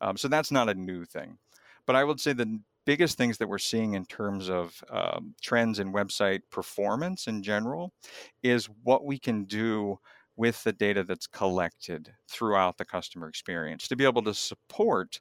Um, 0.00 0.16
so 0.16 0.28
that's 0.28 0.50
not 0.50 0.68
a 0.68 0.74
new 0.74 1.04
thing, 1.04 1.38
but 1.86 1.96
I 1.96 2.04
would 2.04 2.20
say 2.20 2.32
the 2.32 2.60
biggest 2.86 3.18
things 3.18 3.38
that 3.38 3.48
we're 3.48 3.58
seeing 3.58 3.94
in 3.94 4.06
terms 4.06 4.48
of 4.50 4.82
um, 4.90 5.34
trends 5.42 5.78
in 5.78 5.92
website 5.92 6.42
performance 6.50 7.26
in 7.26 7.42
general 7.42 7.92
is 8.42 8.66
what 8.82 9.04
we 9.04 9.18
can 9.18 9.44
do 9.44 9.98
with 10.36 10.62
the 10.64 10.72
data 10.72 11.02
that's 11.04 11.26
collected 11.26 12.14
throughout 12.30 12.76
the 12.78 12.84
customer 12.84 13.28
experience 13.28 13.88
to 13.88 13.96
be 13.96 14.04
able 14.04 14.22
to 14.22 14.34
support 14.34 15.20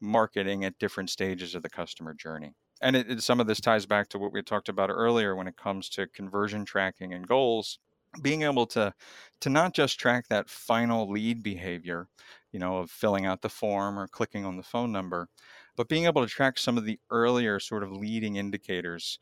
marketing 0.00 0.64
at 0.64 0.78
different 0.78 1.10
stages 1.10 1.54
of 1.54 1.62
the 1.62 1.70
customer 1.70 2.14
journey. 2.14 2.52
And 2.82 2.96
it, 2.96 3.10
it- 3.10 3.22
some 3.22 3.40
of 3.40 3.46
this 3.46 3.60
ties 3.60 3.86
back 3.86 4.08
to 4.10 4.18
what 4.18 4.32
we 4.32 4.42
talked 4.42 4.68
about 4.68 4.90
earlier 4.90 5.34
when 5.34 5.46
it 5.48 5.56
comes 5.56 5.88
to 5.90 6.06
conversion 6.08 6.64
tracking 6.64 7.12
and 7.14 7.26
goals. 7.26 7.78
Being 8.22 8.42
able 8.42 8.66
to 8.68 8.94
to 9.40 9.50
not 9.50 9.74
just 9.74 9.98
track 10.00 10.28
that 10.28 10.48
final 10.48 11.10
lead 11.10 11.42
behavior, 11.42 12.08
you 12.52 12.58
know, 12.58 12.78
of 12.78 12.90
filling 12.90 13.26
out 13.26 13.42
the 13.42 13.48
form 13.48 13.98
or 13.98 14.08
clicking 14.08 14.44
on 14.44 14.56
the 14.56 14.62
phone 14.62 14.92
number, 14.92 15.28
but 15.76 15.88
being 15.88 16.06
able 16.06 16.22
to 16.22 16.28
track 16.32 16.58
some 16.58 16.78
of 16.78 16.84
the 16.84 16.98
earlier 17.10 17.60
sort 17.60 17.82
of 17.82 17.92
leading 17.92 18.36
indicators 18.36 19.18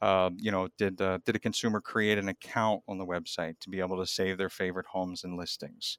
uh, 0.00 0.30
you 0.36 0.50
know, 0.50 0.68
did 0.78 1.00
uh, 1.00 1.18
did 1.24 1.34
a 1.36 1.40
consumer 1.40 1.80
create 1.80 2.18
an 2.18 2.28
account 2.28 2.82
on 2.88 2.98
the 2.98 3.06
website 3.06 3.58
to 3.60 3.70
be 3.70 3.80
able 3.80 3.96
to 3.98 4.06
save 4.06 4.38
their 4.38 4.50
favorite 4.50 4.86
homes 4.86 5.24
and 5.24 5.36
listings? 5.36 5.98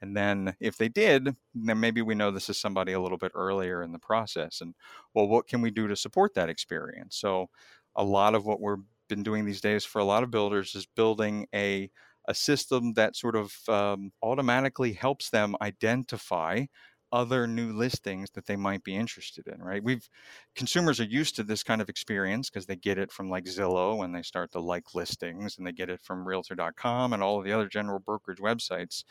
And 0.00 0.16
then 0.16 0.54
if 0.60 0.76
they 0.76 0.88
did, 0.88 1.36
then 1.54 1.80
maybe 1.80 2.02
we 2.02 2.14
know 2.14 2.30
this 2.30 2.50
is 2.50 2.58
somebody 2.58 2.92
a 2.92 3.00
little 3.00 3.18
bit 3.18 3.32
earlier 3.34 3.82
in 3.82 3.92
the 3.92 3.98
process. 3.98 4.60
And 4.60 4.74
well, 5.14 5.28
what 5.28 5.46
can 5.46 5.60
we 5.62 5.70
do 5.70 5.88
to 5.88 5.96
support 5.96 6.34
that 6.34 6.48
experience? 6.48 7.16
So 7.16 7.48
a 7.96 8.04
lot 8.04 8.34
of 8.34 8.44
what 8.44 8.60
we're 8.60 8.78
been 9.14 9.22
doing 9.22 9.44
these 9.44 9.60
days 9.60 9.84
for 9.84 10.00
a 10.00 10.04
lot 10.04 10.24
of 10.24 10.30
builders 10.30 10.74
is 10.74 10.86
building 10.86 11.46
a 11.54 11.90
a 12.26 12.34
system 12.34 12.94
that 12.94 13.14
sort 13.14 13.36
of 13.36 13.52
um, 13.68 14.10
automatically 14.22 14.94
helps 14.94 15.28
them 15.30 15.54
identify 15.60 16.64
other 17.12 17.46
new 17.46 17.72
listings 17.72 18.30
that 18.34 18.46
they 18.46 18.56
might 18.56 18.82
be 18.82 18.96
interested 18.96 19.46
in, 19.46 19.62
right? 19.62 19.84
We've 19.84 20.08
consumers 20.56 20.98
are 21.00 21.04
used 21.04 21.36
to 21.36 21.44
this 21.44 21.62
kind 21.62 21.80
of 21.80 21.88
experience 21.88 22.50
because 22.50 22.66
they 22.66 22.76
get 22.76 22.98
it 22.98 23.12
from 23.12 23.30
like 23.30 23.44
Zillow 23.44 23.98
when 23.98 24.12
they 24.12 24.22
start 24.22 24.50
to 24.52 24.60
like 24.60 24.94
listings 24.94 25.56
and 25.56 25.66
they 25.66 25.72
get 25.72 25.90
it 25.90 26.00
from 26.00 26.26
realtor.com 26.26 27.12
and 27.12 27.22
all 27.22 27.38
of 27.38 27.44
the 27.44 27.52
other 27.52 27.68
general 27.68 28.00
brokerage 28.00 28.40
websites. 28.40 29.04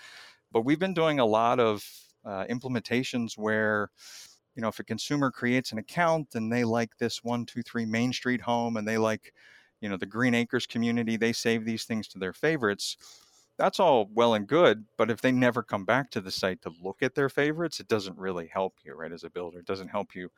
But 0.52 0.66
we've 0.66 0.80
been 0.80 0.94
doing 0.94 1.20
a 1.20 1.26
lot 1.26 1.60
of 1.60 1.88
uh, 2.26 2.46
implementations 2.50 3.38
where 3.38 3.90
you 4.56 4.62
know 4.62 4.68
if 4.68 4.80
a 4.80 4.84
consumer 4.84 5.32
creates 5.32 5.72
an 5.72 5.78
account 5.78 6.36
and 6.36 6.52
they 6.52 6.64
like 6.66 6.98
this 6.98 7.24
one 7.24 7.46
two 7.46 7.62
three 7.62 7.86
main 7.86 8.12
street 8.12 8.42
home 8.42 8.76
and 8.76 8.88
they 8.88 8.98
like 8.98 9.34
you 9.84 9.90
know 9.90 9.98
the 9.98 10.08
green 10.08 10.34
acres 10.34 10.66
community 10.66 11.18
they 11.18 11.34
save 11.34 11.66
these 11.66 11.86
things 11.86 12.08
to 12.08 12.18
their 12.18 12.34
favorites 12.34 12.98
that's 13.58 13.80
all 13.80 14.10
well 14.12 14.34
and 14.34 14.48
good, 14.48 14.86
but 14.98 15.12
if 15.12 15.22
they 15.22 15.32
never 15.32 15.62
come 15.62 15.86
back 15.86 16.10
to 16.12 16.22
the 16.22 16.32
site 16.32 16.62
to 16.64 16.72
look 16.82 17.04
at 17.04 17.14
their 17.14 17.30
favorites, 17.30 17.80
it 17.80 17.88
doesn't 17.88 18.18
really 18.18 18.48
help 18.48 18.74
you, 18.84 18.94
right? 18.96 19.12
As 19.12 19.24
a 19.24 19.30
builder, 19.30 19.60
it 19.60 19.66
doesn't 19.66 19.90
help 19.90 20.16
you 20.16 20.30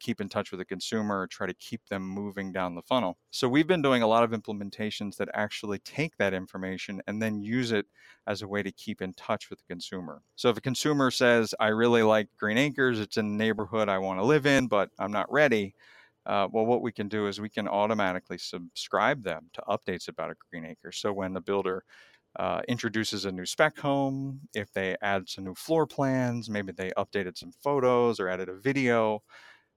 keep 0.00 0.20
in 0.20 0.28
touch 0.28 0.50
with 0.50 0.58
the 0.58 0.64
consumer 0.64 1.20
or 1.20 1.26
try 1.26 1.46
to 1.46 1.54
keep 1.54 1.86
them 1.88 2.02
moving 2.02 2.52
down 2.52 2.74
the 2.74 2.82
funnel. 2.82 3.18
So 3.30 3.48
we've 3.48 3.66
been 3.66 3.82
doing 3.82 4.02
a 4.02 4.06
lot 4.06 4.24
of 4.24 4.30
implementations 4.30 5.16
that 5.16 5.28
actually 5.34 5.78
take 5.80 6.16
that 6.16 6.34
information 6.34 7.00
and 7.06 7.22
then 7.22 7.40
use 7.40 7.72
it 7.72 7.86
as 8.26 8.42
a 8.42 8.48
way 8.48 8.62
to 8.62 8.72
keep 8.72 9.00
in 9.00 9.12
touch 9.14 9.48
with 9.50 9.60
the 9.60 9.66
consumer. 9.68 10.22
So 10.34 10.48
if 10.48 10.56
a 10.56 10.62
consumer 10.62 11.10
says, 11.10 11.54
I 11.60 11.68
really 11.68 12.02
like 12.02 12.28
Green 12.38 12.58
Acres, 12.58 12.98
it's 12.98 13.16
in 13.16 13.30
the 13.30 13.44
neighborhood 13.44 13.88
I 13.88 13.98
want 13.98 14.18
to 14.18 14.24
live 14.24 14.46
in, 14.46 14.66
but 14.66 14.90
I'm 14.98 15.12
not 15.12 15.30
ready. 15.30 15.74
Uh, 16.24 16.46
well, 16.52 16.66
what 16.66 16.82
we 16.82 16.92
can 16.92 17.08
do 17.08 17.26
is 17.26 17.40
we 17.40 17.48
can 17.48 17.66
automatically 17.66 18.38
subscribe 18.38 19.22
them 19.24 19.50
to 19.52 19.62
updates 19.68 20.08
about 20.08 20.30
a 20.30 20.34
Green 20.50 20.64
Acre. 20.64 20.92
So 20.92 21.12
when 21.12 21.32
the 21.32 21.40
builder 21.40 21.84
uh, 22.38 22.62
introduces 22.68 23.24
a 23.24 23.32
new 23.32 23.44
spec 23.44 23.78
home, 23.78 24.40
if 24.54 24.72
they 24.72 24.96
add 25.02 25.28
some 25.28 25.44
new 25.44 25.54
floor 25.54 25.86
plans, 25.86 26.48
maybe 26.48 26.72
they 26.72 26.90
updated 26.96 27.36
some 27.36 27.52
photos 27.52 28.20
or 28.20 28.28
added 28.28 28.48
a 28.48 28.54
video, 28.54 29.22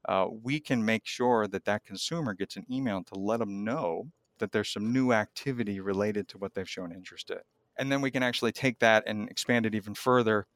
uh, 0.08 0.28
we 0.44 0.60
can 0.60 0.86
make 0.86 1.06
sure 1.06 1.48
that 1.48 1.66
that 1.66 1.84
consumer 1.84 2.34
gets 2.34 2.56
an 2.56 2.66
email 2.72 3.04
to 3.04 3.16
let 3.16 3.40
them 3.40 3.64
know 3.64 4.08
that 4.38 4.52
there's 4.52 4.70
some 4.72 4.94
new 4.94 5.12
activity 5.12 5.80
related 5.80 6.28
to 6.28 6.38
what 6.38 6.54
they've 6.54 6.70
shown 6.70 6.92
interest 6.92 7.32
in. 7.32 7.40
And 7.78 7.92
then 7.92 8.02
we 8.02 8.12
can 8.12 8.24
actually 8.24 8.52
take 8.52 8.80
that 8.80 9.04
and 9.06 9.30
expand 9.30 9.66
it 9.66 9.76
even 9.76 9.96
further 9.96 10.48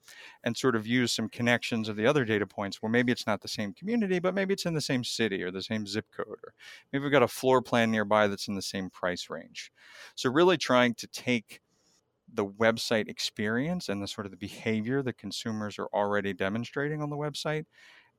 and 0.44 0.56
sort 0.56 0.76
of 0.76 0.88
use 0.88 1.12
some 1.12 1.30
connections 1.30 1.90
of 1.90 1.96
the 1.96 2.06
other 2.06 2.26
data 2.26 2.46
points 2.46 2.82
where 2.82 2.92
maybe 2.92 3.12
it's 3.12 3.28
not 3.28 3.42
the 3.42 3.48
same 3.48 3.74
community, 3.74 4.20
but 4.20 4.34
maybe 4.34 4.54
it's 4.54 4.66
in 4.66 4.74
the 4.74 4.82
same 4.82 5.04
city 5.04 5.44
or 5.44 5.52
the 5.52 5.62
same 5.62 5.86
zip 5.86 6.06
code, 6.16 6.28
or 6.28 6.54
maybe 6.92 7.04
we've 7.04 7.12
got 7.12 7.24
a 7.24 7.28
floor 7.28 7.62
plan 7.62 7.92
nearby 7.92 8.28
that's 8.28 8.48
in 8.48 8.56
the 8.56 8.62
same 8.62 8.90
price 8.90 9.30
range. 9.30 9.72
So, 10.16 10.30
really 10.30 10.58
trying 10.58 10.94
to 10.96 11.08
take 11.08 11.62
the 12.34 12.46
website 12.46 13.10
experience 13.10 13.90
and 13.90 14.02
the 14.02 14.08
sort 14.08 14.26
of 14.26 14.32
the 14.32 14.38
behavior 14.38 15.02
that 15.02 15.18
consumers 15.18 15.80
are 15.80 15.90
already 15.94 16.34
demonstrating 16.34 17.02
on 17.02 17.10
the 17.10 17.18
website 17.18 17.66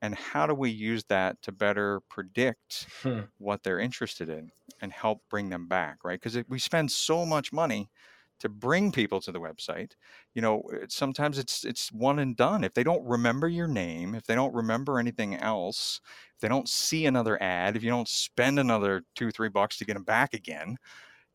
and 0.03 0.15
how 0.15 0.47
do 0.47 0.55
we 0.55 0.71
use 0.71 1.05
that 1.05 1.41
to 1.43 1.53
better 1.53 2.01
predict 2.09 2.87
hmm. 3.03 3.21
what 3.39 3.63
they're 3.63 3.79
interested 3.79 4.29
in 4.29 4.51
and 4.81 4.93
help 4.93 5.23
bring 5.29 5.51
them 5.51 5.67
back 5.69 5.99
right 6.05 6.21
because 6.21 6.43
we 6.49 6.59
spend 6.59 6.91
so 6.91 7.25
much 7.25 7.53
money 7.53 7.91
to 8.41 8.49
bring 8.49 8.91
people 8.91 9.21
to 9.21 9.31
the 9.31 9.41
website 9.41 9.93
you 10.35 10.43
know 10.43 10.63
eh, 10.73 10.87
sometimes 10.89 11.39
it's 11.39 11.65
it's 11.65 11.93
one 11.93 12.19
and 12.19 12.37
done 12.37 12.65
if 12.65 12.75
they 12.75 12.83
don't 12.83 13.05
remember 13.07 13.49
your 13.49 13.69
name 13.69 14.15
if 14.15 14.25
they 14.27 14.35
don't 14.35 14.55
remember 14.55 14.99
anything 14.99 15.37
else 15.37 16.01
if 16.35 16.41
they 16.41 16.49
don't 16.49 16.69
see 16.69 17.07
another 17.07 17.41
ad 17.43 17.77
if 17.77 17.83
you 17.83 17.91
don't 17.91 18.09
spend 18.09 18.59
another 18.59 19.03
two 19.15 19.31
three 19.31 19.49
bucks 19.49 19.77
to 19.79 19.85
get 19.85 19.95
them 19.95 20.05
back 20.05 20.35
again 20.35 20.77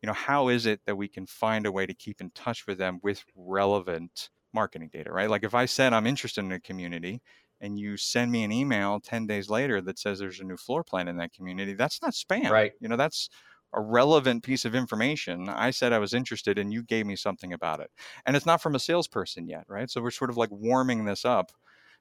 you 0.02 0.06
know, 0.06 0.12
how 0.12 0.48
is 0.48 0.66
it 0.66 0.80
that 0.86 0.96
we 0.96 1.08
can 1.08 1.26
find 1.26 1.66
a 1.66 1.72
way 1.72 1.86
to 1.86 1.94
keep 1.94 2.20
in 2.20 2.30
touch 2.30 2.66
with 2.66 2.78
them 2.78 3.00
with 3.02 3.24
relevant 3.34 4.30
marketing 4.52 4.90
data, 4.92 5.10
right? 5.12 5.30
Like 5.30 5.44
if 5.44 5.54
I 5.54 5.66
said 5.66 5.92
I'm 5.92 6.06
interested 6.06 6.44
in 6.44 6.52
a 6.52 6.60
community 6.60 7.22
and 7.60 7.78
you 7.78 7.96
send 7.96 8.30
me 8.30 8.44
an 8.44 8.52
email 8.52 9.00
10 9.00 9.26
days 9.26 9.48
later 9.48 9.80
that 9.80 9.98
says 9.98 10.18
there's 10.18 10.40
a 10.40 10.44
new 10.44 10.56
floor 10.56 10.84
plan 10.84 11.08
in 11.08 11.16
that 11.16 11.32
community, 11.32 11.74
that's 11.74 12.02
not 12.02 12.12
spam. 12.12 12.50
Right. 12.50 12.72
You 12.80 12.88
know, 12.88 12.96
that's 12.96 13.30
a 13.72 13.80
relevant 13.80 14.42
piece 14.42 14.64
of 14.64 14.74
information. 14.74 15.48
I 15.48 15.70
said 15.70 15.92
I 15.92 15.98
was 15.98 16.14
interested 16.14 16.58
and 16.58 16.72
you 16.72 16.82
gave 16.82 17.06
me 17.06 17.16
something 17.16 17.52
about 17.52 17.80
it. 17.80 17.90
And 18.24 18.36
it's 18.36 18.46
not 18.46 18.62
from 18.62 18.74
a 18.74 18.80
salesperson 18.80 19.48
yet, 19.48 19.64
right? 19.68 19.90
So 19.90 20.00
we're 20.00 20.10
sort 20.10 20.30
of 20.30 20.36
like 20.36 20.50
warming 20.50 21.04
this 21.04 21.24
up 21.24 21.52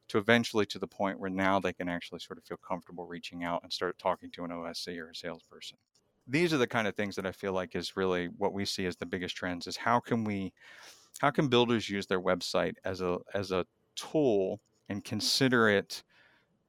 to 0.08 0.18
eventually 0.18 0.66
to 0.68 0.80
the 0.80 0.88
point 0.88 1.20
where 1.20 1.30
now 1.30 1.60
they 1.60 1.74
can 1.74 1.90
actually 1.90 2.20
sort 2.20 2.38
of 2.38 2.46
feel 2.46 2.58
comfortable 2.58 3.06
reaching 3.06 3.44
out 3.44 3.62
and 3.64 3.74
start 3.74 3.98
talking 3.98 4.30
to 4.32 4.44
an 4.44 4.52
OSC 4.52 4.98
or 5.00 5.10
a 5.10 5.16
salesperson 5.16 5.78
these 6.28 6.54
are 6.54 6.58
the 6.58 6.68
kind 6.68 6.88
of 6.88 6.96
things 6.96 7.16
that 7.16 7.26
I 7.26 7.32
feel 7.32 7.54
like 7.54 7.76
is 7.76 7.96
really 7.96 8.28
what 8.38 8.54
we 8.54 8.66
see 8.66 8.86
as 8.86 8.96
the 8.96 9.06
biggest 9.06 9.36
trends 9.36 9.68
is 9.68 9.78
how 9.78 10.00
can 10.00 10.24
we 10.24 10.54
how 11.22 11.30
can 11.30 11.48
builders 11.48 11.90
use 11.90 12.08
their 12.08 12.22
website 12.22 12.76
as 12.84 13.02
a 13.02 13.20
as 13.34 13.52
a 13.52 13.66
tool 13.96 14.60
and 14.90 15.04
consider 15.04 15.70
it 15.70 16.04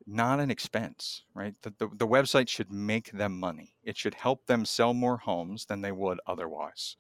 not 0.07 0.41
an 0.41 0.51
expense, 0.51 1.25
right? 1.35 1.55
The, 1.63 1.75
the, 1.79 1.89
the 1.97 2.07
website 2.07 2.49
should 2.49 2.71
make 2.71 3.11
them 3.11 3.39
money. 3.39 3.75
It 3.83 3.97
should 3.97 4.15
help 4.15 4.47
them 4.47 4.65
sell 4.65 4.95
more 4.95 5.17
homes 5.17 5.67
than 5.67 5.81
they 5.81 5.93
would 5.93 6.21
otherwise. 6.27 6.97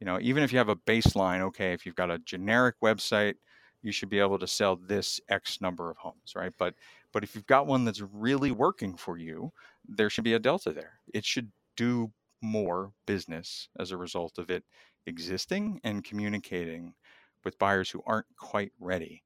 You 0.00 0.06
know, 0.06 0.18
even 0.20 0.42
if 0.42 0.52
you 0.52 0.58
have 0.58 0.70
a 0.70 0.76
baseline, 0.76 1.40
okay, 1.42 1.72
if 1.72 1.84
you've 1.84 1.94
got 1.94 2.10
a 2.10 2.18
generic 2.20 2.76
website, 2.82 3.34
you 3.82 3.92
should 3.92 4.08
be 4.08 4.18
able 4.18 4.38
to 4.38 4.46
sell 4.46 4.76
this 4.76 5.20
X 5.28 5.60
number 5.60 5.90
of 5.90 5.96
homes, 5.96 6.34
right? 6.34 6.52
But 6.58 6.74
but 7.12 7.24
if 7.24 7.34
you've 7.34 7.46
got 7.46 7.66
one 7.66 7.84
that's 7.84 8.02
really 8.12 8.50
working 8.50 8.96
for 8.96 9.18
you, 9.18 9.52
there 9.88 10.10
should 10.10 10.24
be 10.24 10.34
a 10.34 10.38
delta 10.38 10.72
there. 10.72 11.00
It 11.12 11.24
should 11.24 11.50
do 11.76 12.12
more 12.42 12.92
business 13.06 13.68
as 13.78 13.90
a 13.90 13.96
result 13.96 14.38
of 14.38 14.50
it 14.50 14.64
existing 15.06 15.80
and 15.84 16.04
communicating 16.04 16.94
with 17.44 17.58
buyers 17.58 17.90
who 17.90 18.02
aren't 18.06 18.26
quite 18.38 18.72
ready 18.78 19.22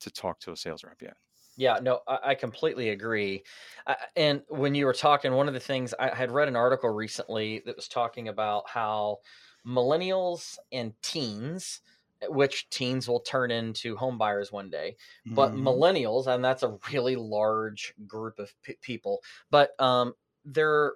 to 0.00 0.10
talk 0.10 0.38
to 0.40 0.52
a 0.52 0.56
sales 0.56 0.84
rep 0.84 1.02
yet. 1.02 1.16
Yeah, 1.58 1.80
no, 1.82 2.00
I, 2.06 2.18
I 2.22 2.34
completely 2.36 2.90
agree. 2.90 3.42
I, 3.84 3.96
and 4.16 4.42
when 4.48 4.76
you 4.76 4.86
were 4.86 4.94
talking, 4.94 5.32
one 5.32 5.48
of 5.48 5.54
the 5.54 5.60
things 5.60 5.92
I 5.98 6.14
had 6.14 6.30
read 6.30 6.46
an 6.46 6.54
article 6.54 6.88
recently 6.88 7.62
that 7.66 7.74
was 7.74 7.88
talking 7.88 8.28
about 8.28 8.70
how 8.70 9.18
millennials 9.66 10.56
and 10.70 10.94
teens, 11.02 11.80
which 12.28 12.70
teens 12.70 13.08
will 13.08 13.20
turn 13.20 13.50
into 13.50 13.96
home 13.96 14.18
buyers 14.18 14.52
one 14.52 14.70
day, 14.70 14.96
but 15.26 15.50
mm-hmm. 15.50 15.66
millennials, 15.66 16.28
and 16.28 16.44
that's 16.44 16.62
a 16.62 16.78
really 16.92 17.16
large 17.16 17.92
group 18.06 18.38
of 18.38 18.54
p- 18.62 18.78
people, 18.80 19.20
but 19.50 19.78
um, 19.80 20.14
they're 20.44 20.92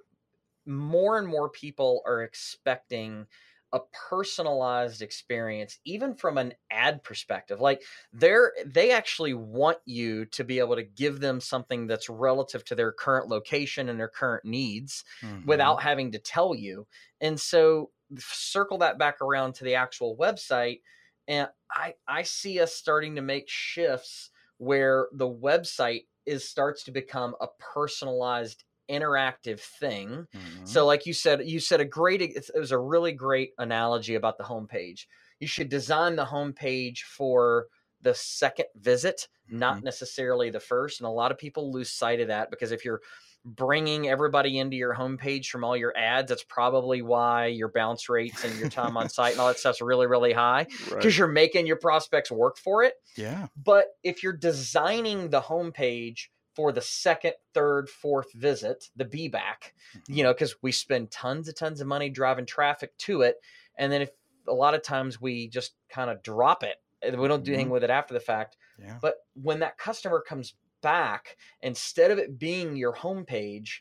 more 0.64 1.18
and 1.18 1.26
more 1.26 1.48
people 1.48 2.02
are 2.06 2.22
expecting 2.22 3.26
a 3.72 3.80
personalized 4.08 5.00
experience 5.00 5.78
even 5.84 6.14
from 6.14 6.36
an 6.36 6.52
ad 6.70 7.02
perspective 7.02 7.60
like 7.60 7.82
they're 8.12 8.52
they 8.66 8.90
actually 8.90 9.32
want 9.32 9.78
you 9.86 10.26
to 10.26 10.44
be 10.44 10.58
able 10.58 10.76
to 10.76 10.82
give 10.82 11.20
them 11.20 11.40
something 11.40 11.86
that's 11.86 12.08
relative 12.08 12.64
to 12.64 12.74
their 12.74 12.92
current 12.92 13.28
location 13.28 13.88
and 13.88 13.98
their 13.98 14.08
current 14.08 14.44
needs 14.44 15.04
mm-hmm. 15.22 15.46
without 15.46 15.82
having 15.82 16.12
to 16.12 16.18
tell 16.18 16.54
you 16.54 16.86
and 17.20 17.40
so 17.40 17.90
circle 18.18 18.78
that 18.78 18.98
back 18.98 19.20
around 19.22 19.54
to 19.54 19.64
the 19.64 19.74
actual 19.74 20.16
website 20.16 20.80
and 21.28 21.48
i 21.70 21.94
i 22.06 22.22
see 22.22 22.60
us 22.60 22.74
starting 22.74 23.16
to 23.16 23.22
make 23.22 23.48
shifts 23.48 24.30
where 24.58 25.08
the 25.14 25.28
website 25.28 26.04
is 26.26 26.48
starts 26.48 26.84
to 26.84 26.92
become 26.92 27.34
a 27.40 27.46
personalized 27.58 28.64
interactive 28.92 29.60
thing. 29.60 30.08
Mm-hmm. 30.08 30.64
So, 30.64 30.84
like 30.86 31.06
you 31.06 31.12
said, 31.12 31.46
you 31.48 31.60
said 31.60 31.80
a 31.80 31.84
great, 31.84 32.20
it 32.20 32.50
was 32.54 32.72
a 32.72 32.78
really 32.78 33.12
great 33.12 33.52
analogy 33.58 34.14
about 34.14 34.38
the 34.38 34.44
homepage. 34.44 35.06
You 35.40 35.46
should 35.46 35.68
design 35.68 36.16
the 36.16 36.24
homepage 36.26 37.00
for 37.00 37.66
the 38.02 38.14
second 38.14 38.66
visit, 38.76 39.28
mm-hmm. 39.48 39.58
not 39.58 39.82
necessarily 39.82 40.50
the 40.50 40.60
first. 40.60 41.00
And 41.00 41.06
a 41.06 41.10
lot 41.10 41.32
of 41.32 41.38
people 41.38 41.72
lose 41.72 41.90
sight 41.90 42.20
of 42.20 42.28
that 42.28 42.50
because 42.50 42.72
if 42.72 42.84
you're 42.84 43.00
bringing 43.44 44.08
everybody 44.08 44.58
into 44.58 44.76
your 44.76 44.94
homepage 44.94 45.46
from 45.46 45.64
all 45.64 45.76
your 45.76 45.96
ads, 45.96 46.28
that's 46.28 46.44
probably 46.44 47.02
why 47.02 47.46
your 47.46 47.68
bounce 47.68 48.08
rates 48.08 48.44
and 48.44 48.56
your 48.58 48.68
time 48.68 48.96
on 48.96 49.08
site 49.08 49.32
and 49.32 49.40
all 49.40 49.48
that 49.48 49.58
stuff's 49.58 49.80
really, 49.80 50.06
really 50.06 50.32
high 50.32 50.64
because 50.64 50.92
right. 50.92 51.18
you're 51.18 51.28
making 51.28 51.66
your 51.66 51.76
prospects 51.76 52.30
work 52.30 52.56
for 52.56 52.84
it. 52.84 52.94
Yeah. 53.16 53.48
But 53.56 53.86
if 54.02 54.22
you're 54.22 54.32
designing 54.32 55.30
the 55.30 55.40
homepage 55.40 56.28
for 56.54 56.72
the 56.72 56.80
second, 56.80 57.32
third, 57.54 57.88
fourth 57.88 58.32
visit, 58.34 58.90
the 58.96 59.04
be 59.04 59.28
back, 59.28 59.74
mm-hmm. 59.96 60.12
you 60.12 60.22
know, 60.22 60.32
because 60.32 60.56
we 60.62 60.72
spend 60.72 61.10
tons 61.10 61.48
and 61.48 61.56
tons 61.56 61.80
of 61.80 61.86
money 61.86 62.10
driving 62.10 62.46
traffic 62.46 62.96
to 62.98 63.22
it. 63.22 63.36
And 63.78 63.90
then 63.90 64.02
if 64.02 64.10
a 64.46 64.52
lot 64.52 64.74
of 64.74 64.82
times 64.82 65.20
we 65.20 65.48
just 65.48 65.72
kind 65.88 66.10
of 66.10 66.22
drop 66.22 66.62
it, 66.62 66.76
we 67.02 67.10
don't 67.10 67.44
do 67.44 67.50
mm-hmm. 67.50 67.54
anything 67.54 67.70
with 67.70 67.84
it 67.84 67.90
after 67.90 68.14
the 68.14 68.20
fact. 68.20 68.56
Yeah. 68.78 68.98
But 69.00 69.16
when 69.34 69.60
that 69.60 69.78
customer 69.78 70.20
comes 70.20 70.54
back, 70.82 71.36
instead 71.62 72.10
of 72.10 72.18
it 72.18 72.38
being 72.38 72.76
your 72.76 72.92
homepage, 72.92 73.78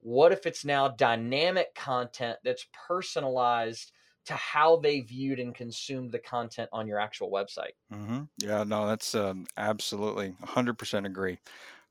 what 0.00 0.32
if 0.32 0.46
it's 0.46 0.64
now 0.64 0.88
dynamic 0.88 1.74
content 1.74 2.38
that's 2.44 2.66
personalized 2.88 3.92
to 4.24 4.34
how 4.34 4.76
they 4.76 5.00
viewed 5.00 5.40
and 5.40 5.54
consumed 5.54 6.12
the 6.12 6.18
content 6.18 6.68
on 6.72 6.86
your 6.86 6.98
actual 6.98 7.30
website? 7.30 7.74
Mm-hmm. 7.92 8.22
Yeah, 8.38 8.64
no, 8.64 8.86
that's 8.86 9.14
um, 9.14 9.46
absolutely 9.56 10.34
100% 10.44 11.06
agree. 11.06 11.38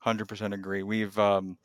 Hundred 0.02 0.26
percent 0.26 0.52
agree. 0.52 0.82
We've 0.82 1.16
um, 1.16 1.58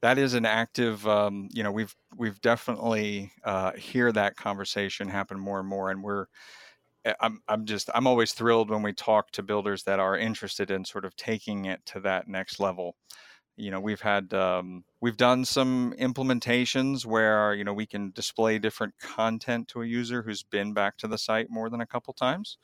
that 0.00 0.16
is 0.16 0.34
an 0.34 0.46
active. 0.46 1.06
Um, 1.08 1.48
you 1.52 1.64
know, 1.64 1.72
we've 1.72 1.94
we've 2.16 2.40
definitely 2.40 3.32
uh, 3.44 3.72
hear 3.72 4.12
that 4.12 4.36
conversation 4.36 5.08
happen 5.08 5.40
more 5.40 5.58
and 5.58 5.68
more, 5.68 5.90
and 5.90 6.00
we're 6.02 6.26
eh, 7.04 7.14
I'm 7.20 7.40
I'm 7.48 7.66
just 7.66 7.90
I'm 7.94 8.06
always 8.06 8.32
thrilled 8.34 8.70
when 8.70 8.82
we 8.82 8.92
talk 8.92 9.32
to 9.32 9.42
builders 9.42 9.84
that 9.84 10.00
are 10.00 10.18
interested 10.18 10.70
in 10.70 10.84
sort 10.84 11.04
of 11.04 11.16
taking 11.16 11.66
it 11.66 11.84
to 11.86 12.00
that 12.00 12.28
next 12.28 12.60
level. 12.60 12.96
You 13.56 13.70
know, 13.70 13.80
we've 13.80 14.00
had 14.00 14.32
um, 14.34 14.84
we've 15.02 15.18
done 15.18 15.44
some 15.44 15.94
implementations 15.98 17.04
where 17.06 17.54
you 17.54 17.64
know 17.64 17.74
we 17.74 17.86
can 17.86 18.10
display 18.12 18.58
different 18.58 18.94
content 19.00 19.68
to 19.68 19.82
a 19.82 19.86
user 19.86 20.22
who's 20.22 20.42
been 20.42 20.72
back 20.74 20.96
to 20.98 21.08
the 21.08 21.18
site 21.18 21.48
more 21.50 21.68
than 21.70 21.80
a 21.82 21.86
couple 21.86 22.14
times, 22.14 22.58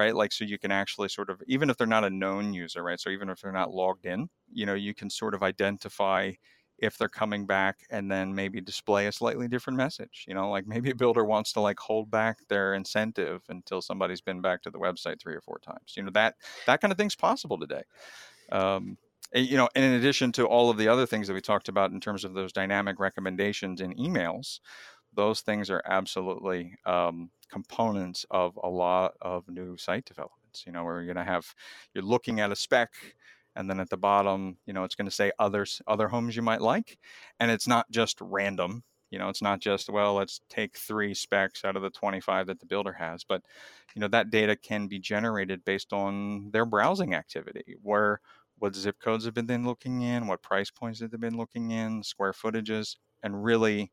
right? 0.00 0.16
Like 0.16 0.32
so 0.32 0.44
you 0.44 0.58
can 0.58 0.72
actually 0.72 1.08
sort 1.08 1.28
of 1.28 1.42
even 1.46 1.68
if 1.68 1.76
they're 1.76 1.86
not 1.86 2.04
a 2.04 2.10
known 2.10 2.54
user, 2.54 2.82
right? 2.82 2.98
So 2.98 3.10
even 3.10 3.28
if 3.28 3.40
they're 3.40 3.52
not 3.52 3.74
logged 3.74 4.06
in, 4.06 4.28
you 4.50 4.64
know, 4.64 4.74
you 4.74 4.94
can 4.94 5.10
sort 5.10 5.34
of 5.34 5.42
identify 5.42 6.32
if 6.78 6.96
they're 6.96 7.10
coming 7.10 7.44
back 7.44 7.80
and 7.90 8.10
then 8.10 8.34
maybe 8.34 8.58
display 8.58 9.06
a 9.06 9.12
slightly 9.12 9.46
different 9.46 9.76
message 9.76 10.24
you 10.26 10.32
know 10.32 10.48
like 10.50 10.66
maybe 10.66 10.90
a 10.90 10.94
builder 10.94 11.26
wants 11.26 11.52
to 11.52 11.60
like 11.60 11.78
hold 11.78 12.10
back 12.10 12.38
their 12.48 12.72
incentive 12.72 13.42
until 13.50 13.82
somebody's 13.82 14.22
been 14.22 14.40
back 14.40 14.62
to 14.62 14.70
the 14.70 14.78
website 14.78 15.20
three 15.20 15.34
or 15.34 15.42
four 15.42 15.58
times 15.58 15.92
you 15.94 16.02
know 16.02 16.10
that 16.10 16.36
that 16.66 16.80
kind 16.80 16.90
of 16.90 16.96
thing's 16.96 17.14
possible 17.14 17.58
today 17.58 17.82
um, 18.50 18.96
you 19.34 19.58
know 19.58 19.68
and 19.74 19.84
in 19.84 19.92
addition 19.92 20.32
to 20.32 20.46
all 20.46 20.70
of 20.70 20.78
the 20.78 20.88
other 20.88 21.04
things 21.04 21.26
that 21.28 21.34
we 21.34 21.40
talked 21.42 21.68
about 21.68 21.90
in 21.90 22.00
terms 22.00 22.24
of 22.24 22.32
those 22.32 22.50
dynamic 22.50 22.98
recommendations 22.98 23.82
in 23.82 23.92
emails 23.96 24.60
those 25.12 25.42
things 25.42 25.68
are 25.68 25.82
absolutely 25.84 26.74
um, 26.86 27.30
components 27.50 28.24
of 28.30 28.58
a 28.62 28.68
lot 28.68 29.12
of 29.20 29.48
new 29.48 29.76
site 29.76 30.04
developments 30.04 30.64
you 30.66 30.72
know 30.72 30.84
where 30.84 30.96
you're 30.96 31.12
going 31.12 31.24
to 31.24 31.30
have 31.30 31.54
you're 31.94 32.04
looking 32.04 32.40
at 32.40 32.52
a 32.52 32.56
spec 32.56 32.90
and 33.56 33.68
then 33.68 33.80
at 33.80 33.90
the 33.90 33.96
bottom 33.96 34.56
you 34.66 34.72
know 34.72 34.84
it's 34.84 34.94
going 34.94 35.08
to 35.08 35.14
say 35.14 35.30
others 35.38 35.82
other 35.86 36.08
homes 36.08 36.36
you 36.36 36.42
might 36.42 36.60
like 36.60 36.98
and 37.38 37.50
it's 37.50 37.66
not 37.66 37.90
just 37.90 38.18
random 38.20 38.82
you 39.10 39.18
know 39.18 39.28
it's 39.28 39.42
not 39.42 39.60
just 39.60 39.88
well 39.88 40.14
let's 40.14 40.40
take 40.48 40.76
three 40.76 41.14
specs 41.14 41.64
out 41.64 41.76
of 41.76 41.82
the 41.82 41.90
25 41.90 42.46
that 42.46 42.60
the 42.60 42.66
builder 42.66 42.92
has 42.92 43.24
but 43.24 43.42
you 43.94 44.00
know 44.00 44.08
that 44.08 44.30
data 44.30 44.56
can 44.56 44.86
be 44.86 44.98
generated 44.98 45.64
based 45.64 45.92
on 45.92 46.50
their 46.52 46.64
browsing 46.64 47.14
activity 47.14 47.76
where 47.82 48.20
what 48.58 48.74
zip 48.74 48.96
codes 49.00 49.24
have 49.24 49.34
been 49.34 49.66
looking 49.66 50.02
in 50.02 50.26
what 50.26 50.42
price 50.42 50.70
points 50.70 51.00
have 51.00 51.10
they 51.10 51.16
been 51.16 51.36
looking 51.36 51.70
in 51.70 52.02
square 52.02 52.32
footages 52.32 52.96
and 53.22 53.44
really 53.44 53.90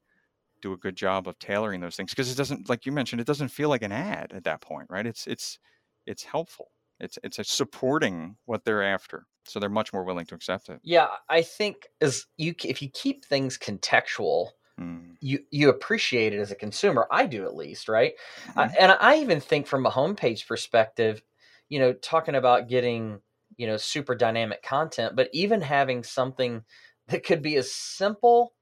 do 0.61 0.73
a 0.73 0.77
good 0.77 0.95
job 0.95 1.27
of 1.27 1.37
tailoring 1.39 1.81
those 1.81 1.95
things 1.95 2.11
because 2.11 2.31
it 2.31 2.35
doesn't 2.37 2.69
like 2.69 2.85
you 2.85 2.91
mentioned 2.91 3.21
it 3.21 3.27
doesn't 3.27 3.49
feel 3.49 3.69
like 3.69 3.81
an 3.83 3.91
ad 3.91 4.33
at 4.33 4.43
that 4.43 4.61
point 4.61 4.87
right 4.89 5.05
it's 5.07 5.27
it's 5.27 5.59
it's 6.05 6.23
helpful 6.23 6.71
it's 6.99 7.17
it's 7.23 7.39
supporting 7.51 8.37
what 8.45 8.63
they're 8.65 8.83
after 8.83 9.25
so 9.45 9.59
they're 9.59 9.69
much 9.69 9.93
more 9.93 10.03
willing 10.03 10.25
to 10.25 10.35
accept 10.35 10.69
it 10.69 10.81
Yeah, 10.83 11.09
I 11.29 11.41
think 11.41 11.87
as 12.01 12.25
you 12.37 12.53
if 12.63 12.81
you 12.81 12.89
keep 12.89 13.25
things 13.25 13.57
contextual, 13.57 14.51
Mm. 14.79 15.17
you 15.21 15.45
you 15.51 15.69
appreciate 15.69 16.33
it 16.33 16.39
as 16.39 16.51
a 16.51 16.55
consumer. 16.57 17.07
I 17.11 17.27
do 17.27 17.45
at 17.45 17.55
least, 17.55 17.89
right? 17.89 18.15
I, 18.57 18.65
Mhm. 18.65 18.77
and 18.79 18.93
I 18.93 19.19
even 19.19 19.41
think 19.41 19.67
from 19.67 19.87
a 19.87 19.91
homepage 19.91 20.47
perspective, 20.47 21.23
you 21.69 21.79
know, 21.79 21.93
talking 21.93 22.35
about 22.35 22.69
getting 22.69 23.21
you 23.57 23.67
know 23.67 23.77
super 23.77 24.15
dynamic 24.15 24.63
content, 24.63 25.15
but 25.17 25.29
even 25.33 25.61
having 25.61 26.03
something 26.03 26.65
that 27.09 27.25
could 27.25 27.43
be 27.43 27.57
as 27.57 27.73
simple 27.73 28.55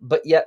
but 0.00 0.24
yet 0.26 0.44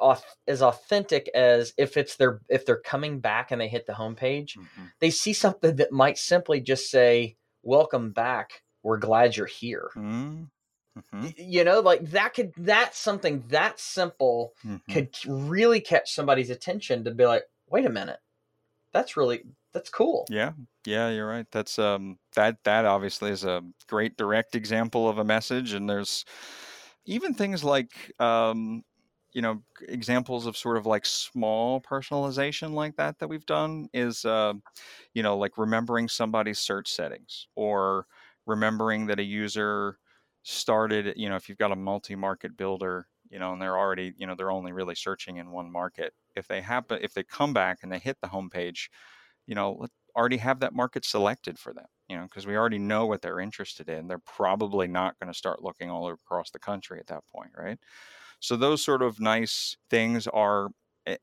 as 0.47 0.61
authentic 0.61 1.29
as 1.35 1.73
if 1.77 1.97
it's 1.97 2.15
their 2.17 2.41
if 2.49 2.65
they're 2.65 2.81
coming 2.81 3.19
back 3.19 3.51
and 3.51 3.61
they 3.61 3.67
hit 3.67 3.85
the 3.85 3.93
homepage, 3.93 4.53
Mhm. 4.55 4.91
they 4.99 5.09
see 5.09 5.33
something 5.33 5.75
that 5.77 5.91
might 5.91 6.17
simply 6.17 6.61
just 6.61 6.89
say 6.91 7.37
"Welcome 7.63 8.11
back. 8.13 8.63
We're 8.83 8.97
glad 8.99 9.35
you're 9.37 9.45
here." 9.47 9.91
Mm. 9.95 10.49
Mhm. 10.95 11.35
You 11.37 11.63
know, 11.63 11.79
like 11.81 12.01
that 12.11 12.33
could 12.33 12.53
that's 12.57 12.97
something 12.97 13.43
that 13.49 13.79
simple 13.79 14.53
Mhm. 14.63 14.81
could 14.89 15.15
really 15.25 15.79
catch 15.79 16.11
somebody's 16.11 16.49
attention 16.49 17.03
to 17.03 17.11
be 17.13 17.25
like, 17.25 17.43
wait 17.67 17.85
a 17.85 17.89
minute, 17.89 18.19
that's 18.93 19.17
really 19.17 19.43
that's 19.73 19.89
cool. 19.89 20.27
Yeah, 20.29 20.53
yeah, 20.85 21.09
you're 21.09 21.27
right. 21.27 21.47
That's 21.51 21.77
um 21.79 22.19
that 22.35 22.63
that 22.63 22.85
obviously 22.85 23.31
is 23.31 23.43
a 23.43 23.61
great 23.87 24.17
direct 24.17 24.55
example 24.55 25.09
of 25.09 25.17
a 25.17 25.23
message, 25.25 25.73
and 25.73 25.89
there's 25.89 26.25
even 27.05 27.33
things 27.33 27.63
like 27.63 28.11
um 28.19 28.83
you 29.34 29.41
know 29.41 29.63
examples 29.88 30.45
of 30.45 30.57
sort 30.57 30.77
of 30.77 30.86
like 30.86 31.05
small 31.05 31.82
personalization 31.82 32.71
like 32.71 32.95
that 32.97 33.19
that 33.19 33.27
we've 33.27 33.45
done 33.45 33.88
is 33.93 34.25
uh, 34.25 34.53
you 35.13 35.23
know 35.23 35.38
like 35.38 35.57
remembering 35.57 36.07
somebody's 36.07 36.59
search 36.59 36.91
settings 36.91 37.47
or 37.55 38.05
remembering 38.45 39.05
that 39.07 39.19
a 39.19 39.23
user 39.23 39.97
started 40.43 41.13
you 41.17 41.29
know 41.29 41.36
if 41.36 41.47
you've 41.47 41.57
got 41.57 41.71
a 41.71 41.75
multi-market 41.75 42.57
builder 42.57 43.07
you 43.29 43.38
know 43.39 43.53
and 43.53 43.61
they're 43.61 43.77
already 43.77 44.13
you 44.17 44.25
know 44.25 44.36
they're 44.36 44.51
only 44.51 44.71
really 44.71 44.95
searching 44.95 45.38
in 45.38 45.51
one 45.51 45.71
market 45.71 46.13
if 46.36 46.47
they 46.47 46.61
happen 46.61 46.97
if 47.01 47.13
they 47.13 47.23
come 47.23 47.53
back 47.53 47.79
and 47.84 47.91
they 47.91 47.99
hit 47.99 48.17
the 48.21 48.27
homepage 48.27 48.89
you 49.45 49.55
know 49.55 49.86
already 50.15 50.38
have 50.38 50.59
that 50.59 50.73
market 50.73 51.05
selected 51.05 51.57
for 51.59 51.73
them 51.73 51.86
you 52.09 52.17
know 52.17 52.23
because 52.23 52.45
we 52.47 52.55
already 52.55 52.79
know 52.79 53.05
what 53.05 53.21
they're 53.21 53.39
interested 53.39 53.88
in 53.88 54.07
they're 54.07 54.19
probably 54.19 54.88
not 54.88 55.17
going 55.19 55.32
to 55.32 55.38
start 55.38 55.61
looking 55.63 55.89
all 55.89 56.09
across 56.11 56.51
the 56.51 56.59
country 56.59 56.99
at 56.99 57.07
that 57.07 57.23
point 57.34 57.51
right 57.57 57.79
so 58.41 58.57
those 58.57 58.83
sort 58.83 59.03
of 59.03 59.21
nice 59.21 59.77
things 59.89 60.27
are 60.27 60.69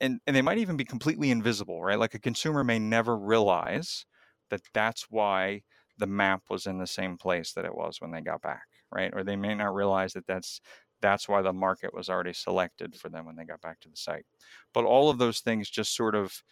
and 0.00 0.20
and 0.26 0.36
they 0.36 0.42
might 0.42 0.58
even 0.58 0.76
be 0.78 0.84
completely 0.86 1.30
invisible 1.30 1.82
right? 1.82 1.98
Like 2.00 2.14
a 2.14 2.20
consumer 2.20 2.64
may 2.64 2.78
never 2.80 3.18
realize 3.18 4.06
that 4.50 4.62
that's 4.74 5.10
why 5.10 5.62
the 5.98 6.06
map 6.06 6.44
was 6.50 6.66
in 6.66 6.78
the 6.78 6.86
same 6.86 7.18
place 7.18 7.52
that 7.54 7.64
it 7.66 7.74
was 7.74 8.00
when 8.00 8.12
they 8.12 8.22
got 8.22 8.42
back 8.42 8.66
right? 8.92 9.12
Or 9.14 9.24
they 9.24 9.36
may 9.36 9.54
not 9.54 9.74
realize 9.74 10.14
that 10.14 10.26
that's 10.26 10.60
that's 11.02 11.28
why 11.28 11.42
the 11.42 11.52
market 11.52 11.94
was 11.94 12.08
already 12.10 12.32
selected 12.32 12.96
for 12.96 13.08
them 13.10 13.26
when 13.26 13.36
they 13.36 13.44
got 13.44 13.60
back 13.60 13.80
to 13.80 13.88
the 13.88 13.96
site. 13.96 14.26
But 14.74 14.84
all 14.84 15.10
of 15.10 15.18
those 15.18 15.40
things 15.40 15.70
just 15.70 15.94
sort 15.94 16.16
of 16.16 16.42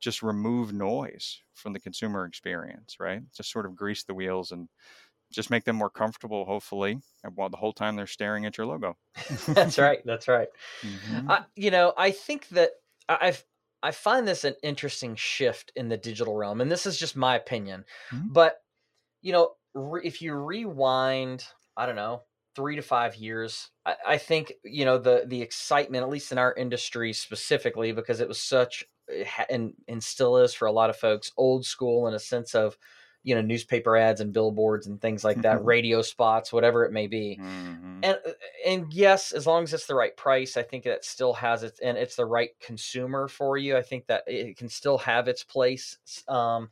just 0.00 0.22
remove 0.22 0.72
noise 0.72 1.42
from 1.54 1.72
the 1.72 1.80
consumer 1.80 2.24
experience, 2.24 2.96
right? 3.00 3.22
Just 3.36 3.52
sort 3.52 3.66
of 3.66 3.76
grease 3.76 4.04
the 4.04 4.14
wheels 4.14 4.50
and 4.52 4.68
just 5.32 5.50
make 5.50 5.64
them 5.64 5.76
more 5.76 5.90
comfortable, 5.90 6.44
hopefully, 6.44 7.00
while 7.34 7.48
the 7.48 7.56
whole 7.56 7.72
time 7.72 7.96
they're 7.96 8.06
staring 8.06 8.46
at 8.46 8.58
your 8.58 8.66
logo. 8.66 8.96
that's 9.48 9.78
right. 9.78 10.00
That's 10.04 10.28
right. 10.28 10.48
Mhm. 10.84 11.28
I, 11.28 11.44
you 11.56 11.70
know, 11.70 11.92
I 11.96 12.10
think 12.10 12.48
that 12.48 12.70
I- 13.08 13.18
I've 13.22 13.44
I 13.82 13.92
find 13.92 14.28
this 14.28 14.44
an 14.44 14.56
interesting 14.62 15.16
shift 15.16 15.72
in 15.74 15.88
the 15.88 15.96
digital 15.96 16.36
realm, 16.36 16.60
and 16.60 16.70
this 16.70 16.84
is 16.86 16.98
just 16.98 17.16
my 17.16 17.34
opinion. 17.36 17.84
Mhm. 18.12 18.32
But 18.32 18.62
you 19.22 19.32
know, 19.32 19.54
re- 19.74 20.02
if 20.04 20.22
you 20.22 20.34
rewind, 20.34 21.46
I 21.76 21.86
don't 21.86 21.96
know, 21.96 22.24
three 22.56 22.76
to 22.76 22.82
five 22.82 23.16
years, 23.16 23.70
I, 23.86 23.96
I 24.06 24.18
think 24.18 24.54
you 24.64 24.84
know 24.84 24.98
the 24.98 25.24
the 25.26 25.42
excitement, 25.42 26.02
at 26.02 26.10
least 26.10 26.32
in 26.32 26.38
our 26.38 26.54
industry 26.54 27.12
specifically, 27.12 27.92
because 27.92 28.20
it 28.20 28.28
was 28.28 28.40
such 28.40 28.84
and 29.48 29.74
and 29.88 30.02
still 30.02 30.36
is 30.38 30.54
for 30.54 30.66
a 30.66 30.72
lot 30.72 30.90
of 30.90 30.96
folks, 30.96 31.32
old 31.36 31.64
school 31.66 32.06
in 32.08 32.14
a 32.14 32.18
sense 32.18 32.54
of 32.54 32.76
you 33.22 33.34
know 33.34 33.40
newspaper 33.42 33.96
ads 33.96 34.20
and 34.20 34.32
billboards 34.32 34.86
and 34.86 35.00
things 35.00 35.24
like 35.24 35.42
that, 35.42 35.64
radio 35.64 36.02
spots, 36.02 36.52
whatever 36.52 36.84
it 36.84 36.92
may 36.92 37.06
be 37.06 37.40
Mhm. 37.40 38.02
and 38.02 38.18
uh, 38.26 38.32
and 38.66 38.92
yes 38.92 39.32
as 39.32 39.46
long 39.46 39.62
as 39.64 39.74
it's 39.74 39.86
the 39.86 39.94
right 39.94 40.16
price 40.16 40.56
i 40.56 40.62
think 40.62 40.84
that 40.84 41.04
still 41.04 41.34
has 41.34 41.62
its 41.62 41.80
and 41.80 41.98
it's 41.98 42.16
the 42.16 42.24
right 42.26 42.58
consumer 42.60 43.28
for 43.28 43.56
you 43.58 43.76
i 43.76 43.82
think 43.82 44.06
that 44.06 44.24
it 44.26 44.56
can 44.56 44.68
still 44.68 44.98
have 44.98 45.28
its 45.28 45.44
place 45.44 45.98
um 46.28 46.70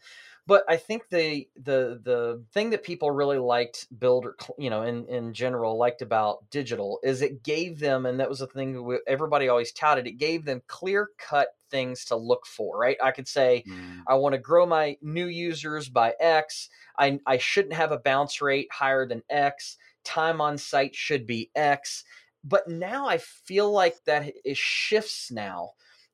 but 0.49 0.65
i 0.69 0.77
think 0.77 1.09
the 1.11 1.47
the 1.63 2.01
the 2.03 2.45
thing 2.53 2.71
that 2.71 2.83
people 2.83 3.11
really 3.13 3.39
liked 3.39 3.87
builder 4.01 4.35
you 4.59 4.71
know 4.71 4.83
in 4.83 5.07
in 5.07 5.33
general 5.33 5.79
liked 5.79 6.03
about 6.03 6.39
digital 6.51 6.99
is 7.05 7.23
it 7.23 7.45
gave 7.45 7.79
them 7.79 8.07
and 8.07 8.19
that 8.19 8.29
was 8.29 8.41
the 8.41 8.47
thing 8.49 8.83
we- 8.85 8.99
everybody 9.07 9.49
always 9.49 9.71
touted 9.73 10.07
it 10.09 10.13
gave 10.19 10.45
them 10.45 10.61
clear 10.67 11.11
cut 11.19 11.49
things 11.71 12.05
to 12.07 12.17
look 12.17 12.47
for 12.47 12.79
right 12.79 12.97
i 13.03 13.13
could 13.13 13.29
say 13.29 13.63
Mm. 13.69 14.03
I 14.07 14.15
want 14.15 14.33
to 14.33 14.39
grow 14.39 14.65
my 14.65 14.97
new 15.03 15.27
users 15.27 15.89
by 15.91 16.15
X. 16.19 16.71
I, 16.99 17.21
I 17.27 17.37
shouldn't 17.37 17.75
have 17.75 17.93
a 17.93 17.99
bounce 17.99 18.41
rate 18.41 18.69
higher 18.73 19.07
than 19.07 19.23
X. 19.29 19.77
Time 20.05 20.41
on 20.41 20.57
site 20.57 20.95
should 20.95 21.27
be 21.27 21.51
X. 21.55 22.05
But 22.45 22.69
now 22.69 23.07
I 23.07 23.19
feel 23.19 23.71
like 23.71 24.03
that 24.05 24.33
it 24.45 24.57
shifts 24.57 25.31
now 25.31 25.73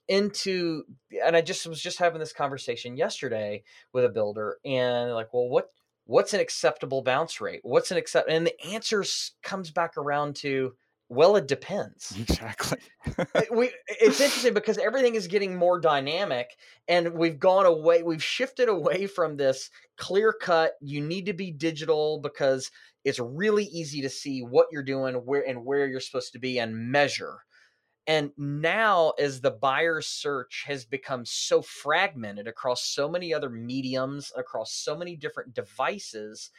into, 0.09 0.85
and 1.25 1.37
I 1.37 1.41
just 1.41 1.67
was 1.67 1.81
just 1.81 1.99
having 1.99 2.21
this 2.21 2.33
conversation 2.33 2.97
yesterday 2.97 3.63
with 3.93 4.05
a 4.05 4.09
builder, 4.09 4.59
and 4.65 5.13
like, 5.13 5.33
well, 5.33 5.49
what 5.49 5.71
what's 6.07 6.35
an 6.35 6.41
acceptable 6.41 7.03
bounce 7.03 7.41
rate? 7.41 7.61
What's 7.63 7.91
an 7.91 7.97
accept? 7.97 8.29
And 8.29 8.47
the 8.47 8.61
answer 8.67 9.05
comes 9.43 9.71
back 9.71 9.97
around 9.97 10.37
to, 10.37 10.75
well, 11.09 11.37
it 11.37 11.49
depends 11.49 12.15
Exactly. 12.19 12.79
we 13.53 13.71
it's 13.89 14.21
interesting 14.21 14.55
because 14.55 14.79
everything 14.79 15.15
is 15.15 15.27
getting 15.27 15.55
more 15.57 15.79
dynamic 15.79 16.51
and 16.89 17.15
we've 17.15 17.39
gone 17.39 17.67
away 17.67 18.03
we've 18.03 18.23
shifted 18.23 18.69
away 18.69 19.07
from 19.07 19.37
this 19.37 19.71
clear 19.99 20.33
cut 20.33 20.73
you 20.81 21.01
need 21.01 21.27
to 21.27 21.35
be 21.35 21.51
digital 21.51 22.21
because 22.21 22.71
it's 23.05 23.19
really 23.19 23.65
easy 23.65 24.01
to 24.01 24.09
see 24.09 24.41
what 24.41 24.67
you're 24.73 24.83
doing 24.83 25.15
where 25.15 25.47
and 25.47 25.65
where 25.65 25.87
you're 25.87 26.01
supposed 26.01 26.33
to 26.33 26.39
be 26.39 26.59
and 26.59 26.75
measure 26.75 27.41
and 28.07 28.31
now 28.37 29.13
as 29.19 29.41
the 29.41 29.51
buyer's 29.51 30.07
search 30.07 30.65
has 30.67 30.85
become 30.85 31.25
so 31.25 31.63
fragmented 31.63 32.47
across 32.47 32.85
so 32.85 33.09
many 33.09 33.33
other 33.33 33.49
mediums 33.49 34.33
across 34.37 34.73
so 34.73 34.97
many 34.97 35.17
different 35.17 35.55
devices 35.55 36.51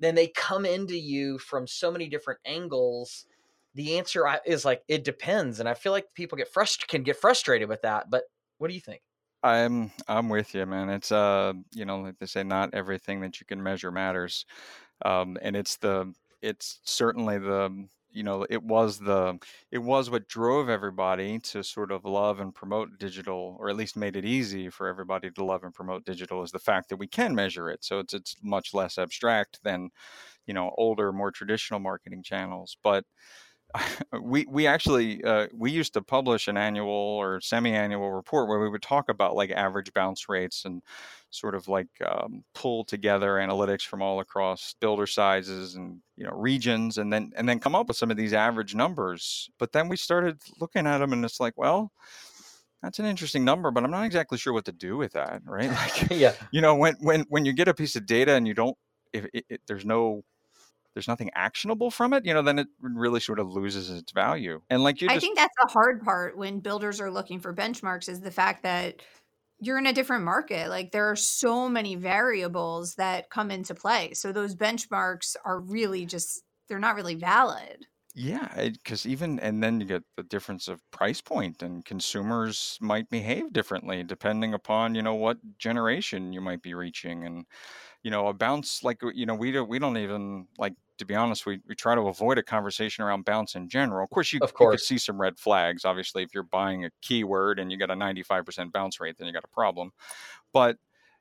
then 0.00 0.14
they 0.14 0.28
come 0.28 0.64
into 0.64 0.96
you 0.96 1.38
from 1.38 1.66
so 1.66 1.90
many 1.90 2.08
different 2.08 2.40
angles 2.44 3.26
the 3.74 3.98
answer 3.98 4.26
is 4.46 4.64
like 4.64 4.82
it 4.88 5.04
depends 5.04 5.60
and 5.60 5.68
i 5.68 5.74
feel 5.74 5.92
like 5.92 6.06
people 6.14 6.38
get 6.38 6.52
frust- 6.52 6.86
can 6.88 7.02
get 7.02 7.16
frustrated 7.16 7.68
with 7.68 7.82
that 7.82 8.10
but 8.10 8.24
what 8.58 8.68
do 8.68 8.74
you 8.74 8.80
think 8.80 9.02
I'm 9.42 9.92
I'm 10.08 10.28
with 10.28 10.54
you, 10.54 10.66
man. 10.66 10.90
It's 10.90 11.12
uh, 11.12 11.52
you 11.72 11.84
know, 11.84 12.00
like 12.00 12.18
they 12.18 12.26
say, 12.26 12.42
not 12.42 12.74
everything 12.74 13.20
that 13.20 13.40
you 13.40 13.46
can 13.46 13.62
measure 13.62 13.92
matters, 13.92 14.44
um, 15.04 15.38
and 15.42 15.54
it's 15.54 15.76
the 15.76 16.12
it's 16.42 16.80
certainly 16.84 17.38
the 17.38 17.86
you 18.18 18.24
know 18.24 18.46
it 18.50 18.62
was 18.62 18.98
the 19.00 19.38
it 19.72 19.78
was 19.78 20.10
what 20.10 20.28
drove 20.28 20.68
everybody 20.68 21.38
to 21.40 21.64
sort 21.64 21.92
of 21.92 22.04
love 22.04 22.40
and 22.40 22.54
promote 22.54 22.98
digital 22.98 23.56
or 23.60 23.70
at 23.70 23.76
least 23.76 23.96
made 23.96 24.16
it 24.16 24.26
easy 24.26 24.70
for 24.70 24.88
everybody 24.88 25.30
to 25.30 25.44
love 25.44 25.64
and 25.64 25.74
promote 25.74 26.04
digital 26.04 26.42
is 26.42 26.50
the 26.52 26.58
fact 26.58 26.90
that 26.90 26.96
we 26.98 27.08
can 27.08 27.34
measure 27.34 27.70
it. 27.70 27.84
So 27.84 28.00
it's 28.00 28.14
it's 28.14 28.36
much 28.42 28.74
less 28.74 28.98
abstract 28.98 29.60
than 29.64 29.90
you 30.46 30.54
know 30.54 30.74
older 30.78 31.12
more 31.12 31.32
traditional 31.32 31.80
marketing 31.80 32.22
channels. 32.24 32.76
But 32.82 33.04
we 34.22 34.46
we 34.48 34.66
actually 34.66 35.22
uh, 35.24 35.46
we 35.54 35.70
used 35.70 35.92
to 35.94 36.02
publish 36.02 36.48
an 36.48 36.56
annual 36.56 36.88
or 36.88 37.40
semi-annual 37.40 38.10
report 38.10 38.48
where 38.48 38.60
we 38.60 38.68
would 38.68 38.82
talk 38.82 39.08
about 39.08 39.36
like 39.36 39.50
average 39.50 39.92
bounce 39.92 40.28
rates 40.28 40.64
and 40.64 40.82
sort 41.30 41.54
of 41.54 41.68
like 41.68 41.88
um, 42.06 42.42
pull 42.54 42.84
together 42.84 43.34
analytics 43.34 43.82
from 43.82 44.00
all 44.00 44.20
across 44.20 44.74
builder 44.80 45.06
sizes 45.06 45.74
and 45.74 46.00
you 46.16 46.24
know 46.24 46.32
regions 46.32 46.98
and 46.98 47.12
then 47.12 47.30
and 47.36 47.48
then 47.48 47.58
come 47.58 47.74
up 47.74 47.88
with 47.88 47.96
some 47.96 48.10
of 48.10 48.16
these 48.16 48.32
average 48.32 48.74
numbers 48.74 49.50
but 49.58 49.72
then 49.72 49.88
we 49.88 49.96
started 49.96 50.40
looking 50.60 50.86
at 50.86 50.98
them 50.98 51.12
and 51.12 51.24
it's 51.24 51.40
like 51.40 51.54
well 51.56 51.92
that's 52.82 52.98
an 52.98 53.04
interesting 53.04 53.44
number 53.44 53.70
but 53.70 53.84
i'm 53.84 53.90
not 53.90 54.06
exactly 54.06 54.38
sure 54.38 54.54
what 54.54 54.64
to 54.64 54.72
do 54.72 54.96
with 54.96 55.12
that 55.12 55.42
right 55.44 55.70
like 56.00 56.10
yeah. 56.10 56.32
you 56.50 56.62
know 56.62 56.74
when 56.74 56.94
when 57.00 57.26
when 57.28 57.44
you 57.44 57.52
get 57.52 57.68
a 57.68 57.74
piece 57.74 57.96
of 57.96 58.06
data 58.06 58.32
and 58.32 58.48
you 58.48 58.54
don't 58.54 58.76
if 59.12 59.26
it, 59.34 59.44
it, 59.50 59.60
there's 59.66 59.84
no 59.84 60.22
there's 60.94 61.08
nothing 61.08 61.30
actionable 61.34 61.90
from 61.90 62.12
it, 62.12 62.24
you 62.24 62.34
know, 62.34 62.42
then 62.42 62.58
it 62.58 62.68
really 62.80 63.20
sort 63.20 63.38
of 63.38 63.52
loses 63.52 63.90
its 63.90 64.12
value. 64.12 64.60
And 64.70 64.82
like 64.82 65.00
you, 65.00 65.08
I 65.10 65.18
think 65.18 65.36
that's 65.36 65.54
the 65.62 65.70
hard 65.70 66.02
part 66.02 66.36
when 66.36 66.60
builders 66.60 67.00
are 67.00 67.10
looking 67.10 67.40
for 67.40 67.54
benchmarks 67.54 68.08
is 68.08 68.20
the 68.20 68.30
fact 68.30 68.62
that 68.62 69.02
you're 69.60 69.78
in 69.78 69.86
a 69.86 69.92
different 69.92 70.24
market. 70.24 70.68
Like 70.68 70.92
there 70.92 71.10
are 71.10 71.16
so 71.16 71.68
many 71.68 71.96
variables 71.96 72.94
that 72.94 73.30
come 73.30 73.50
into 73.50 73.74
play. 73.74 74.12
So 74.14 74.32
those 74.32 74.54
benchmarks 74.54 75.36
are 75.44 75.60
really 75.60 76.06
just 76.06 76.42
they're 76.68 76.78
not 76.78 76.96
really 76.96 77.14
valid. 77.14 77.86
Yeah, 78.14 78.48
because 78.72 79.06
even 79.06 79.38
and 79.38 79.62
then 79.62 79.80
you 79.80 79.86
get 79.86 80.02
the 80.16 80.24
difference 80.24 80.66
of 80.66 80.80
price 80.90 81.20
point, 81.20 81.62
and 81.62 81.84
consumers 81.84 82.76
might 82.80 83.08
behave 83.10 83.52
differently 83.52 84.02
depending 84.02 84.54
upon 84.54 84.96
you 84.96 85.02
know 85.02 85.14
what 85.14 85.38
generation 85.58 86.32
you 86.32 86.40
might 86.40 86.62
be 86.62 86.74
reaching, 86.74 87.24
and 87.24 87.44
you 88.08 88.12
know 88.12 88.28
a 88.28 88.34
bounce 88.34 88.82
like 88.82 89.00
you 89.14 89.26
know 89.26 89.34
we 89.34 89.52
don't 89.52 89.68
we 89.68 89.78
don't 89.78 89.98
even 89.98 90.48
like 90.58 90.74
to 90.98 91.04
be 91.04 91.14
honest, 91.14 91.46
we, 91.46 91.60
we 91.68 91.76
try 91.76 91.94
to 91.94 92.00
avoid 92.08 92.38
a 92.38 92.42
conversation 92.42 93.04
around 93.04 93.24
bounce 93.24 93.54
in 93.54 93.68
general. 93.68 94.02
Of 94.02 94.10
course, 94.10 94.32
you, 94.32 94.40
Of 94.40 94.52
you 94.58 94.66
could 94.66 94.80
course. 94.80 94.82
see 94.82 94.98
some 94.98 95.20
red 95.20 95.38
flags. 95.38 95.84
Obviously, 95.84 96.24
if 96.24 96.34
you're 96.34 96.42
buying 96.42 96.84
a 96.84 96.90
keyword 97.02 97.60
and 97.60 97.70
you 97.70 97.78
got 97.78 97.90
a 97.90 97.94
95% 97.94 98.72
bounce 98.72 98.98
rate, 98.98 99.16
then 99.16 99.28
you 99.28 99.32
got 99.32 99.44
a 99.44 99.48
problem. 99.48 99.92
But 100.52 100.78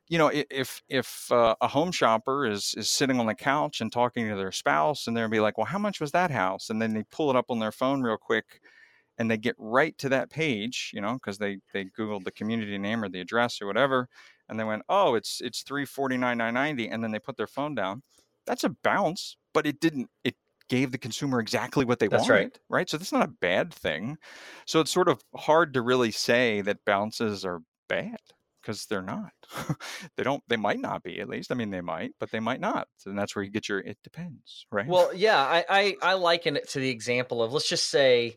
you 0.09 0.17
know, 0.17 0.31
if 0.33 0.81
if 0.89 1.31
uh, 1.31 1.55
a 1.61 1.67
home 1.67 1.91
shopper 1.91 2.45
is 2.45 2.73
is 2.77 2.89
sitting 2.89 3.19
on 3.19 3.25
the 3.25 3.35
couch 3.35 3.81
and 3.81 3.91
talking 3.91 4.29
to 4.29 4.35
their 4.35 4.53
spouse, 4.53 5.07
and 5.07 5.17
they'll 5.17 5.27
be 5.29 5.41
like, 5.41 5.57
"Well, 5.57 5.65
how 5.67 5.79
much 5.79 5.99
was 5.99 6.11
that 6.13 6.31
house?" 6.31 6.69
And 6.69 6.81
then 6.81 6.93
they 6.93 7.03
pull 7.03 7.29
it 7.29 7.35
up 7.35 7.51
on 7.51 7.59
their 7.59 7.73
phone 7.73 8.01
real 8.03 8.17
quick, 8.17 8.61
and 9.17 9.29
they 9.31 9.37
get 9.37 9.55
right 9.59 9.97
to 9.99 10.09
that 10.09 10.29
page, 10.29 10.91
you 10.93 11.01
know, 11.01 11.13
because 11.15 11.39
they 11.39 11.59
they 11.73 11.85
googled 11.85 12.23
the 12.25 12.31
community 12.31 12.77
name 12.77 13.03
or 13.03 13.09
the 13.09 13.21
address 13.21 13.61
or 13.61 13.67
whatever, 13.67 14.09
and 14.49 14.59
they 14.59 14.63
went, 14.63 14.83
"Oh, 14.89 15.15
it's 15.15 15.41
it's 15.41 15.63
three 15.63 15.85
forty 15.85 16.17
nine 16.17 16.37
nine 16.37 16.53
ninety," 16.53 16.87
and 16.87 17.03
then 17.03 17.11
they 17.11 17.19
put 17.19 17.37
their 17.37 17.47
phone 17.47 17.75
down. 17.75 18.03
That's 18.45 18.63
a 18.63 18.69
bounce, 18.69 19.37
but 19.53 19.65
it 19.65 19.79
didn't. 19.79 20.09
It 20.23 20.35
gave 20.69 20.91
the 20.91 20.97
consumer 20.97 21.39
exactly 21.39 21.85
what 21.85 21.99
they 21.99 22.07
That's 22.07 22.29
right. 22.29 22.43
wanted, 22.43 22.59
right? 22.69 22.89
So 22.89 22.97
that's 22.97 23.13
not 23.13 23.27
a 23.27 23.31
bad 23.41 23.73
thing. 23.73 24.17
So 24.65 24.79
it's 24.79 24.91
sort 24.91 25.09
of 25.09 25.21
hard 25.35 25.73
to 25.73 25.81
really 25.81 26.11
say 26.11 26.61
that 26.61 26.85
bounces 26.85 27.45
are 27.45 27.61
bad 27.87 28.17
because 28.61 28.85
they're 28.85 29.01
not. 29.01 29.31
they 30.17 30.23
don't. 30.23 30.43
They 30.47 30.57
might 30.57 30.79
not 30.79 31.03
be 31.03 31.19
at 31.19 31.29
least. 31.29 31.51
I 31.51 31.55
mean, 31.55 31.71
they 31.71 31.81
might, 31.81 32.11
but 32.19 32.31
they 32.31 32.39
might 32.39 32.59
not. 32.59 32.87
And 33.05 33.17
that's 33.17 33.35
where 33.35 33.43
you 33.43 33.51
get 33.51 33.69
your. 33.69 33.79
It 33.79 33.97
depends, 34.03 34.65
right? 34.71 34.87
Well, 34.87 35.13
yeah, 35.13 35.39
I, 35.39 35.65
I 35.69 35.97
I 36.01 36.13
liken 36.15 36.57
it 36.57 36.69
to 36.69 36.79
the 36.79 36.89
example 36.89 37.41
of 37.41 37.53
let's 37.53 37.69
just 37.69 37.89
say 37.89 38.35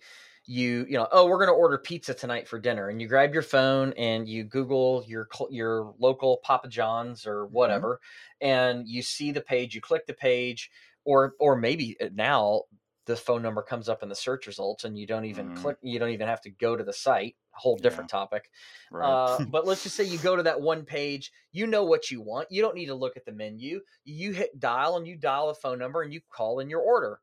you 0.51 0.85
you 0.89 0.97
know 0.97 1.07
oh 1.13 1.27
we're 1.27 1.37
going 1.39 1.49
to 1.49 1.53
order 1.53 1.79
pizza 1.79 2.13
tonight 2.13 2.49
for 2.49 2.59
dinner 2.59 2.89
and 2.89 3.01
you 3.01 3.07
grab 3.07 3.33
your 3.33 3.43
phone 3.43 3.93
and 3.95 4.29
you 4.29 4.43
google 4.43 5.05
your 5.07 5.29
your 5.51 5.95
local 5.99 6.39
papa 6.43 6.69
john's 6.69 7.27
or 7.27 7.47
Mhm. 7.65 7.87
whatever 7.87 8.01
and 8.41 8.89
you 8.89 9.03
see 9.03 9.31
the 9.31 9.41
page 9.41 9.75
you 9.75 9.81
click 9.81 10.07
the 10.07 10.15
page 10.15 10.71
or 11.05 11.35
or 11.39 11.57
maybe 11.57 11.97
uh, 12.01 12.09
now 12.13 12.63
the 13.07 13.17
phone 13.17 13.43
number 13.43 13.63
comes 13.63 13.89
up 13.89 14.03
in 14.03 14.09
the 14.09 14.15
search 14.15 14.47
results 14.47 14.85
and 14.85 14.99
you 14.99 15.07
don't 15.07 15.25
even 15.25 15.51
Mhm. 15.51 15.53
click 15.53 15.77
you 15.83 15.99
don't 15.99 16.11
even 16.11 16.27
have 16.27 16.41
to 16.41 16.51
go 16.51 16.75
to 16.77 16.83
the 16.85 16.93
site 16.93 17.37
a 17.55 17.59
whole 17.59 17.77
Yeah. 17.79 18.07
different 18.07 18.11
topic 18.11 18.51
right. 18.91 19.21
uh, 19.29 19.39
but 19.47 19.67
let's 19.67 19.83
just 19.83 19.97
say 19.97 20.05
you 20.05 20.19
go 20.19 20.37
to 20.37 20.43
that 20.43 20.61
one 20.61 20.85
page, 20.85 21.33
you 21.53 21.67
know 21.67 21.85
what 21.85 22.11
you 22.11 22.21
want. 22.21 22.49
You 22.51 22.61
don't 22.61 22.75
need 22.75 22.87
to 22.87 22.95
look 22.95 23.17
at 23.17 23.25
the 23.25 23.33
menu. 23.33 23.81
You 24.05 24.33
hit 24.33 24.61
dial 24.61 24.97
and 24.97 25.07
you 25.07 25.17
dial 25.17 25.49
a 25.49 25.55
phone 25.55 25.79
number 25.79 26.03
and 26.03 26.13
you 26.13 26.21
call 26.31 26.61
in 26.61 26.69
your 26.69 26.83
order. 26.83 27.21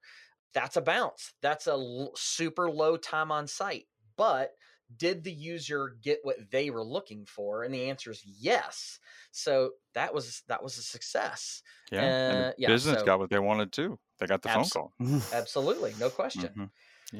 That's 0.53 0.77
a 0.77 0.81
bounce. 0.81 1.33
That's 1.41 1.67
a 1.67 1.71
l- 1.71 2.11
super 2.15 2.69
low 2.69 2.97
time 2.97 3.31
on 3.31 3.47
site. 3.47 3.85
But 4.15 4.51
did 4.95 5.23
the 5.23 5.31
user 5.31 5.97
get 6.01 6.19
what 6.23 6.37
they 6.49 6.69
were 6.69 6.83
looking 6.83 7.25
for? 7.25 7.63
And 7.63 7.73
the 7.73 7.89
answer 7.89 8.09
is 8.11 8.23
yes. 8.25 8.99
So 9.31 9.71
that 9.93 10.13
was 10.13 10.43
that 10.47 10.63
was 10.63 10.77
a 10.77 10.81
success. 10.81 11.61
yeah. 11.91 12.03
Uh, 12.49 12.51
yeah, 12.57 12.67
business 12.69 12.99
so- 12.99 13.05
got 13.05 13.19
what 13.19 13.29
they 13.29 13.39
wanted 13.39 13.71
too. 13.71 13.99
They 14.19 14.25
got 14.25 14.41
the 14.41 14.49
phone 14.49 14.65
call. 14.65 14.93
Absolutely, 15.33 15.93
no 15.99 16.09
question. 16.21 16.49
Mhm. 16.57 16.69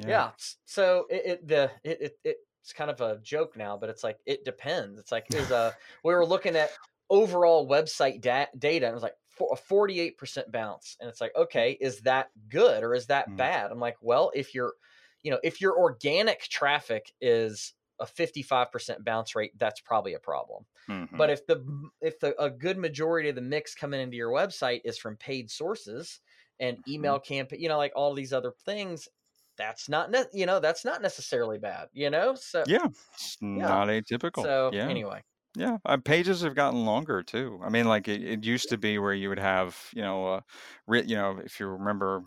yeah. 0.08 0.30
s- 0.34 0.56
so 0.64 1.06
it, 1.10 1.22
it 1.26 1.46
the 1.48 1.70
it, 1.84 2.16
it 2.24 2.36
it's 2.62 2.72
kind 2.72 2.90
of 2.90 3.00
a 3.00 3.18
joke 3.22 3.56
now 3.56 3.78
but 3.78 3.88
it's 3.88 4.02
like 4.04 4.18
it 4.26 4.44
depends 4.44 4.98
it's 4.98 5.10
like 5.12 5.24
is 5.34 5.50
a 5.50 5.74
we 6.04 6.12
were 6.12 6.26
looking 6.26 6.54
at 6.56 6.70
overall 7.08 7.66
website 7.66 8.20
da- 8.20 8.44
data 8.58 8.84
and 8.84 8.92
it 8.92 8.94
was 8.94 9.02
like 9.02 9.14
a 9.46 9.56
48% 9.56 10.50
bounce 10.52 10.96
and 11.00 11.08
it's 11.08 11.20
like 11.20 11.34
okay 11.36 11.72
is 11.80 12.00
that 12.02 12.30
good 12.48 12.82
or 12.82 12.94
is 12.94 13.06
that 13.06 13.28
Mm. 13.28 13.36
bad 13.36 13.70
i'm 13.70 13.80
like 13.80 13.96
well 14.00 14.30
if 14.34 14.54
you're 14.54 14.74
you 15.22 15.30
know 15.30 15.40
if 15.42 15.60
your 15.60 15.78
organic 15.78 16.40
traffic 16.42 17.12
is 17.20 17.74
a 18.00 18.06
55% 18.06 19.04
bounce 19.04 19.34
rate 19.34 19.52
that's 19.58 19.80
probably 19.80 20.14
a 20.14 20.20
problem 20.20 20.64
Mhm. 20.88 21.08
but 21.16 21.30
if 21.30 21.46
the 21.46 21.90
if 22.00 22.20
the 22.20 22.40
a 22.42 22.50
good 22.50 22.78
majority 22.78 23.28
of 23.28 23.34
the 23.34 23.40
mix 23.40 23.74
coming 23.74 24.00
into 24.00 24.16
your 24.16 24.30
website 24.30 24.80
is 24.84 24.98
from 24.98 25.16
paid 25.16 25.50
sources 25.50 26.20
and 26.60 26.78
Mm-hmm. 26.78 26.88
email 26.88 27.20
campaign, 27.20 27.60
you 27.60 27.68
know, 27.68 27.78
like 27.78 27.92
all 27.94 28.14
these 28.14 28.32
other 28.32 28.52
things, 28.64 29.08
that's 29.56 29.88
not 29.88 30.10
ne- 30.10 30.24
you 30.32 30.46
know 30.46 30.60
that's 30.60 30.84
not 30.84 31.02
necessarily 31.02 31.58
bad, 31.58 31.88
you 31.92 32.10
know. 32.10 32.34
So 32.34 32.64
yeah, 32.64 32.88
it's 33.14 33.36
not 33.40 33.88
atypical. 33.88 34.46
so 34.46 34.70
yeah. 34.70 34.88
anyway, 34.88 35.22
Yeah, 35.56 35.78
uh, 35.84 35.96
pages 35.96 36.42
have 36.42 36.54
gotten 36.54 36.84
longer 36.84 37.22
too. 37.22 37.60
I 37.62 37.68
mean, 37.70 37.86
like 37.86 38.06
it, 38.06 38.22
it 38.22 38.44
used 38.44 38.68
to 38.68 38.78
be 38.78 38.98
where 38.98 39.14
you 39.14 39.28
would 39.30 39.38
have, 39.38 39.88
you 39.94 40.02
know, 40.02 40.26
uh, 40.34 40.40
re- 40.86 41.04
you 41.04 41.16
know, 41.16 41.38
if 41.38 41.58
you 41.58 41.66
remember, 41.66 42.22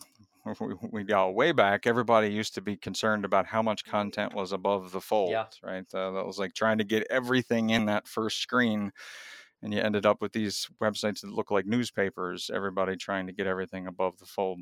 we, 0.60 0.76
we 0.92 1.04
got 1.04 1.30
way 1.36 1.52
back. 1.52 1.86
Everybody 1.88 2.30
used 2.34 2.56
to 2.56 2.62
be 2.62 2.76
concerned 2.76 3.24
about 3.24 3.46
how 3.46 3.62
much 3.62 3.86
content 3.86 4.34
was 4.34 4.52
above 4.52 4.92
the 4.92 5.02
fold, 5.02 5.46
right? 5.64 5.86
Uh, 5.94 6.12
that 6.12 6.26
was 6.26 6.40
like 6.40 6.54
trying 6.54 6.80
to 6.80 6.84
get 6.84 7.08
everything 7.10 7.70
in 7.70 7.86
that 7.86 8.08
first 8.08 8.40
screen, 8.40 8.92
and 9.62 9.74
you 9.74 9.80
ended 9.82 10.06
up 10.06 10.22
with 10.22 10.34
these 10.34 10.70
websites 10.82 11.22
that 11.22 11.32
look 11.32 11.52
like 11.52 11.66
newspapers. 11.66 12.50
Everybody 12.54 12.98
trying 12.98 13.28
to 13.28 13.34
get 13.34 13.48
everything 13.48 13.88
above 13.88 14.18
the 14.20 14.26
fold, 14.26 14.62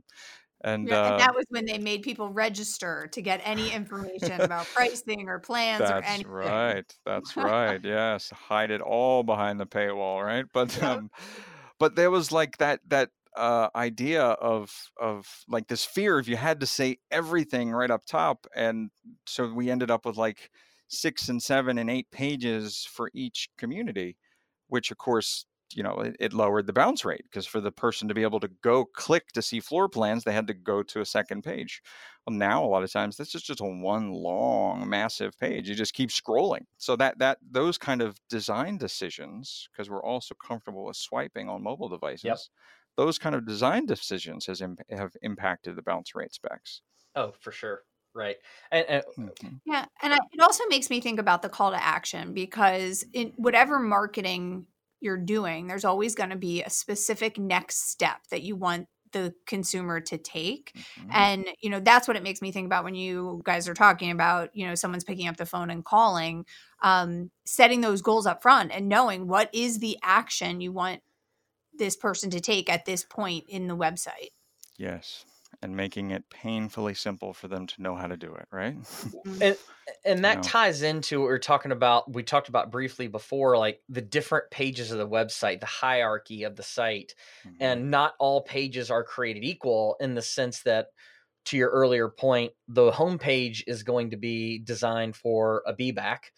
and, 0.62 0.92
Yeah, 0.92 0.94
uh, 0.94 1.04
and 1.04 1.20
that 1.20 1.36
was 1.36 1.46
when 1.50 1.66
they 1.66 1.78
made 1.78 2.04
people 2.04 2.30
register 2.30 3.08
to 3.12 3.22
get 3.22 3.42
any 3.44 3.72
information 3.72 4.44
about 4.44 4.70
pricing 4.74 5.28
or 5.28 5.40
plans 5.40 5.92
or 5.92 5.98
anything. 6.04 6.24
That's 6.24 6.26
right. 6.26 6.94
That's 7.06 7.38
right. 7.38 7.80
Yes, 7.84 8.30
hide 8.32 8.70
it 8.72 8.82
all 8.82 9.24
behind 9.24 9.60
the 9.60 9.66
paywall, 9.66 10.24
right? 10.24 10.46
But 10.54 10.82
Yeah. 10.82 10.84
um, 10.84 11.10
but 11.80 11.96
there 11.96 12.12
was 12.12 12.32
like 12.32 12.58
that 12.58 12.82
that 12.90 13.12
uh 13.38 13.70
idea 13.76 14.24
of 14.24 14.92
of 15.00 15.44
like 15.48 15.68
this 15.68 15.86
fear 15.86 16.20
if 16.20 16.28
you 16.28 16.36
had 16.38 16.60
to 16.62 16.66
say 16.68 16.98
everything 17.12 17.72
right 17.72 17.92
up 17.92 18.06
top, 18.06 18.48
and 18.56 18.92
so 19.28 19.54
we 19.54 19.70
ended 19.72 19.92
up 19.92 20.06
with 20.06 20.18
like 20.18 20.52
six 20.90 21.30
and 21.30 21.42
seven 21.42 21.78
and 21.78 21.90
eight 21.90 22.12
pages 22.12 22.86
for 22.86 23.10
each 23.14 23.50
community, 23.58 24.18
which 24.68 24.92
of 24.92 24.98
course 24.98 25.46
you 25.76 25.84
know 25.84 25.96
it, 26.00 26.16
it 26.20 26.34
lowered 26.34 26.66
the 26.68 26.74
bounce 26.74 27.06
rate 27.06 27.24
because 27.24 27.46
for 27.46 27.62
the 27.62 27.72
person 27.72 28.08
to 28.08 28.14
be 28.14 28.24
able 28.24 28.40
to 28.40 28.48
go 28.62 28.86
click 28.86 29.28
to 29.30 29.42
see 29.42 29.60
floor 29.60 29.88
plans 29.90 30.24
they 30.24 30.34
had 30.34 30.48
to 30.48 30.54
go 30.54 30.82
to 30.84 31.02
a 31.02 31.06
second 31.06 31.44
page 31.44 31.82
well, 32.26 32.36
now 32.36 32.64
a 32.64 32.68
lot 32.68 32.84
of 32.84 32.92
times 32.92 33.18
this 33.18 33.36
is 33.36 33.42
just 33.44 33.62
a 33.62 33.66
one 33.66 34.12
long 34.12 34.88
massive 34.90 35.38
page 35.38 35.70
you 35.70 35.76
just 35.76 35.94
keep 35.94 36.10
scrolling 36.10 36.66
so 36.78 36.96
that 36.96 37.18
that 37.20 37.38
those 37.42 37.78
kind 37.78 38.02
of 38.02 38.18
design 38.30 38.78
decisions 38.78 39.70
because 39.72 39.90
we're 39.90 40.04
also 40.04 40.36
comfortable 40.36 40.86
with 40.86 40.98
swiping 40.98 41.50
on 41.50 41.62
mobile 41.64 41.90
devices 41.90 42.50
those 42.98 43.18
kind 43.18 43.36
of 43.36 43.46
design 43.46 43.86
decisions 43.86 44.46
has 44.46 44.62
Im- 44.62 44.78
have 44.90 45.16
impacted 45.22 45.76
the 45.76 45.82
bounce 45.82 46.16
rate 46.16 46.34
specs 46.34 46.82
oh 47.16 47.32
for 47.32 47.52
sure, 47.52 47.84
right? 48.14 48.38
And, 48.72 48.86
and 48.88 49.04
Mhm. 49.18 49.60
Yeah, 49.66 49.86
and 50.04 50.14
I, 50.14 50.18
it 50.34 50.42
also 50.42 50.66
makes 50.70 50.90
me 50.90 51.02
think 51.02 51.20
about 51.20 51.42
the 51.44 51.50
call 51.50 51.72
to 51.72 51.84
action 51.84 52.34
because 52.34 53.06
in 53.14 53.30
whatever 53.38 53.80
marketing 53.80 54.68
you're 55.02 55.18
doing, 55.18 55.68
there's 55.68 55.86
always 55.86 56.16
going 56.16 56.30
to 56.32 56.36
be 56.36 56.62
a 56.64 56.70
specific 56.70 57.38
next 57.38 57.90
step 57.90 58.18
that 58.32 58.42
you 58.44 58.56
want 58.56 58.88
the 59.12 59.34
consumer 59.48 60.00
to 60.00 60.20
take 60.20 60.76
Mhm. 60.78 60.84
and 61.10 61.48
you 61.62 61.70
know 61.72 61.80
that's 61.80 62.08
what 62.08 62.16
it 62.16 62.22
makes 62.22 62.44
me 62.44 62.52
think 62.52 62.68
about 62.68 62.84
when 62.84 62.94
you 62.94 63.42
guys 63.44 63.68
are 63.68 63.74
talking 63.74 64.12
about 64.12 64.56
you 64.56 64.68
know 64.68 64.76
someone's 64.76 65.04
picking 65.04 65.28
up 65.28 65.36
the 65.38 65.48
phone 65.48 65.72
and 65.72 65.84
calling 65.84 66.46
um 66.84 67.32
setting 67.44 67.82
those 67.82 68.04
goals 68.04 68.28
up 68.28 68.44
front 68.44 68.72
and 68.72 68.88
knowing 68.88 69.28
what 69.28 69.50
is 69.52 69.80
the 69.80 69.98
action 70.04 70.62
you 70.62 70.72
want 70.72 71.02
this 71.74 71.96
person 71.96 72.30
to 72.30 72.40
take 72.40 72.70
at 72.70 72.86
this 72.86 73.04
point 73.04 73.46
in 73.48 73.68
the 73.68 73.76
website 73.76 74.30
Yes. 74.78 75.26
And 75.62 75.76
making 75.76 76.12
it 76.12 76.30
painfully 76.30 76.94
simple 76.94 77.34
for 77.34 77.48
them 77.48 77.68
to 77.68 77.82
know 77.82 77.96
how 77.96 78.08
to 78.08 78.18
do 78.18 78.34
it, 78.36 78.48
right? 78.52 78.78
and 79.42 79.58
and 80.06 80.24
that 80.26 80.44
No. 80.44 80.44
ties 80.44 80.82
into 80.82 81.20
what 81.20 81.28
we 81.28 81.34
are 81.34 81.40
talking 81.40 81.72
about 81.72 82.12
we 82.14 82.24
talked 82.24 82.50
about 82.50 82.72
briefly 82.72 83.08
before 83.08 83.58
like 83.58 83.82
the 83.90 84.02
different 84.02 84.50
pages 84.52 84.92
of 84.92 84.98
the 84.98 85.08
website 85.08 85.60
the 85.60 85.66
hierarchy 85.66 86.44
of 86.44 86.56
the 86.56 86.64
site 86.64 87.16
Mhm. 87.44 87.60
and 87.60 87.90
not 87.92 88.14
all 88.20 88.42
pages 88.42 88.92
are 88.92 89.04
created 89.04 89.44
equal 89.44 89.96
in 90.00 90.14
the 90.16 90.22
sense 90.22 90.62
that 90.64 90.88
to 91.46 91.58
your 91.58 91.70
earlier 91.70 92.10
point 92.10 92.54
the 92.68 92.92
homepage 92.92 93.64
is 93.68 93.84
going 93.84 94.12
to 94.12 94.18
be 94.18 94.60
designed 94.60 95.16
for 95.16 95.64
a 95.68 95.74
be 95.74 95.92
back 95.92 96.32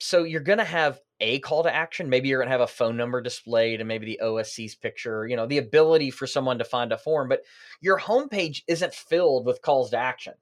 so 0.00 0.24
you're 0.24 0.40
going 0.40 0.58
to 0.58 0.64
have 0.64 1.00
a 1.20 1.38
call 1.40 1.62
to 1.62 1.74
action. 1.74 2.10
Maybe 2.10 2.28
you're 2.28 2.38
going 2.38 2.48
to 2.48 2.52
have 2.52 2.60
a 2.60 2.66
phone 2.66 2.96
number 2.96 3.20
displayed 3.20 3.80
and 3.80 3.88
maybe 3.88 4.06
the 4.06 4.20
osc's 4.24 4.74
picture 4.74 5.26
you 5.26 5.36
know 5.36 5.46
the 5.46 5.58
ability 5.58 6.10
for 6.10 6.26
someone 6.26 6.58
to 6.58 6.64
find 6.64 6.92
a 6.92 6.98
form 6.98 7.28
but 7.28 7.42
your 7.80 7.98
homepage 7.98 8.62
isn't 8.66 8.94
filled 8.94 9.46
with 9.46 9.62
calls 9.62 9.90
to 9.90 9.96
action 9.96 10.34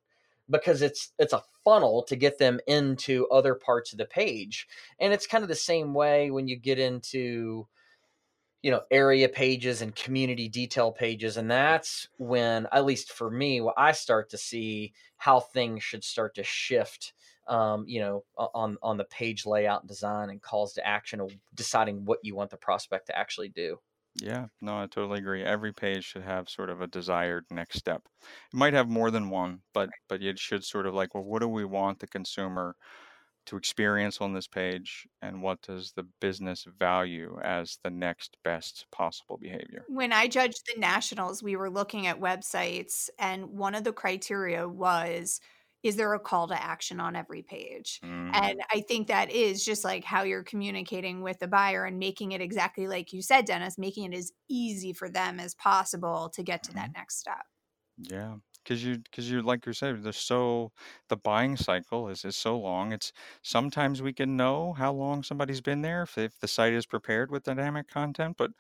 because 0.51 0.83
it's 0.83 1.13
it's 1.19 1.33
a 1.33 1.43
funnel 1.65 2.03
to 2.03 2.17
get 2.17 2.39
them 2.39 2.61
into 2.67 3.27
other 3.29 3.55
parts 3.55 3.93
of 3.93 3.99
the 3.99 4.05
page 4.05 4.67
and 4.99 5.13
it's 5.13 5.27
kind 5.27 5.43
of 5.43 5.49
the 5.49 5.55
same 5.55 5.95
way 5.95 6.31
when 6.31 6.47
you 6.47 6.57
get 6.57 6.79
into 6.79 7.67
you 8.63 8.71
know 8.71 8.83
area 8.91 9.29
pages 9.29 9.83
and 9.83 9.95
community 9.95 10.49
detail 10.49 10.93
pages 10.93 11.37
and 11.37 11.51
that's 11.51 12.09
when 12.19 12.67
at 12.73 12.85
least 12.85 13.13
for 13.13 13.31
me 13.31 13.61
what 13.61 13.75
i 13.79 13.93
start 13.93 14.31
to 14.31 14.39
see 14.39 14.93
how 15.17 15.41
things 15.41 15.83
should 15.83 16.05
start 16.05 16.35
to 16.35 16.43
shift 16.43 17.13
um, 17.47 17.87
you 17.89 18.01
know 18.01 18.25
on 18.37 18.77
on 18.83 18.97
the 18.97 19.05
page 19.05 19.47
layout 19.47 19.83
and 19.83 19.89
design 19.89 20.31
and 20.31 20.43
calls 20.43 20.73
to 20.75 20.87
action 20.87 21.21
of 21.21 21.37
deciding 21.55 22.05
what 22.05 22.19
you 22.23 22.35
want 22.35 22.51
the 22.51 22.57
prospect 22.57 23.07
to 23.07 23.17
actually 23.19 23.49
do 23.49 23.79
Yeah, 24.17 24.49
no, 24.61 24.79
I 24.81 24.87
totally 24.87 25.19
agree. 25.19 25.43
Every 25.45 25.73
page 25.73 26.05
should 26.05 26.23
have 26.23 26.49
sort 26.49 26.71
of 26.71 26.81
a 26.81 26.87
desired 26.87 27.47
next 27.51 27.79
step. 27.79 28.09
It 28.23 28.57
might 28.57 28.73
have 28.73 28.89
more 28.89 29.11
than 29.11 29.29
one, 29.31 29.63
but 29.73 29.91
but 30.09 30.23
it 30.23 30.39
should 30.39 30.65
sort 30.65 30.87
of 30.87 30.95
like, 30.95 31.15
well, 31.15 31.25
what 31.25 31.41
do 31.41 31.49
we 31.49 31.65
want 31.65 31.99
the 32.01 32.07
consumer 32.09 32.77
to 33.47 33.57
experience 33.59 34.21
on 34.21 34.35
this 34.35 34.49
page, 34.49 35.07
and 35.23 35.43
what 35.43 35.63
does 35.63 35.93
the 35.95 36.05
business 36.21 36.65
value 36.65 37.39
as 37.43 37.79
the 37.85 37.91
next 37.91 38.39
best 38.45 38.87
possible 38.93 39.39
behavior? 39.39 39.87
when 39.87 40.13
I 40.13 40.29
judged 40.29 40.63
the 40.67 40.81
nationals, 40.81 41.43
we 41.43 41.57
were 41.57 41.71
looking 41.71 42.07
at 42.07 42.21
websites, 42.21 43.11
and 43.19 43.51
one 43.51 43.75
of 43.75 43.85
the 43.85 43.93
criteria 43.93 44.69
was 44.69 45.41
is 45.85 45.97
there 45.97 46.15
a 46.15 46.21
call 46.21 46.49
to 46.49 46.63
action 46.63 47.01
on 47.01 47.17
every 47.17 47.43
page? 47.43 48.03
Mm, 48.03 48.43
And 48.43 48.61
I 48.73 48.81
think 48.83 49.07
that 49.09 49.31
is 49.31 49.65
just 49.65 49.85
like 49.85 50.05
how 50.05 50.25
you're 50.25 50.43
communicating 50.43 51.23
with 51.23 51.39
the 51.39 51.47
buyer 51.49 51.85
and 51.85 51.99
making 52.01 52.33
it 52.33 52.41
exactly 52.41 52.89
like 52.89 53.13
you 53.13 53.23
said, 53.23 53.45
Dennis, 53.47 53.79
making 53.79 54.13
it 54.13 54.17
as 54.17 54.33
easy 54.49 54.93
for 54.93 55.09
them 55.09 55.39
as 55.41 55.55
possible 55.55 56.31
to 56.31 56.43
get 56.43 56.65
to 56.65 56.73
that 56.75 56.91
next 56.97 57.19
step. 57.19 57.45
yeah, 57.97 58.37
because 58.63 58.85
you 58.85 58.99
because 58.99 59.31
you 59.31 59.41
like 59.43 59.67
you 59.67 59.73
said, 59.73 60.03
there's 60.03 60.17
so 60.19 60.73
the 61.09 61.17
buying 61.17 61.57
cycle 61.57 62.09
is 62.09 62.25
is 62.25 62.37
so 62.37 62.59
long. 62.59 62.93
It's 62.93 63.13
sometimes 63.43 64.03
we 64.03 64.13
can 64.13 64.37
know 64.37 64.73
how 64.73 64.93
long 64.93 65.23
somebody's 65.23 65.61
been 65.61 65.83
there 65.83 66.03
if, 66.03 66.19
if 66.19 66.39
the 66.41 66.49
site 66.49 66.73
is 66.73 66.87
prepared 66.87 67.31
with 67.31 67.45
dynamic 67.45 67.89
content, 67.89 68.37
but 68.37 68.51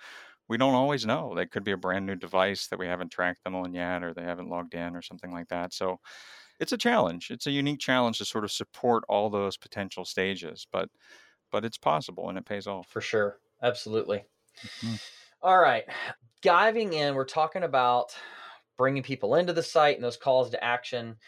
we 0.48 0.58
don't 0.58 0.74
always 0.74 1.06
know. 1.06 1.34
They 1.34 1.46
could 1.46 1.64
be 1.64 1.72
a 1.72 1.76
brand 1.78 2.06
new 2.06 2.16
device 2.16 2.68
that 2.68 2.78
we 2.78 2.86
haven't 2.88 3.10
tracked 3.12 3.44
them 3.44 3.54
on 3.56 3.74
yet, 3.74 4.04
or 4.04 4.14
they 4.14 4.24
haven't 4.24 4.50
logged 4.50 4.74
in, 4.74 4.96
or 4.96 5.02
something 5.02 5.32
like 5.32 5.48
that. 5.48 5.72
So 5.74 6.00
it's 6.60 6.72
a 6.72 6.78
challenge. 6.78 7.30
It's 7.30 7.46
a 7.46 7.50
unique 7.52 7.80
challenge 7.80 8.18
to 8.18 8.24
sort 8.24 8.44
of 8.44 8.52
support 8.52 9.04
all 9.08 9.30
those 9.30 9.56
potential 9.56 10.04
stages, 10.04 10.66
but 10.70 10.90
but 11.50 11.64
it's 11.64 11.78
possible 11.78 12.28
and 12.28 12.38
it 12.38 12.46
pays 12.46 12.66
off. 12.66 12.88
for 12.88 13.00
sure 13.00 13.40
absolutely 13.62 14.26
Mhm. 14.62 14.96
All 15.42 15.58
right. 15.58 15.84
Diving 16.42 16.92
in, 16.92 17.14
we're 17.14 17.24
talking 17.24 17.62
about 17.62 18.16
bringing 18.76 19.02
people 19.02 19.34
into 19.36 19.52
the 19.52 19.62
site 19.62 19.96
and 19.96 20.04
those 20.04 20.16
calls 20.16 20.50
to 20.50 20.62
action. 20.64 21.18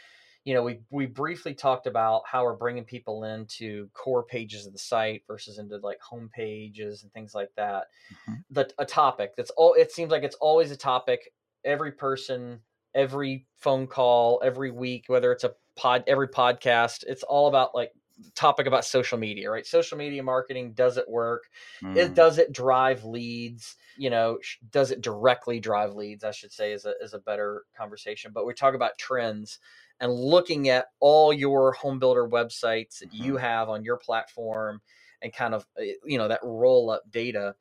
You 0.45 0.55
know, 0.55 0.62
we 0.62 0.81
we 0.91 1.07
briefly 1.07 1.55
talked 1.55 1.87
about 1.87 2.24
how 2.27 2.45
we're 2.45 2.57
bringing 2.57 2.85
people 2.85 3.24
into 3.24 3.91
core 3.91 4.24
pages 4.24 4.66
of 4.66 4.72
the 4.72 4.79
site 4.79 5.24
versus 5.27 5.59
into 5.59 5.79
like 5.79 6.01
home 6.01 6.31
pages 6.33 7.03
and 7.03 7.12
things 7.12 7.35
like 7.35 7.51
that. 7.57 7.89
Mhm. 8.11 8.45
The 8.51 8.72
a 8.79 8.87
topic 8.87 9.35
that's 9.37 9.51
all 9.53 9.74
it 9.74 9.93
seems 9.93 10.11
like 10.12 10.24
it's 10.24 10.37
always 10.37 10.70
a 10.72 10.77
topic 10.77 11.33
every 11.64 11.93
person, 11.93 12.62
every 12.97 13.47
phone 13.59 13.86
call, 13.86 14.40
every 14.42 14.72
week, 14.72 15.05
whether 15.07 15.30
it's 15.30 15.44
a 15.44 15.55
pod 15.76 16.03
every 16.09 16.28
podcast, 16.28 17.05
it's 17.07 17.22
all 17.22 17.47
about 17.47 17.74
like 17.74 17.92
topic 18.34 18.66
about 18.66 18.84
social 18.84 19.18
media, 19.18 19.51
right? 19.51 19.66
Social 19.66 19.99
media 19.99 20.22
marketing 20.22 20.72
does 20.72 20.97
it 20.97 21.09
work? 21.09 21.44
it 21.82 22.09
Mm, 22.09 22.14
does 22.14 22.38
it 22.38 22.53
drive 22.53 23.05
leads? 23.05 23.76
You 23.99 24.11
know 24.11 24.38
does 24.70 24.90
it 24.90 25.01
directly 25.01 25.59
drive 25.59 25.94
leads 25.94 26.22
i 26.22 26.30
should 26.30 26.53
say 26.53 26.72
is 26.72 26.84
a, 26.84 26.92
is 27.01 27.14
a 27.14 27.18
better 27.18 27.62
conversation. 27.76 28.32
But 28.34 28.47
we 28.47 28.53
talk 28.55 28.74
about 28.74 28.99
trends 28.99 29.59
and 30.01 30.12
looking 30.12 30.68
at 30.68 30.88
all 31.01 31.32
your 31.32 31.72
home 31.72 31.99
builder 31.99 32.28
websites 32.28 32.99
that 32.99 33.14
you 33.14 33.36
have 33.36 33.68
on 33.70 33.84
your 33.84 33.97
platform 33.97 34.80
and 35.22 35.32
kind 35.32 35.55
of 35.55 35.66
uh, 35.78 35.84
you 36.05 36.18
know 36.18 36.28
that 36.28 36.40
roll 36.42 36.90
up 36.90 37.03
data 37.11 37.55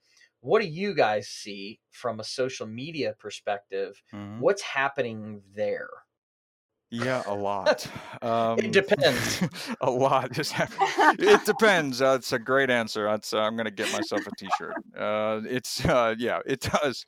what 0.45 0.61
do 0.61 0.67
you 0.67 0.93
guys 0.93 1.27
see 1.27 1.79
from 1.89 2.19
a 2.19 2.23
social 2.23 2.67
media 2.67 3.15
perspective 3.17 4.01
mhm. 4.13 4.39
what's 4.39 4.61
happening 4.61 5.41
there 5.55 5.89
Yeah, 6.91 7.23
a 7.25 7.33
lot. 7.49 7.87
Um, 8.21 8.59
it 8.59 8.71
depends 8.71 9.41
a 9.81 9.89
lot 9.89 10.37
is 10.37 10.51
happening. 10.51 10.87
It 11.33 11.45
depends. 11.45 12.01
Uh, 12.01 12.17
it's 12.19 12.31
a 12.31 12.39
great 12.39 12.69
answer. 12.69 13.05
That's, 13.05 13.33
uh, 13.33 13.39
I'm 13.39 13.55
going 13.55 13.65
to 13.65 13.71
get 13.71 13.91
myself 13.91 14.21
a 14.27 14.31
T-shirt. 14.37 14.75
Uh, 14.95 15.41
it's 15.49 15.83
uh, 15.83 16.13
yeah, 16.17 16.39
it 16.45 16.61
does. 16.61 17.05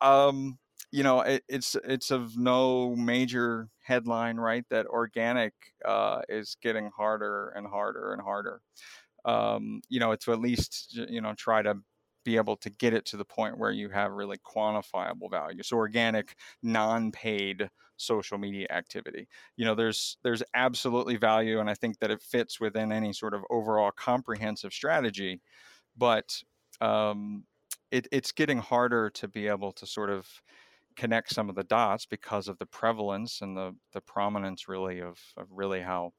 Um, 0.00 0.58
you 0.92 1.02
know, 1.02 1.20
it, 1.20 1.42
it's 1.48 1.76
it's 1.84 2.10
of 2.10 2.36
no 2.36 2.94
major 2.94 3.68
headline, 3.82 4.36
right? 4.36 4.64
That 4.70 4.86
organic 4.86 5.54
uh, 5.84 6.22
is 6.28 6.56
getting 6.62 6.90
harder 6.96 7.50
and 7.56 7.66
harder 7.66 8.12
and 8.12 8.22
harder. 8.22 8.60
Um, 9.24 9.82
you 9.88 10.00
know, 10.00 10.14
to 10.14 10.32
at 10.32 10.40
least 10.40 10.96
you 11.08 11.20
know 11.20 11.34
try 11.34 11.62
to 11.62 11.74
be 12.24 12.36
able 12.36 12.56
to 12.56 12.70
get 12.70 12.92
it 12.94 13.04
to 13.06 13.16
the 13.16 13.24
point 13.24 13.58
where 13.58 13.70
you 13.70 13.88
have 13.90 14.12
really 14.12 14.38
quantifiable 14.38 15.30
value. 15.30 15.62
So 15.62 15.76
organic, 15.76 16.36
non-paid 16.62 17.70
social 17.96 18.38
media 18.38 18.66
activity 18.70 19.28
you 19.56 19.64
know 19.66 19.74
there's 19.74 20.16
there's 20.22 20.42
absolutely 20.54 21.16
value 21.18 21.60
and 21.60 21.68
i 21.68 21.74
think 21.74 21.98
that 21.98 22.10
it 22.10 22.22
fits 22.22 22.58
within 22.58 22.92
any 22.92 23.12
sort 23.12 23.34
of 23.34 23.42
overall 23.50 23.90
comprehensive 23.90 24.72
strategy 24.72 25.38
but 25.96 26.42
um, 26.80 27.46
it, 27.90 28.06
it's 28.12 28.32
getting 28.32 28.58
harder 28.58 29.10
to 29.10 29.28
be 29.28 29.48
able 29.48 29.72
to 29.72 29.86
sort 29.86 30.10
of 30.10 30.42
connect 30.96 31.30
some 31.30 31.48
of 31.48 31.54
the 31.54 31.64
dots 31.64 32.06
because 32.06 32.48
of 32.48 32.58
the 32.58 32.66
prevalence 32.66 33.40
and 33.40 33.56
the 33.56 33.76
the 33.92 34.00
prominence 34.00 34.68
really 34.68 35.00
of, 35.00 35.18
of 35.36 35.48
really 35.50 35.80
how 35.80 36.12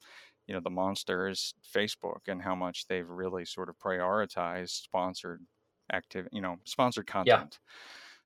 you 0.48 0.54
know 0.54 0.62
the 0.62 0.70
monster 0.70 1.28
is 1.28 1.54
facebook 1.64 2.28
and 2.28 2.42
how 2.42 2.56
much 2.56 2.88
they've 2.88 3.10
really 3.10 3.46
sort 3.46 3.70
of 3.70 3.78
prioritized 3.78 4.70
sponsored 4.84 5.46
active 5.92 6.28
you 6.32 6.42
know 6.42 6.58
sponsored 6.66 7.08
content. 7.08 7.60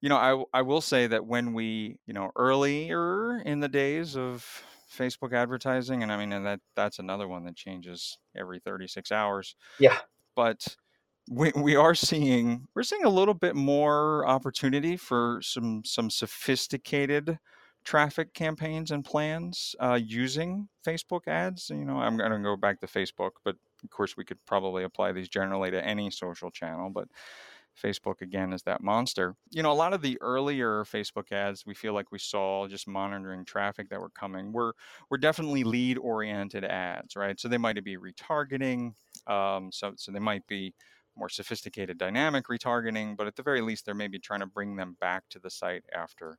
You 0.02 0.10
know, 0.10 0.18
I 0.18 0.60
I 0.60 0.62
will 0.62 0.82
say 0.82 1.08
that 1.08 1.26
when 1.26 1.54
we, 1.54 1.98
you 2.06 2.14
know, 2.14 2.32
earlier 2.36 3.40
in 3.40 3.60
the 3.60 3.70
days 3.70 4.16
of 4.16 4.64
Facebook 4.92 5.34
advertising, 5.34 6.04
and 6.04 6.12
I 6.12 6.18
mean, 6.18 6.32
and 6.34 6.46
that 6.46 6.60
that's 6.76 7.00
another 7.00 7.28
one 7.28 7.46
that 7.46 7.56
changes 7.56 8.18
every 8.36 8.60
36 8.60 9.12
hours, 9.12 9.56
yeah. 9.80 9.98
but 10.36 10.76
we, 11.30 11.52
we 11.56 11.76
are 11.76 11.96
seeing 11.96 12.68
we're 12.76 12.84
seeing 12.84 13.04
a 13.04 13.10
little 13.10 13.34
bit 13.34 13.56
more 13.56 14.28
opportunity 14.28 14.96
for 14.96 15.40
some 15.42 15.84
some 15.84 16.10
sophisticated 16.10 17.40
traffic 17.84 18.34
campaigns 18.34 18.92
and 18.92 19.06
plans 19.06 19.76
uh, 19.80 20.00
using 20.02 20.68
Facebook 20.86 21.28
ads. 21.28 21.70
You 21.70 21.86
know, 21.86 21.98
I'm 21.98 22.18
going 22.18 22.32
to 22.32 22.40
go 22.40 22.58
back 22.58 22.80
to 22.82 22.88
Facebook, 22.88 23.32
but 23.44 23.56
of 23.84 23.90
course 23.92 24.18
we 24.18 24.26
could 24.26 24.44
probably 24.46 24.84
apply 24.84 25.12
these 25.12 25.30
generally 25.30 25.72
to 25.72 25.86
any 25.86 26.10
social 26.10 26.50
channel, 26.50 26.90
but 26.90 27.08
Facebook 27.82 28.22
again 28.22 28.54
is 28.54 28.64
that 28.64 28.82
monster. 28.82 29.36
You 29.52 29.64
know, 29.64 29.72
a 29.72 29.74
lot 29.74 29.94
of 29.94 30.02
the 30.02 30.18
earlier 30.22 30.84
Facebook 30.86 31.32
ads 31.32 31.66
we 31.66 31.74
feel 31.74 31.94
like 31.94 32.12
we 32.12 32.20
saw 32.20 32.68
just 32.68 32.88
monitoring 32.88 33.46
traffic 33.46 33.90
that 33.90 34.00
were 34.00 34.10
coming 34.10 34.52
were 34.52 34.76
were 35.10 35.18
definitely 35.18 35.64
lead 35.64 35.98
oriented 35.98 36.64
ads, 36.66 37.16
right? 37.16 37.40
So 37.40 37.48
they 37.48 37.58
might 37.58 37.84
be 37.84 37.98
retargeting, 37.98 38.94
um, 39.28 39.72
so 39.72 39.94
so 39.98 40.12
they 40.12 40.20
might 40.20 40.48
be 40.48 40.74
more 41.18 41.30
sophisticated 41.30 41.98
dynamic 41.98 42.46
retargeting, 42.48 43.16
but 43.16 43.28
at 43.28 43.36
the 43.36 43.44
very 43.44 43.62
least 43.62 43.86
they're 43.86 43.96
maybe 43.96 44.20
trying 44.20 44.42
to 44.42 44.46
bring 44.46 44.76
them 44.76 44.98
back 45.00 45.24
to 45.30 45.40
the 45.40 45.50
site 45.50 45.86
after 45.94 46.38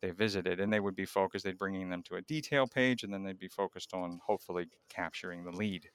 they 0.00 0.10
visited 0.10 0.60
and 0.60 0.72
they 0.72 0.80
would 0.80 0.96
be 0.96 1.04
focused 1.06 1.44
they'd 1.44 1.56
bringing 1.56 1.88
them 1.88 2.02
to 2.02 2.16
a 2.16 2.22
detail 2.22 2.66
page 2.66 3.04
and 3.04 3.14
then 3.14 3.22
they'd 3.22 3.38
be 3.38 3.48
focused 3.48 3.94
on 3.94 4.20
hopefully 4.26 4.66
capturing 4.88 5.44
the 5.44 5.52
lead 5.52 5.88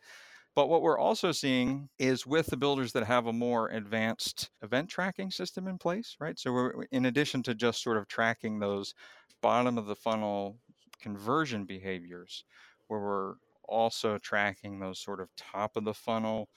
But 0.57 0.69
what 0.69 0.81
we're 0.81 0.97
also 0.97 1.31
seeing 1.31 1.87
is 1.99 2.25
with 2.25 2.47
the 2.47 2.57
builders 2.57 2.91
that 2.93 3.05
have 3.05 3.27
a 3.27 3.31
more 3.31 3.69
advanced 3.69 4.49
event 4.63 4.89
tracking 4.89 5.29
system 5.29 5.67
in 5.67 5.77
place, 5.77 6.17
right? 6.19 6.39
So 6.39 6.51
we're 6.51 6.85
in 6.85 7.05
addition 7.05 7.43
to 7.43 7.53
just 7.53 7.83
sort 7.83 7.95
of 7.95 8.07
tracking 8.07 8.57
those 8.57 8.95
bottom 9.43 9.77
of 9.77 9.85
the 9.85 9.95
funnel 9.95 10.57
conversion 10.99 11.65
behaviors, 11.65 12.43
where 12.87 12.99
we're 12.99 13.35
also 13.65 14.17
tracking 14.17 14.79
those 14.79 14.99
sort 14.99 15.21
of 15.21 15.29
top 15.35 15.77
of 15.77 15.83
the 15.83 15.93
funnel 15.93 16.49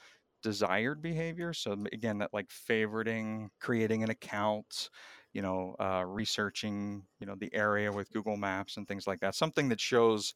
desired 0.42 1.02
behavior. 1.02 1.52
So 1.52 1.72
again, 1.92 2.16
that 2.20 2.32
like 2.32 2.48
favoriting, 2.48 3.50
creating 3.60 4.02
an 4.02 4.08
account, 4.08 4.88
you 5.34 5.42
know, 5.42 5.76
uh, 5.78 6.04
researching, 6.06 7.06
you 7.18 7.26
know, 7.26 7.34
the 7.34 7.52
area 7.54 7.92
with 7.92 8.10
Google 8.12 8.38
Maps 8.38 8.78
and 8.78 8.88
things 8.88 9.06
like 9.06 9.20
that. 9.20 9.34
Something 9.34 9.68
that 9.68 9.80
shows 9.80 10.32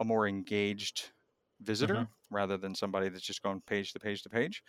a 0.00 0.04
more 0.04 0.26
engaged 0.26 1.12
visitor 1.64 1.94
mm-hmm. 1.94 2.34
rather 2.34 2.56
than 2.56 2.74
somebody 2.74 3.08
that's 3.08 3.24
just 3.24 3.42
going 3.42 3.62
page 3.66 3.92
to 3.92 3.98
page 3.98 4.22
to 4.22 4.28
page. 4.28 4.62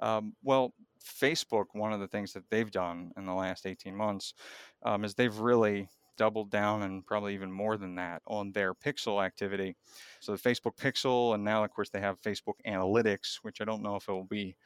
Um, 0.00 0.34
well, 0.42 0.72
Facebook, 1.04 1.66
one 1.72 1.92
of 1.92 2.00
the 2.00 2.08
things 2.08 2.32
that 2.32 2.44
they've 2.50 2.70
done 2.70 3.12
in 3.16 3.26
the 3.26 3.34
last 3.34 3.66
18 3.66 3.94
months 3.94 4.34
um, 4.84 5.04
is 5.04 5.14
they've 5.14 5.38
really 5.38 5.88
doubled 6.16 6.50
down 6.50 6.82
and 6.82 7.06
probably 7.06 7.34
even 7.34 7.50
more 7.50 7.76
than 7.76 7.94
that 7.96 8.22
on 8.26 8.52
their 8.52 8.74
pixel 8.74 9.24
activity. 9.24 9.76
So 10.20 10.32
the 10.32 10.38
Facebook 10.38 10.76
pixel, 10.76 11.34
and 11.34 11.44
now, 11.44 11.64
of 11.64 11.70
course, 11.70 11.90
they 11.90 12.00
have 12.00 12.20
Facebook 12.20 12.54
Analytics, 12.66 13.38
which 13.42 13.60
I 13.60 13.64
don't 13.64 13.82
know 13.82 13.96
if 13.96 14.08
it 14.08 14.12
will 14.12 14.24
be 14.24 14.56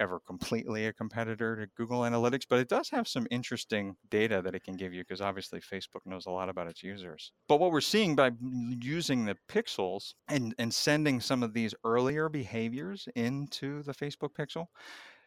ever 0.00 0.18
completely 0.26 0.86
a 0.86 0.92
competitor 0.92 1.56
to 1.56 1.66
Google 1.76 2.00
Analytics, 2.00 2.46
but 2.48 2.58
it 2.58 2.68
does 2.68 2.88
have 2.90 3.06
some 3.06 3.26
interesting 3.30 3.96
data 4.10 4.42
that 4.42 4.54
it 4.54 4.64
can 4.64 4.74
give 4.74 4.92
you 4.92 5.02
because 5.02 5.20
obviously 5.20 5.60
Facebook 5.60 6.06
knows 6.06 6.26
a 6.26 6.30
lot 6.30 6.48
about 6.48 6.66
its 6.66 6.82
users. 6.82 7.32
But 7.48 7.60
what 7.60 7.70
we're 7.70 7.80
seeing 7.80 8.16
by 8.16 8.32
using 8.80 9.26
the 9.26 9.36
pixels 9.48 10.14
and, 10.28 10.54
and 10.58 10.72
sending 10.72 11.20
some 11.20 11.42
of 11.42 11.52
these 11.52 11.74
earlier 11.84 12.28
behaviors 12.28 13.06
into 13.14 13.82
the 13.82 13.92
Facebook 13.92 14.30
pixel, 14.38 14.66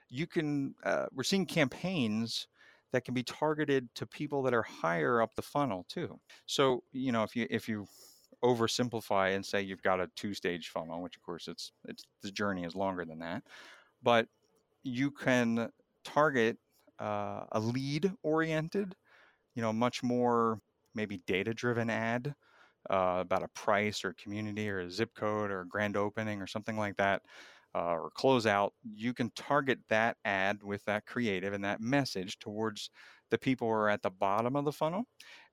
you 0.09 0.27
can, 0.27 0.75
uh, 0.83 1.05
we're 1.13 1.23
seeing 1.23 1.45
campaigns 1.45 2.47
that 2.91 3.05
can 3.05 3.13
be 3.13 3.23
targeted 3.23 3.87
to 3.95 4.05
people 4.05 4.43
that 4.43 4.53
are 4.53 4.63
higher 4.63 5.21
up 5.21 5.35
the 5.35 5.41
funnel 5.41 5.85
too. 5.87 6.19
So, 6.45 6.83
you 6.91 7.11
know, 7.11 7.23
if 7.23 7.35
you, 7.35 7.47
if 7.49 7.69
you, 7.69 7.87
oversimplify 8.43 9.33
and 9.33 9.45
say 9.45 9.61
you've 9.61 9.81
got 9.81 10.01
a 10.01 10.09
two-stage 10.17 10.67
funnel, 10.67 11.01
which 11.01 11.15
of 11.15 11.21
course 11.21 11.47
it's 11.47 11.71
it's 11.87 12.03
the 12.21 12.29
journey 12.29 12.65
is 12.65 12.75
longer 12.75 13.05
than 13.05 13.19
that. 13.19 13.41
But 14.01 14.27
you 14.83 15.11
can 15.11 15.69
target 16.03 16.57
uh, 16.99 17.45
a 17.51 17.59
lead 17.59 18.11
oriented, 18.23 18.95
you 19.55 19.61
know, 19.61 19.73
much 19.73 20.03
more 20.03 20.59
maybe 20.95 21.21
data 21.27 21.53
driven 21.53 21.89
ad 21.89 22.35
uh, 22.89 23.17
about 23.21 23.43
a 23.43 23.47
price 23.49 24.03
or 24.03 24.13
community 24.13 24.69
or 24.69 24.79
a 24.79 24.91
zip 24.91 25.11
code 25.15 25.51
or 25.51 25.61
a 25.61 25.67
grand 25.67 25.97
opening 25.97 26.41
or 26.41 26.47
something 26.47 26.77
like 26.77 26.97
that, 26.97 27.21
uh, 27.75 27.93
or 27.93 28.11
closeout. 28.17 28.71
You 28.83 29.13
can 29.13 29.31
target 29.35 29.79
that 29.89 30.17
ad 30.25 30.63
with 30.63 30.83
that 30.85 31.05
creative 31.05 31.53
and 31.53 31.63
that 31.63 31.81
message 31.81 32.39
towards 32.39 32.89
the 33.29 33.37
people 33.37 33.67
who 33.67 33.73
are 33.73 33.89
at 33.89 34.01
the 34.01 34.11
bottom 34.11 34.55
of 34.55 34.65
the 34.65 34.71
funnel. 34.71 35.05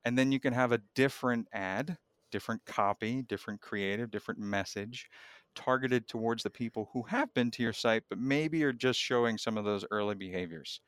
And 0.04 0.18
then 0.18 0.32
you 0.32 0.40
can 0.40 0.52
have 0.52 0.72
a 0.72 0.80
different 0.94 1.48
ad, 1.52 1.96
different 2.30 2.64
copy, 2.66 3.22
different 3.22 3.60
creative, 3.60 4.10
different 4.10 4.40
message 4.40 5.08
targeted 5.54 6.08
towards 6.08 6.42
the 6.42 6.50
people 6.50 6.90
who 6.92 7.02
have 7.04 7.32
been 7.34 7.50
to 7.52 7.62
your 7.62 7.72
site, 7.72 8.04
but 8.08 8.18
maybe 8.18 8.64
are 8.64 8.72
just 8.72 9.00
showing 9.00 9.38
some 9.38 9.56
of 9.56 9.64
those 9.64 9.84
early 9.90 10.14
behaviors. 10.14 10.80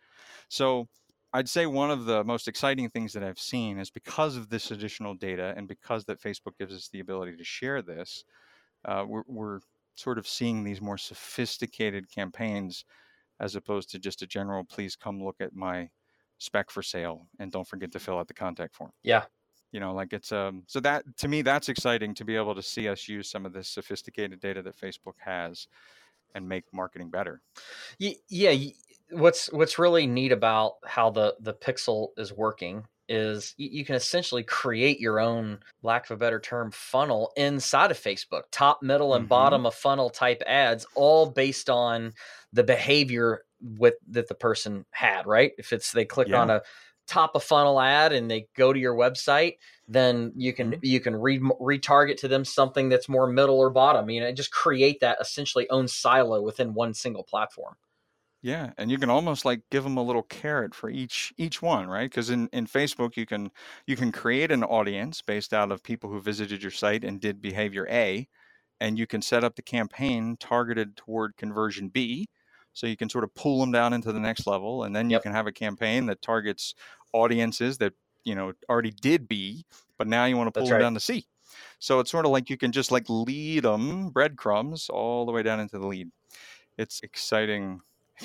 So 0.49 0.89
I'd 1.33 1.49
say 1.49 1.67
one 1.67 1.91
of 1.91 2.05
the 2.05 2.25
most 2.25 2.49
exciting 2.49 2.91
things 2.91 3.13
that 3.15 3.25
I've 3.25 3.39
seen 3.39 3.79
is 3.79 3.91
because 3.91 4.37
of 4.37 4.51
this 4.51 4.71
additional 4.71 5.15
data 5.15 5.55
and 5.57 5.67
because 5.67 6.05
that 6.05 6.21
Facebook 6.21 6.59
gives 6.59 6.75
us 6.75 6.89
the 6.89 7.01
ability 7.01 7.37
to 7.37 7.45
share 7.45 7.81
this, 7.81 8.25
uh, 8.85 9.05
we're, 9.07 9.23
we're 9.27 9.61
sort 9.95 10.19
of 10.19 10.27
seeing 10.29 10.65
these 10.65 10.81
more 10.81 10.99
sophisticated 10.99 12.11
campaigns 12.11 12.85
as 13.41 13.57
opposed 13.57 13.91
to 13.91 13.99
just 13.99 14.23
a 14.23 14.27
general, 14.27 14.65
please 14.65 14.95
come 14.95 15.23
look 15.23 15.37
at 15.41 15.55
my 15.55 15.89
spec 16.39 16.71
for 16.71 16.83
sale 16.83 17.27
and 17.39 17.51
don't 17.51 17.67
forget 17.67 17.93
to 17.93 17.99
fill 17.99 18.19
out 18.19 18.29
the 18.29 18.35
contact 18.35 18.75
form. 18.75 18.91
Yeah, 19.03 19.25
you 19.73 19.81
know 19.81 19.93
like 19.93 20.13
it's 20.13 20.31
um 20.31 20.63
so 20.67 20.79
that 20.79 21.05
to 21.17 21.27
me 21.27 21.43
that's 21.43 21.69
exciting 21.69 22.15
to 22.15 22.25
be 22.25 22.37
able 22.37 22.55
to 22.55 22.63
see 22.63 22.89
us 22.89 23.09
use 23.09 23.29
some 23.29 23.45
of 23.45 23.53
this 23.53 23.69
sophisticated 23.69 24.39
data 24.39 24.63
that 24.63 24.79
facebook 24.79 25.15
has 25.19 25.67
and 26.35 26.49
make 26.49 26.65
marketing 26.73 27.11
better 27.11 27.41
yeah 27.99 28.55
what's 29.11 29.51
what's 29.53 29.79
really 29.79 30.07
neat 30.07 30.33
about 30.33 30.75
how 30.87 31.11
the 31.11 31.35
the 31.41 31.55
pixel 31.55 32.09
is 32.17 32.33
working 32.33 32.85
is 33.09 33.55
you 33.59 33.85
can 33.85 33.97
essentially 33.97 34.43
create 34.43 35.01
your 35.01 35.19
own 35.19 35.59
lack 35.83 36.05
of 36.07 36.13
a 36.13 36.17
better 36.17 36.39
term 36.39 36.71
funnel 36.71 37.33
inside 37.37 37.91
of 37.91 37.99
facebook 37.99 38.43
top 38.51 38.83
middle 38.83 39.15
and 39.15 39.23
mm-hmm. 39.23 39.29
bottom 39.29 39.67
of 39.67 39.75
funnel 39.75 40.09
type 40.09 40.43
ads 40.47 40.87
all 40.95 41.27
based 41.27 41.69
on 41.69 42.13
the 42.53 42.63
behavior 42.63 43.45
with 43.61 43.95
that 44.09 44.29
the 44.29 44.35
person 44.35 44.85
had 44.91 45.27
right 45.27 45.53
if 45.59 45.73
it's 45.73 45.93
they 45.93 46.05
clicked 46.05 46.31
yeah. 46.31 46.41
on 46.41 46.51
a 46.51 46.63
top 47.07 47.35
of 47.35 47.43
funnel 47.43 47.81
ad 47.81 48.13
and 48.13 48.31
they 48.31 48.47
go 48.57 48.73
to 48.73 48.79
your 48.79 48.95
website, 48.95 49.57
then 49.89 50.33
you 50.37 50.53
can 50.53 50.73
mm-hmm. 50.73 50.81
you 50.83 51.01
can 51.01 51.17
re- 51.17 51.39
retarget 51.39 52.17
to 52.19 52.29
them 52.29 52.45
something 52.45 52.89
that's 52.89 53.09
more 53.09 53.27
middle 53.27 53.59
or 53.59 53.71
bottom. 53.71 54.09
You 54.11 54.21
know, 54.21 54.33
just 54.33 54.51
create 54.51 55.01
that 55.01 55.19
essentially 55.21 55.69
own 55.71 55.89
silo 55.89 56.43
within 56.43 56.75
one 56.75 56.95
single 56.95 57.25
platform. 57.25 57.77
Yeah, 58.45 58.73
and 58.77 58.91
you 58.91 58.99
can 58.99 59.11
almost 59.11 59.45
like 59.45 59.61
give 59.71 59.85
them 59.85 59.97
a 59.97 60.03
little 60.03 60.25
carrot 60.25 60.75
for 60.75 60.91
each 60.91 61.33
each 61.39 61.63
one, 61.63 61.87
right? 61.89 62.11
Because 62.11 62.29
in, 62.29 62.49
in 62.53 62.67
Facebook 62.67 63.17
you 63.17 63.25
can 63.25 63.53
you 63.87 63.95
can 63.95 64.11
create 64.11 64.51
an 64.51 64.65
audience 64.65 65.23
based 65.23 65.55
out 65.55 65.71
of 65.71 65.83
people 65.83 66.11
who 66.11 66.21
visited 66.21 66.61
your 66.61 66.73
site 66.73 67.05
and 67.05 67.21
did 67.21 67.41
behavior 67.41 67.87
A, 67.89 68.29
and 68.81 68.99
you 68.99 69.07
can 69.07 69.23
set 69.23 69.45
up 69.45 69.55
the 69.55 69.63
campaign 69.63 70.37
targeted 70.41 70.97
toward 70.97 71.37
conversion 71.37 71.89
B, 71.89 72.29
so 72.73 72.87
you 72.87 72.97
can 72.97 73.09
sort 73.09 73.25
of 73.25 73.35
pull 73.35 73.61
them 73.61 73.73
down 73.73 73.93
into 73.93 74.13
the 74.13 74.21
next 74.21 74.47
level, 74.47 74.85
and 74.85 74.95
then 74.95 75.11
you 75.11 75.15
yep. 75.15 75.23
can 75.23 75.33
have 75.33 75.47
a 75.47 75.53
campaign 75.53 76.07
that 76.07 76.23
targets 76.23 76.75
audiences 77.13 77.79
that 77.79 77.93
you 78.25 78.35
know 78.35 78.53
already 78.69 78.91
did 78.91 79.29
B, 79.29 79.65
but 79.99 80.07
now 80.07 80.25
you 80.25 80.37
want 80.37 80.49
to 80.49 80.53
pull 80.53 80.63
That's 80.63 80.71
them 80.71 80.77
right. 80.77 80.85
down 80.85 80.95
to 80.95 81.01
C. 81.01 81.27
So 81.79 82.01
it's 82.01 82.11
sort 82.11 82.25
of 82.25 82.33
like 82.33 82.49
you 82.49 82.57
can 82.57 82.73
just 82.73 82.91
like 82.91 83.09
lead 83.09 83.65
them 83.65 84.11
breadcrumbs 84.11 84.89
all 84.89 85.27
the 85.27 85.33
way 85.33 85.43
down 85.43 85.61
into 85.61 85.79
the 85.79 85.87
lead. 85.87 86.11
It's 86.79 87.01
exciting. 87.03 87.81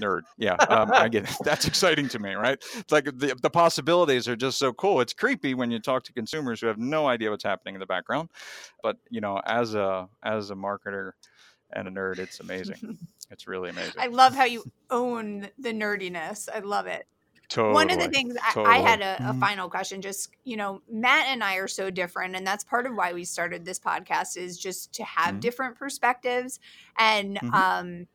Nerd, 0.00 0.22
yeah, 0.36 0.54
um, 0.54 0.90
I 0.92 1.08
get 1.08 1.24
it. 1.24 1.34
That's 1.44 1.66
exciting 1.66 2.08
to 2.08 2.18
me, 2.18 2.34
right? 2.34 2.62
It's 2.76 2.92
like 2.92 3.04
the, 3.04 3.34
the 3.40 3.48
possibilities 3.48 4.28
are 4.28 4.36
just 4.36 4.58
so 4.58 4.74
cool. 4.74 5.00
It's 5.00 5.14
creepy 5.14 5.54
when 5.54 5.70
you 5.70 5.78
talk 5.78 6.02
to 6.04 6.12
consumers 6.12 6.60
who 6.60 6.66
have 6.66 6.76
no 6.76 7.06
idea 7.06 7.30
what's 7.30 7.44
happening 7.44 7.74
in 7.74 7.80
the 7.80 7.86
background, 7.86 8.28
but 8.82 8.98
you 9.10 9.22
know, 9.22 9.40
as 9.46 9.74
a 9.74 10.08
as 10.22 10.50
a 10.50 10.54
marketer 10.54 11.12
and 11.72 11.88
a 11.88 11.90
nerd, 11.90 12.18
it's 12.18 12.40
amazing. 12.40 12.98
It's 13.30 13.48
really 13.48 13.70
amazing. 13.70 13.94
I 13.98 14.08
love 14.08 14.34
how 14.34 14.44
you 14.44 14.62
own 14.90 15.48
the 15.58 15.72
nerdiness. 15.72 16.50
I 16.54 16.58
love 16.58 16.86
it. 16.86 17.06
Totally. 17.48 17.74
One 17.74 17.90
of 17.90 17.98
the 17.98 18.08
things 18.08 18.36
totally. 18.52 18.74
I, 18.74 18.76
I, 18.76 18.80
had 18.80 19.00
a, 19.00 19.14
a, 19.14 19.16
mm-hmm. 19.16 19.40
final 19.40 19.68
question. 19.70 20.02
Just 20.02 20.30
you 20.44 20.56
know, 20.56 20.82
Matt 20.90 21.28
and 21.28 21.42
I 21.42 21.56
are 21.56 21.68
so 21.68 21.90
different, 21.90 22.36
and 22.36 22.46
that's 22.46 22.62
part 22.62 22.84
of 22.84 22.94
why 22.94 23.12
we 23.12 23.24
started 23.24 23.64
this 23.64 23.78
podcast 23.78 24.36
is 24.36 24.58
just 24.58 24.92
to 24.94 25.04
have 25.04 25.30
mm-hmm. 25.30 25.40
different 25.40 25.76
perspectives. 25.76 26.60
And 26.98 27.36
mm-hmm. 27.36 27.54
um, 27.54 28.06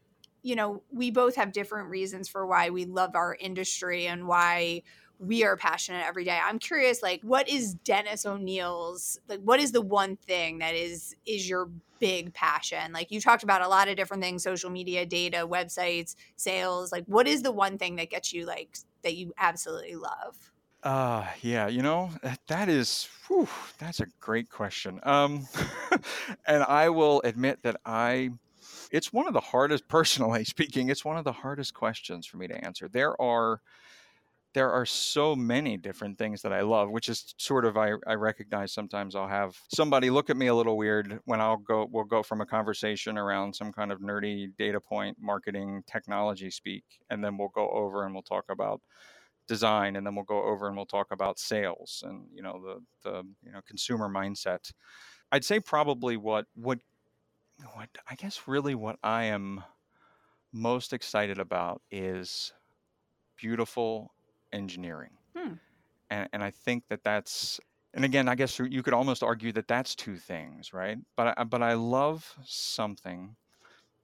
you 0.44 0.56
know, 0.56 0.82
we 0.92 1.12
both 1.12 1.36
have 1.36 1.52
different 1.52 1.90
reasons 1.90 2.28
for 2.30 2.48
why 2.48 2.70
we 2.70 2.86
love 2.86 3.16
our 3.16 3.36
industry 3.40 4.08
and 4.08 4.28
why 4.28 4.84
we 5.20 5.44
are 5.44 5.58
passionate 5.58 6.06
every 6.06 6.24
day. 6.24 6.40
I'm 6.42 6.60
curious, 6.60 7.02
like, 7.02 7.22
what 7.24 7.50
is 7.50 7.74
Dennis 7.74 8.26
O'Neil's 8.26 9.20
like? 9.28 9.42
What 9.42 9.60
is 9.60 9.72
the 9.72 9.82
one 9.82 10.16
thing 10.16 10.60
that 10.60 10.76
is 10.76 11.16
is 11.26 11.50
your 11.50 11.70
big 12.00 12.34
passion? 12.34 12.94
Like, 12.94 13.12
you 13.12 13.20
talked 13.20 13.44
about 13.44 13.62
a 13.62 13.68
lot 13.68 13.88
of 13.88 13.96
different 13.96 14.22
things: 14.24 14.44
social 14.44 14.70
media, 14.70 15.06
data, 15.06 15.48
websites, 15.48 16.16
sales. 16.36 16.92
Like, 16.92 17.06
what 17.06 17.28
is 17.28 17.42
the 17.42 17.52
one 17.52 17.78
thing 17.78 17.96
that 17.96 18.10
gets 18.10 18.34
you 18.34 18.46
like 18.46 18.78
that 19.04 19.16
you 19.16 19.34
absolutely 19.38 19.96
love? 19.96 20.52
Uh, 20.84 21.26
yeah, 21.42 21.68
you 21.68 21.82
know, 21.82 22.10
that 22.48 22.70
is, 22.70 23.10
whew, 23.28 23.48
that's 23.78 24.00
a 24.00 24.06
great 24.20 24.50
question. 24.50 25.00
Um, 25.04 25.48
and 26.48 26.64
I 26.64 26.90
will 26.90 27.22
admit 27.26 27.62
that 27.64 27.78
I, 27.86 28.30
it's 28.92 29.12
one 29.12 29.28
of 29.28 29.34
the 29.34 29.42
hardest, 29.42 29.88
personally 29.90 30.46
speaking, 30.46 30.90
it's 30.90 31.04
one 31.04 31.18
of 31.18 31.24
the 31.26 31.32
hardest 31.32 31.74
questions 31.74 32.26
for 32.26 32.38
me 32.38 32.48
to 32.48 32.66
answer. 32.66 32.88
There 32.88 33.20
are, 33.22 33.60
there 34.58 34.72
are 34.72 34.88
so 34.88 35.36
many 35.36 35.78
different 35.78 36.18
things 36.18 36.42
that 36.42 36.52
I 36.52 36.62
love, 36.62 36.90
which 36.90 37.10
is 37.10 37.36
sort 37.38 37.64
of 37.64 37.78
I, 37.78 37.92
I 38.08 38.16
recognize 38.16 38.74
sometimes 38.74 39.16
I'll 39.16 39.28
have 39.28 39.56
somebody 39.72 40.10
look 40.10 40.32
at 40.32 40.36
me 40.36 40.48
a 40.48 40.56
little 40.56 40.76
weird 40.76 41.20
when 41.26 41.40
I'll 41.40 41.58
go 41.58 41.88
we'll 41.92 42.06
go 42.06 42.24
from 42.24 42.42
a 42.42 42.46
conversation 42.48 43.20
around 43.20 43.54
some 43.56 43.72
kind 43.72 43.92
of 43.92 44.00
nerdy 44.00 44.48
data 44.58 44.82
point 44.82 45.16
marketing 45.22 45.84
technology 45.86 46.50
speak, 46.50 46.84
and 47.12 47.24
then 47.24 47.38
we'll 47.38 47.52
go 47.54 47.70
over 47.70 48.04
and 48.04 48.16
we'll 48.16 48.24
talk 48.24 48.46
about 48.50 48.82
design 49.48 49.96
and 49.96 50.08
then 50.08 50.16
we'll 50.16 50.26
go 50.26 50.44
over 50.44 50.68
and 50.68 50.76
we'll 50.76 50.88
talk 50.88 51.12
about 51.12 51.38
sales 51.38 52.04
and 52.08 52.26
you 52.34 52.42
know 52.42 52.60
the 52.60 53.08
the 53.08 53.24
you 53.44 53.52
know 53.52 53.62
consumer 53.68 54.10
mindset. 54.10 54.72
I'd 55.32 55.46
say 55.46 55.60
probably 55.60 56.18
what 56.18 56.48
what 56.56 56.80
what 57.76 57.90
I 58.10 58.16
guess 58.16 58.48
really 58.48 58.74
what 58.74 58.98
I 59.04 59.26
am 59.26 59.64
most 60.52 60.94
excited 60.94 61.38
about 61.38 61.84
is 61.92 62.54
beautiful 63.38 64.14
engineering. 64.54 65.18
Hmm. 65.36 65.54
And, 66.10 66.30
and 66.34 66.44
I 66.44 66.52
think 66.52 66.86
that 66.90 67.04
that's, 67.04 67.60
and 67.94 68.06
again, 68.06 68.28
I 68.30 68.36
guess 68.36 68.60
you 68.60 68.84
could 68.84 68.94
almost 68.94 69.24
argue 69.24 69.52
that 69.54 69.68
that's 69.68 69.96
two 69.96 70.18
things, 70.18 70.74
right? 70.74 70.98
But 71.16 71.38
I, 71.38 71.44
but 71.44 71.64
I 71.64 71.74
love 71.74 72.36
something 72.46 73.36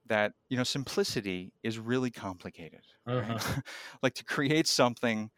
that 0.06 0.32
you 0.48 0.56
know 0.56 0.64
simplicity 0.64 1.52
is 1.62 1.78
really 1.78 2.10
complicated 2.10 2.82
right? 3.06 3.38
Mhm. 3.38 3.62
like 4.02 4.14
to 4.14 4.24
create 4.24 4.66
something 4.66 5.30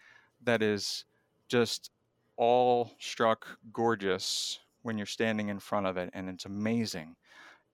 that 0.42 0.62
is 0.62 1.04
just 1.48 1.90
all 2.36 2.90
struck 2.98 3.58
gorgeous 3.72 4.60
when 4.82 4.98
you're 4.98 5.06
standing 5.06 5.48
in 5.48 5.58
front 5.58 5.86
of 5.86 5.96
it 5.96 6.10
and 6.12 6.28
it's 6.28 6.44
amazing 6.44 7.16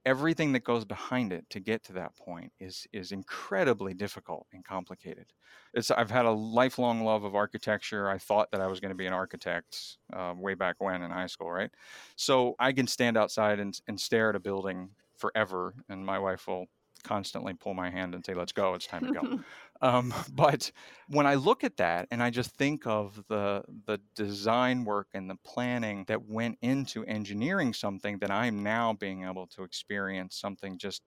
everything 0.04 0.52
that 0.52 0.64
goes 0.64 0.84
behind 0.84 1.32
it 1.32 1.48
to 1.50 1.60
get 1.60 1.84
to 1.84 1.92
that 1.94 2.16
point 2.16 2.52
is 2.60 2.86
is 2.92 3.12
incredibly 3.12 3.94
difficult 3.94 4.46
and 4.52 4.64
complicated. 4.64 5.26
It's 5.74 5.90
i've 5.90 6.10
had 6.10 6.26
a 6.26 6.30
lifelong 6.30 7.02
love 7.04 7.24
of 7.24 7.34
architecture. 7.34 8.08
I 8.08 8.18
thought 8.18 8.50
that 8.52 8.60
i 8.60 8.66
was 8.66 8.80
going 8.80 8.90
to 8.90 8.96
be 8.96 9.06
an 9.06 9.12
architect 9.12 9.98
uh, 10.12 10.34
way 10.36 10.54
back 10.54 10.76
when 10.78 11.02
in 11.02 11.10
high 11.10 11.26
school 11.26 11.50
right? 11.50 11.70
So 12.16 12.54
i 12.58 12.72
can 12.72 12.86
stand 12.86 13.16
outside 13.16 13.60
and, 13.60 13.78
and 13.88 14.00
stare 14.00 14.30
at 14.30 14.36
a 14.36 14.40
building 14.40 14.90
forever 15.16 15.74
and 15.88 16.04
my 16.04 16.18
wife 16.18 16.46
will 16.48 16.66
constantly 17.02 17.54
pull 17.54 17.74
my 17.74 17.90
hand 17.90 18.14
and 18.14 18.24
say 18.24 18.34
let's 18.34 18.52
go 18.52 18.74
it's 18.74 18.86
time 18.86 19.04
to 19.04 19.10
go 19.10 19.26
um, 19.82 20.12
but 20.32 20.70
when 21.08 21.26
I 21.26 21.34
look 21.34 21.64
at 21.64 21.76
that 21.78 22.08
and 22.10 22.22
I 22.22 22.30
just 22.30 22.50
think 22.56 22.86
of 22.86 23.22
the 23.28 23.64
the 23.86 23.98
design 24.14 24.84
work 24.84 25.08
and 25.14 25.28
the 25.28 25.36
planning 25.44 26.04
that 26.08 26.24
went 26.26 26.58
into 26.62 27.04
engineering 27.04 27.72
something 27.72 28.18
that 28.18 28.30
I'm 28.30 28.62
now 28.62 28.92
being 28.92 29.24
able 29.24 29.46
to 29.48 29.64
experience 29.64 30.36
something 30.36 30.78
just 30.78 31.02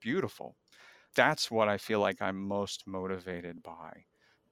beautiful. 0.00 0.56
That's 1.16 1.50
what 1.50 1.68
I 1.68 1.78
feel 1.78 2.00
like 2.00 2.22
I'm 2.22 2.46
most 2.48 2.86
motivated 2.86 3.62
by. 3.62 4.04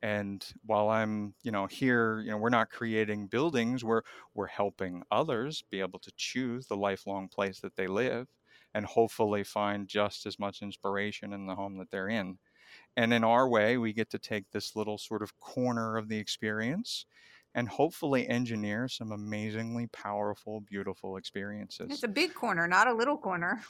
And 0.02 0.44
while 0.64 0.88
I'm, 0.90 1.34
you 1.44 1.52
know, 1.52 1.66
here, 1.66 2.20
you 2.20 2.30
know, 2.30 2.36
we're 2.38 2.50
not 2.50 2.70
creating 2.70 3.28
buildings, 3.28 3.84
we're 3.84 4.02
we're 4.34 4.48
helping 4.48 5.02
others 5.10 5.62
be 5.70 5.80
able 5.80 6.00
to 6.00 6.12
choose 6.16 6.66
the 6.66 6.76
lifelong 6.76 7.28
place 7.28 7.60
that 7.60 7.76
they 7.76 7.86
live 7.86 8.28
and 8.74 8.86
hopefully 8.86 9.44
find 9.44 9.88
just 9.88 10.26
as 10.26 10.38
much 10.38 10.62
inspiration 10.62 11.32
in 11.32 11.46
the 11.46 11.54
home 11.54 11.78
that 11.78 11.90
they're 11.90 12.08
in 12.08 12.38
and 12.96 13.12
in 13.12 13.24
our 13.24 13.48
way, 13.48 13.78
we 13.78 13.92
get 13.92 14.10
to 14.10 14.18
take 14.18 14.50
this 14.50 14.76
little 14.76 14.98
sort 14.98 15.22
of 15.22 15.38
corner 15.40 15.96
of 15.96 16.08
the 16.08 16.18
experience 16.18 17.06
and 17.54 17.68
hopefully 17.68 18.28
engineer 18.28 18.88
some 18.88 19.12
amazingly 19.12 19.86
powerful, 19.88 20.60
beautiful 20.60 21.16
experiences. 21.16 21.88
It's 21.90 22.02
a 22.02 22.08
big 22.08 22.34
corner, 22.34 22.66
not 22.66 22.88
a 22.88 22.94
little 22.94 23.16
corner. 23.16 23.62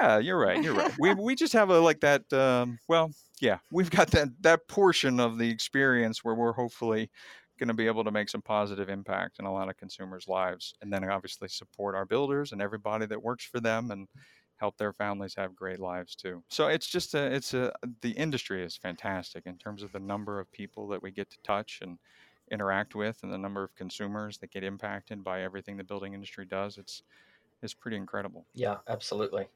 Yeah, 0.00 0.18
you're 0.18 0.38
right. 0.38 0.62
You're 0.62 0.74
right. 0.74 0.92
we 0.98 1.14
we 1.18 1.34
just 1.34 1.52
have 1.52 1.68
a 1.68 1.78
like 1.78 2.00
that. 2.00 2.30
Um, 2.32 2.78
well, 2.88 3.10
yeah, 3.42 3.58
we've 3.70 3.90
got 3.90 4.10
that 4.12 4.28
that 4.40 4.68
portion 4.68 5.20
of 5.20 5.36
the 5.36 5.50
experience 5.50 6.24
where 6.24 6.34
we're 6.34 6.54
hopefully 6.54 7.10
going 7.58 7.68
to 7.68 7.74
be 7.74 7.86
able 7.86 8.04
to 8.04 8.10
make 8.10 8.28
some 8.28 8.42
positive 8.42 8.88
impact 8.88 9.38
in 9.38 9.44
a 9.44 9.52
lot 9.52 9.68
of 9.68 9.76
consumers' 9.76 10.28
lives, 10.28 10.74
and 10.82 10.92
then 10.92 11.04
obviously 11.04 11.48
support 11.48 11.94
our 11.94 12.04
builders 12.04 12.52
and 12.52 12.60
everybody 12.60 13.06
that 13.06 13.22
works 13.22 13.44
for 13.44 13.60
them, 13.60 13.90
and 13.90 14.08
help 14.56 14.76
their 14.76 14.92
families 14.92 15.34
have 15.36 15.54
great 15.54 15.80
lives 15.80 16.14
too. 16.14 16.42
So 16.48 16.68
it's 16.68 16.86
just 16.86 17.14
a 17.14 17.34
it's 17.34 17.54
a 17.54 17.72
the 18.00 18.12
industry 18.12 18.62
is 18.62 18.76
fantastic 18.76 19.46
in 19.46 19.58
terms 19.58 19.82
of 19.82 19.92
the 19.92 20.00
number 20.00 20.40
of 20.40 20.50
people 20.52 20.88
that 20.88 21.02
we 21.02 21.10
get 21.10 21.30
to 21.30 21.38
touch 21.42 21.80
and 21.82 21.98
interact 22.50 22.94
with 22.94 23.18
and 23.22 23.32
the 23.32 23.38
number 23.38 23.62
of 23.62 23.74
consumers 23.74 24.38
that 24.38 24.50
get 24.50 24.64
impacted 24.64 25.24
by 25.24 25.42
everything 25.42 25.76
the 25.76 25.84
building 25.84 26.14
industry 26.14 26.44
does. 26.44 26.78
It's 26.78 27.02
it's 27.62 27.74
pretty 27.74 27.96
incredible. 27.96 28.46
Yeah, 28.54 28.76
absolutely. 28.88 29.48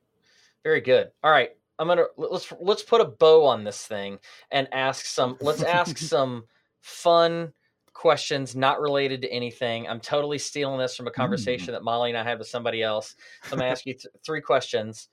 Very 0.65 0.81
good. 0.81 1.11
All 1.23 1.31
right. 1.31 1.51
I'm 1.79 1.87
gonna 1.87 2.05
let's 2.17 2.53
let's 2.61 2.83
put 2.83 3.01
a 3.01 3.05
bow 3.05 3.47
on 3.47 3.63
this 3.63 3.87
thing 3.87 4.19
and 4.51 4.67
ask 4.73 5.05
some 5.07 5.37
let's 5.41 5.63
ask 5.63 5.97
some 6.15 6.45
fun 6.81 7.53
questions 7.99 8.55
not 8.55 8.81
related 8.81 9.23
to 9.23 9.29
anything. 9.33 9.89
I'm 9.89 9.99
totally 9.99 10.39
stealing 10.39 10.79
this 10.79 10.95
from 10.97 11.09
a 11.09 11.11
Mm. 11.11 11.15
conversation 11.15 11.73
that 11.73 11.83
Molly 11.83 12.11
and 12.11 12.17
I 12.19 12.23
had 12.23 12.39
with 12.39 12.47
somebody 12.47 12.81
else. 12.81 13.17
So 13.43 13.55
I'm 13.55 13.59
gonna 13.59 13.71
ask 13.73 13.85
you 13.85 13.95
th- 13.95 14.07
three 14.25 14.41
questions. 14.41 15.09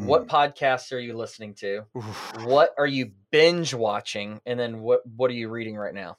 What 0.00 0.26
Mm. 0.26 0.28
podcasts 0.28 0.92
are 0.92 0.98
you 0.98 1.16
listening 1.16 1.54
to? 1.60 1.84
Oof. 1.96 2.32
What 2.32 2.74
are 2.76 2.86
you 2.88 3.12
binge 3.30 3.72
watching? 3.74 4.40
And 4.44 4.58
then 4.58 4.80
what 4.80 5.02
what 5.06 5.30
are 5.30 5.34
you 5.34 5.48
reading 5.48 5.76
right 5.76 5.94
now? 5.94 6.18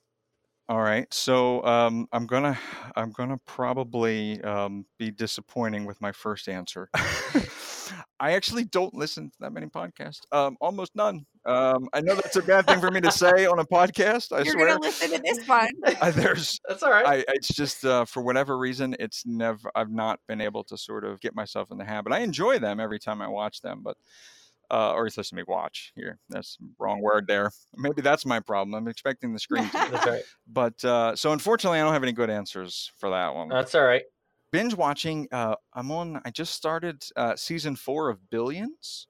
All 0.69 0.81
right, 0.81 1.13
so 1.13 1.63
um, 1.63 2.07
I'm 2.13 2.25
gonna 2.25 2.57
I'm 2.95 3.11
gonna 3.11 3.37
probably 3.45 4.41
um, 4.43 4.85
be 4.97 5.11
disappointing 5.11 5.85
with 5.85 5.99
my 6.01 6.13
first 6.13 6.47
answer. 6.47 6.89
I 8.19 8.33
actually 8.33 8.63
don't 8.65 8.93
listen 8.93 9.29
to 9.31 9.37
that 9.41 9.51
many 9.53 9.67
podcasts, 9.67 10.21
um, 10.31 10.57
almost 10.61 10.95
none. 10.95 11.25
Um, 11.47 11.87
I 11.93 12.01
know 12.01 12.13
that's 12.13 12.35
a 12.35 12.41
bad 12.41 12.67
thing 12.67 12.81
for 12.81 12.91
me 12.91 12.99
to 13.01 13.11
say 13.11 13.45
on 13.45 13.59
a 13.59 13.65
podcast. 13.65 14.33
I 14.33 14.41
You're 14.41 14.53
swear. 14.53 14.67
gonna 14.67 14.81
listen 14.81 15.11
to 15.11 15.21
this 15.23 15.47
one. 15.47 15.69
I, 16.01 16.11
there's 16.11 16.59
That's 16.67 16.83
all 16.83 16.91
right. 16.91 17.05
I 17.07 17.23
it's 17.29 17.47
just 17.47 17.85
uh, 17.85 18.03
for 18.03 18.21
whatever 18.21 18.57
reason 18.57 18.95
it's 18.99 19.25
never 19.25 19.71
I've 19.73 19.89
not 19.89 20.19
been 20.27 20.41
able 20.41 20.65
to 20.65 20.77
sort 20.77 21.05
of 21.05 21.21
get 21.21 21.33
myself 21.35 21.71
in 21.71 21.77
the 21.77 21.85
habit. 21.85 22.11
I 22.11 22.19
enjoy 22.19 22.59
them 22.59 22.81
every 22.81 22.99
time 22.99 23.21
I 23.21 23.29
watch 23.29 23.61
them, 23.61 23.81
but 23.81 23.95
uh, 24.69 24.91
or 24.91 25.05
listen 25.05 25.23
to 25.23 25.35
me 25.35 25.43
watch 25.47 25.93
here. 25.95 26.19
That's 26.29 26.57
wrong 26.77 27.01
word 27.01 27.27
there. 27.27 27.51
Maybe 27.77 28.01
that's 28.01 28.25
my 28.25 28.41
problem. 28.41 28.75
I'm 28.75 28.89
expecting 28.89 29.31
the 29.31 29.39
screen 29.39 29.69
to. 29.69 29.71
That's 29.71 30.05
all 30.05 30.13
right. 30.13 30.23
But 30.47 30.83
uh, 30.83 31.15
so 31.15 31.31
unfortunately, 31.31 31.79
I 31.79 31.83
don't 31.83 31.93
have 31.93 32.03
any 32.03 32.11
good 32.11 32.29
answers 32.29 32.91
for 32.97 33.09
that 33.11 33.33
one. 33.33 33.47
That's 33.47 33.73
all 33.73 33.83
right. 33.83 34.03
Binge 34.51 34.73
watching. 34.75 35.29
Uh, 35.31 35.55
I'm 35.73 35.91
on. 35.91 36.21
I 36.25 36.31
just 36.31 36.53
started 36.53 37.03
uh, 37.15 37.37
season 37.37 37.77
four 37.77 38.09
of 38.09 38.29
Billions 38.29 39.07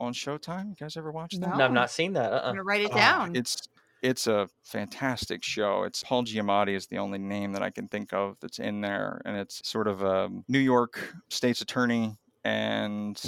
on 0.00 0.12
Showtime. 0.12 0.70
You 0.70 0.76
guys 0.78 0.96
ever 0.96 1.10
watch 1.12 1.32
that? 1.32 1.40
No. 1.40 1.56
No, 1.56 1.64
I've 1.64 1.72
not 1.72 1.90
seen 1.90 2.12
that. 2.14 2.32
I'm 2.32 2.38
Uh-uh. 2.38 2.50
gonna 2.50 2.64
write 2.64 2.80
it 2.82 2.90
Oh, 2.92 2.96
down. 2.96 3.36
it's 3.36 3.56
it's 4.02 4.26
a 4.26 4.48
fantastic 4.64 5.42
show. 5.42 5.84
It's 5.84 6.02
Paul 6.02 6.24
Giamatti 6.24 6.74
is 6.74 6.86
the 6.86 6.98
only 6.98 7.18
name 7.18 7.52
that 7.52 7.62
I 7.62 7.70
can 7.70 7.88
think 7.88 8.12
of 8.12 8.36
that's 8.40 8.58
in 8.58 8.80
there, 8.82 9.22
and 9.24 9.36
it's 9.36 9.66
sort 9.68 9.88
of 9.88 10.02
a 10.02 10.30
New 10.48 10.58
York 10.58 11.14
state's 11.30 11.62
attorney 11.62 12.14
and 12.44 13.18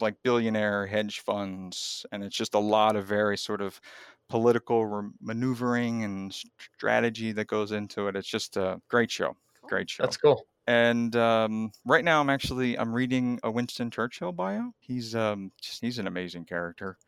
like 0.00 0.16
billionaire 0.22 0.86
hedge 0.86 1.20
funds, 1.20 2.04
and 2.12 2.22
it's 2.22 2.36
just 2.36 2.54
a 2.54 2.58
lot 2.58 2.96
of 2.96 3.06
very 3.06 3.38
sort 3.38 3.62
of 3.62 3.80
political 4.28 4.84
re- 4.84 5.10
maneuvering 5.22 6.04
and 6.04 6.34
strategy 6.76 7.32
that 7.32 7.46
goes 7.46 7.72
into 7.72 8.08
it. 8.08 8.16
It's 8.16 8.28
just 8.28 8.56
a 8.58 8.80
great 8.88 9.10
show. 9.10 9.34
Great 9.68 9.88
show. 9.88 10.02
That's 10.02 10.16
cool. 10.18 10.46
And 10.66 11.14
um, 11.14 11.70
right 11.84 12.04
now, 12.04 12.20
I'm 12.20 12.30
actually 12.30 12.78
I'm 12.78 12.92
reading 12.92 13.38
a 13.44 13.50
Winston 13.50 13.90
Churchill 13.90 14.32
bio. 14.32 14.72
He's 14.80 15.14
um 15.14 15.52
just, 15.60 15.80
he's 15.80 15.98
an 15.98 16.06
amazing 16.06 16.44
character, 16.44 16.98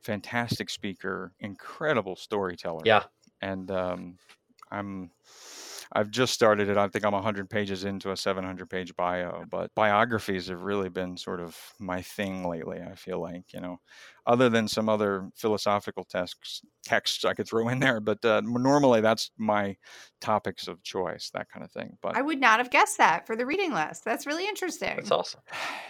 fantastic 0.00 0.68
speaker, 0.68 1.32
incredible 1.38 2.16
storyteller. 2.16 2.82
Yeah. 2.84 3.04
And 3.40 3.70
um, 3.70 4.18
I'm 4.70 5.10
I've 5.94 6.10
just 6.10 6.32
started 6.32 6.68
it. 6.68 6.76
I 6.76 6.88
think 6.88 7.04
I'm 7.04 7.12
100 7.12 7.48
pages 7.48 7.84
into 7.84 8.10
a 8.10 8.16
700 8.16 8.68
page 8.68 8.96
bio, 8.96 9.44
but 9.48 9.74
biographies 9.74 10.48
have 10.48 10.62
really 10.62 10.88
been 10.88 11.16
sort 11.16 11.40
of 11.40 11.56
my 11.78 12.02
thing 12.02 12.48
lately. 12.48 12.80
I 12.80 12.94
feel 12.94 13.20
like 13.20 13.52
you 13.52 13.60
know, 13.60 13.78
other 14.26 14.48
than 14.48 14.66
some 14.68 14.88
other 14.88 15.30
philosophical 15.34 16.04
texts 16.04 16.62
texts 16.84 17.24
I 17.24 17.34
could 17.34 17.46
throw 17.46 17.68
in 17.68 17.78
there, 17.78 18.00
but 18.00 18.24
uh, 18.24 18.40
normally 18.44 19.00
that's 19.00 19.30
my 19.38 19.76
topics 20.20 20.66
of 20.68 20.82
choice, 20.82 21.30
that 21.34 21.48
kind 21.48 21.64
of 21.64 21.70
thing. 21.70 21.96
But 22.02 22.16
I 22.16 22.22
would 22.22 22.40
not 22.40 22.58
have 22.58 22.70
guessed 22.70 22.98
that 22.98 23.26
for 23.26 23.36
the 23.36 23.46
reading 23.46 23.72
list. 23.72 24.04
That's 24.04 24.26
really 24.26 24.46
interesting. 24.48 24.96
That's 24.96 25.10
awesome. 25.12 25.40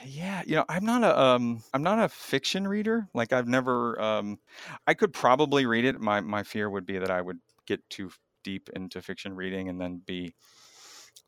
yeah 0.04 0.42
you 0.46 0.56
know 0.56 0.64
i'm 0.68 0.84
not 0.84 1.02
a 1.02 1.18
um 1.18 1.62
i'm 1.72 1.82
not 1.82 1.98
a 1.98 2.08
fiction 2.08 2.66
reader 2.68 3.08
like 3.14 3.32
i've 3.32 3.48
never 3.48 4.00
um 4.00 4.38
i 4.86 4.94
could 4.94 5.12
probably 5.12 5.66
read 5.66 5.84
it 5.84 6.00
my 6.00 6.20
my 6.20 6.42
fear 6.42 6.68
would 6.68 6.84
be 6.86 6.98
that 6.98 7.10
i 7.10 7.20
would 7.20 7.38
get 7.66 7.80
too 7.88 8.10
deep 8.44 8.70
into 8.74 9.02
fiction 9.02 9.34
reading 9.34 9.68
and 9.68 9.80
then 9.80 10.00
be 10.06 10.34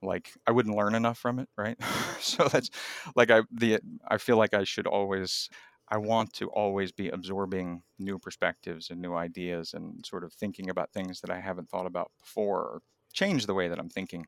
like 0.03 0.33
i 0.47 0.53
wouldn't 0.53 0.77
learn 0.77 0.95
enough 0.95 1.19
from 1.19 1.39
it 1.39 1.49
right? 1.57 1.79
So 2.21 2.49
that's 2.49 2.71
like 3.15 3.31
i 3.31 3.43
the 3.53 3.79
i 4.09 4.17
feel 4.19 4.37
like 4.37 4.55
i 4.55 4.65
should 4.65 4.87
always 4.87 5.49
i 5.89 5.97
want 5.99 6.33
to 6.35 6.49
always 6.49 6.91
be 6.91 7.09
absorbing 7.09 7.83
new 7.99 8.19
perspectives 8.19 8.91
and 8.91 9.01
new 9.01 9.15
ideas 9.15 9.75
and 9.75 10.05
sort 10.05 10.25
of 10.25 10.33
thinking 10.33 10.71
about 10.71 10.93
things 10.93 11.21
that 11.21 11.31
i 11.31 11.39
haven't 11.41 11.69
thought 11.69 11.87
about 11.87 12.11
before 12.19 12.61
or 12.61 12.81
change 13.13 13.47
the 13.47 13.55
way 13.55 13.69
that 13.69 13.79
i'm 13.79 13.89
thinking. 13.89 14.27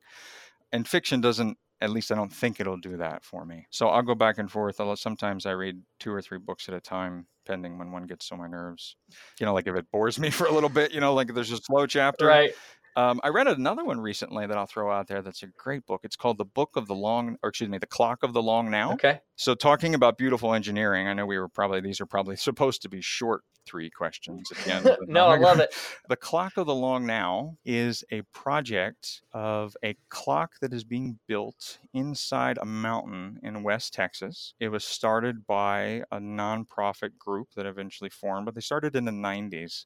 And 0.72 0.86
fiction 0.86 1.20
doesn't 1.20 1.58
at 1.80 1.90
least 1.90 2.12
i 2.12 2.14
don't 2.14 2.32
think 2.32 2.60
it'll 2.60 2.76
do 2.76 2.96
that 2.96 3.24
for 3.24 3.44
me. 3.44 3.66
So 3.70 3.88
i'll 3.88 4.02
go 4.02 4.14
back 4.14 4.38
and 4.38 4.50
forth. 4.50 4.80
Sometimes 4.98 5.46
i 5.46 5.52
read 5.52 5.82
two 5.98 6.12
or 6.12 6.22
three 6.22 6.38
books 6.38 6.68
at 6.68 6.74
a 6.74 6.80
time 6.80 7.26
depending 7.48 7.78
when 7.78 7.90
one 7.90 8.04
gets 8.04 8.30
on 8.30 8.38
my 8.38 8.46
nerves 8.46 8.96
you 9.40 9.46
know 9.46 9.54
like 9.54 9.66
if 9.66 9.74
it 9.74 9.90
bores 9.90 10.18
me 10.18 10.28
for 10.38 10.46
a 10.46 10.52
little 10.52 10.68
bit 10.68 10.92
you 10.92 11.00
know 11.00 11.14
like 11.14 11.32
there's 11.32 11.50
a 11.50 11.56
slow 11.56 11.86
chapter 11.86 12.26
Right. 12.26 12.50
Um, 12.98 13.20
I 13.22 13.28
read 13.28 13.46
another 13.46 13.84
one 13.84 14.00
recently 14.00 14.48
that 14.48 14.56
I'll 14.56 14.66
throw 14.66 14.90
out 14.90 15.06
there. 15.06 15.22
That's 15.22 15.44
a 15.44 15.46
great 15.46 15.86
book. 15.86 16.00
It's 16.02 16.16
called 16.16 16.36
The 16.36 16.44
Book 16.44 16.70
of 16.74 16.88
the 16.88 16.96
Long, 16.96 17.36
or 17.44 17.50
excuse 17.50 17.70
me, 17.70 17.78
The 17.78 17.86
Clock 17.86 18.24
of 18.24 18.32
the 18.32 18.42
Long 18.42 18.72
Now. 18.72 18.94
Okay. 18.94 19.20
So, 19.36 19.54
talking 19.54 19.94
about 19.94 20.18
beautiful 20.18 20.52
engineering, 20.52 21.06
I 21.06 21.12
know 21.12 21.24
we 21.24 21.38
were 21.38 21.48
probably 21.48 21.80
these 21.80 22.00
are 22.00 22.06
probably 22.06 22.34
supposed 22.48 22.82
to 22.82 22.88
be 22.88 23.00
short 23.00 23.42
three 23.64 23.88
questions 23.88 24.50
at 24.50 24.58
the 24.64 24.74
end. 24.74 24.96
no, 25.06 25.28
I 25.28 25.36
love 25.36 25.60
it. 25.60 25.72
the 26.08 26.16
Clock 26.16 26.56
of 26.56 26.66
the 26.66 26.74
Long 26.74 27.06
Now 27.06 27.56
is 27.64 28.02
a 28.10 28.22
project 28.34 29.22
of 29.32 29.76
a 29.84 29.94
clock 30.08 30.54
that 30.60 30.72
is 30.72 30.82
being 30.82 31.20
built 31.28 31.78
inside 31.94 32.58
a 32.60 32.64
mountain 32.64 33.38
in 33.44 33.62
West 33.62 33.94
Texas. 33.94 34.54
It 34.58 34.70
was 34.70 34.84
started 34.84 35.46
by 35.46 36.02
a 36.10 36.18
nonprofit 36.18 37.16
group 37.16 37.50
that 37.54 37.64
eventually 37.64 38.10
formed, 38.10 38.46
but 38.46 38.56
they 38.56 38.60
started 38.60 38.96
in 38.96 39.04
the 39.04 39.12
90s. 39.12 39.84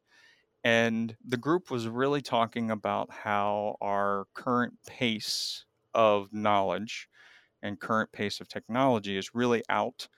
And 0.65 1.17
the 1.25 1.37
group 1.37 1.71
was 1.71 1.89
really 1.89 2.23
talking 2.23 2.71
about 2.71 3.11
how 3.11 3.77
our 3.81 4.27
current 4.35 4.75
pace 4.87 5.65
of 5.95 6.33
knowledge 6.33 7.09
and 7.63 7.81
current 7.81 8.13
pace 8.13 8.41
of 8.41 8.49
technology 8.49 9.17
is 9.17 9.35
really 9.35 9.63
out 9.69 10.09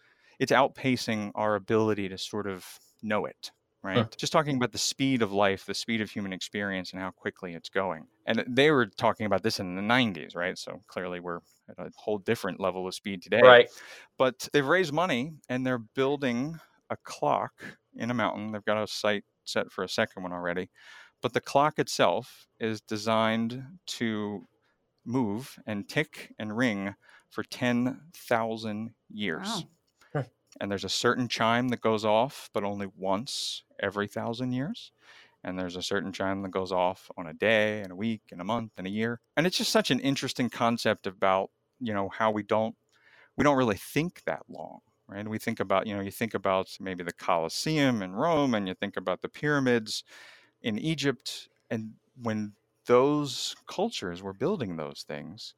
it's 0.41 0.51
outpacing 0.51 1.31
our 1.37 1.55
ability 1.55 2.09
to 2.09 2.19
sort 2.19 2.49
of 2.49 2.67
know 3.03 3.25
it 3.25 3.53
right? 3.85 3.99
Huh. 3.99 4.07
Just 4.17 4.33
talking 4.33 4.57
about 4.57 4.73
the 4.73 4.79
speed 4.79 5.23
of 5.23 5.31
life, 5.31 5.67
the 5.67 5.75
speed 5.75 6.01
of 6.01 6.11
human 6.11 6.33
experience, 6.33 6.93
and 6.93 7.01
how 7.01 7.11
quickly 7.11 7.53
it's 7.53 7.69
going. 7.69 8.07
And 8.27 8.43
they 8.49 8.71
were 8.71 8.87
talking 8.87 9.27
about 9.27 9.43
this 9.43 9.61
in 9.61 9.77
the 9.77 9.83
90s, 9.83 10.35
right? 10.35 10.59
So 10.59 10.81
clearly 10.89 11.21
we're 11.21 11.41
at 11.69 11.79
a 11.79 11.91
whole 11.95 12.19
different 12.19 12.59
level 12.59 12.89
of 12.89 12.95
speed 12.95 13.23
today. 13.23 13.43
Right. 13.43 13.69
But 14.19 14.49
they've 14.53 14.67
raised 14.67 14.93
money 14.93 15.35
and 15.51 15.67
they're 15.67 15.79
building 15.79 16.59
a 16.89 16.97
clock 17.05 17.53
in 17.95 18.11
a 18.11 18.15
mountain. 18.15 18.53
They've 18.53 18.65
got 18.65 18.83
a 18.83 18.87
site 18.87 19.25
set 19.45 19.73
for 19.73 19.85
a 19.85 19.89
second 19.89 20.23
one 20.23 20.33
already. 20.33 20.71
But 21.23 21.33
the 21.33 21.41
clock 21.41 21.79
itself 21.79 22.49
is 22.61 22.81
designed 22.81 23.79
to 23.87 24.47
move 25.05 25.59
and 25.67 25.89
tick 25.89 26.35
and 26.39 26.57
ring 26.57 26.95
for 27.31 27.45
10,000 27.45 28.95
years. 29.11 29.47
Wow 29.47 29.69
and 30.61 30.71
there's 30.71 30.85
a 30.85 30.89
certain 30.89 31.29
chime 31.29 31.69
that 31.69 31.81
goes 31.81 32.05
off, 32.05 32.51
but 32.53 32.65
only 32.65 32.87
once 32.97 33.65
every 33.81 34.07
thousand 34.07 34.53
years. 34.53 34.93
And 35.43 35.59
there's 35.59 35.77
a 35.77 35.83
certain 35.83 36.13
chime 36.13 36.43
that 36.43 36.51
goes 36.51 36.73
off 36.73 37.11
on 37.17 37.27
a 37.27 37.35
day 37.35 37.81
and 37.81 37.93
a 37.93 37.97
week 37.97 38.23
and 38.33 38.41
a 38.41 38.45
month 38.45 38.73
and 38.79 38.87
a 38.87 38.91
year. 38.91 39.21
And 39.37 39.47
it's 39.47 39.59
just 39.59 39.73
such 39.73 39.91
an 39.91 40.01
interesting 40.01 40.49
concept 40.49 41.07
about, 41.07 41.51
you 41.81 41.93
know, 41.93 42.09
how 42.09 42.31
we 42.31 42.43
don't 42.43 42.77
we 43.37 43.45
don't 43.45 43.57
really 43.57 43.77
think 43.77 44.23
that 44.25 44.45
long, 44.49 44.81
right? 45.09 45.27
We 45.29 45.39
think 45.39 45.61
about, 45.61 45.87
you 45.87 45.95
know, 45.95 46.01
you 46.01 46.11
think 46.11 46.35
about 46.35 46.77
maybe 46.81 47.05
the 47.05 47.13
Colosseum 47.13 48.03
in 48.03 48.13
Rome 48.15 48.55
and 48.55 48.67
you 48.69 48.75
think 48.75 48.97
about 48.97 49.23
the 49.23 49.29
pyramids 49.29 50.05
in 50.63 50.79
Egypt. 50.79 51.49
And 51.71 51.95
when 52.21 52.55
those 52.87 53.57
cultures 53.67 54.23
were 54.23 54.33
building 54.33 54.77
those 54.77 55.05
things, 55.07 55.55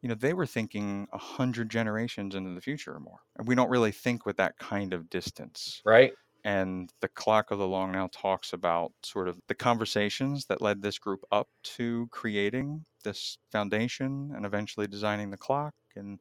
you 0.00 0.08
know, 0.08 0.14
they 0.14 0.32
were 0.32 0.46
thinking 0.46 1.08
a 1.12 1.18
hundred 1.18 1.70
generations 1.70 2.34
into 2.34 2.54
the 2.54 2.60
future 2.60 2.94
or 2.94 3.00
more. 3.00 3.20
And 3.36 3.48
we 3.48 3.54
don't 3.54 3.70
really 3.70 3.92
think 3.92 4.26
with 4.26 4.36
that 4.36 4.58
kind 4.58 4.92
of 4.92 5.10
distance. 5.10 5.82
Right. 5.84 6.12
And 6.44 6.92
the 7.00 7.08
clock 7.08 7.50
of 7.50 7.58
the 7.58 7.66
long 7.66 7.92
now 7.92 8.08
talks 8.12 8.52
about 8.52 8.92
sort 9.02 9.28
of 9.28 9.40
the 9.48 9.56
conversations 9.56 10.46
that 10.46 10.62
led 10.62 10.82
this 10.82 10.98
group 10.98 11.24
up 11.32 11.48
to 11.64 12.06
creating 12.12 12.84
this 13.02 13.38
foundation 13.50 14.32
and 14.34 14.46
eventually 14.46 14.86
designing 14.86 15.30
the 15.30 15.36
clock. 15.36 15.74
And, 15.96 16.20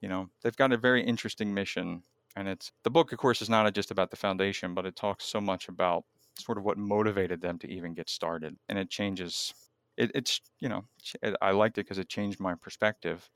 you 0.00 0.08
know, 0.08 0.28
they've 0.42 0.56
got 0.56 0.72
a 0.72 0.76
very 0.76 1.02
interesting 1.02 1.52
mission. 1.52 2.02
And 2.36 2.48
it's 2.48 2.70
the 2.84 2.90
book, 2.90 3.12
of 3.12 3.18
course, 3.18 3.42
is 3.42 3.50
not 3.50 3.72
just 3.74 3.90
about 3.90 4.10
the 4.10 4.16
foundation, 4.16 4.74
but 4.74 4.86
it 4.86 4.96
talks 4.96 5.24
so 5.24 5.40
much 5.40 5.68
about 5.68 6.04
sort 6.38 6.58
of 6.58 6.64
what 6.64 6.78
motivated 6.78 7.40
them 7.40 7.58
to 7.58 7.70
even 7.70 7.94
get 7.94 8.08
started. 8.08 8.56
And 8.68 8.78
it 8.78 8.90
changes 8.90 9.52
it, 9.98 10.12
it's 10.14 10.40
you 10.60 10.68
know 10.68 10.84
it, 11.22 11.36
I 11.42 11.50
liked 11.50 11.76
it 11.76 11.84
because 11.84 11.98
it 11.98 12.08
changed 12.08 12.40
my 12.40 12.54
perspective 12.54 13.28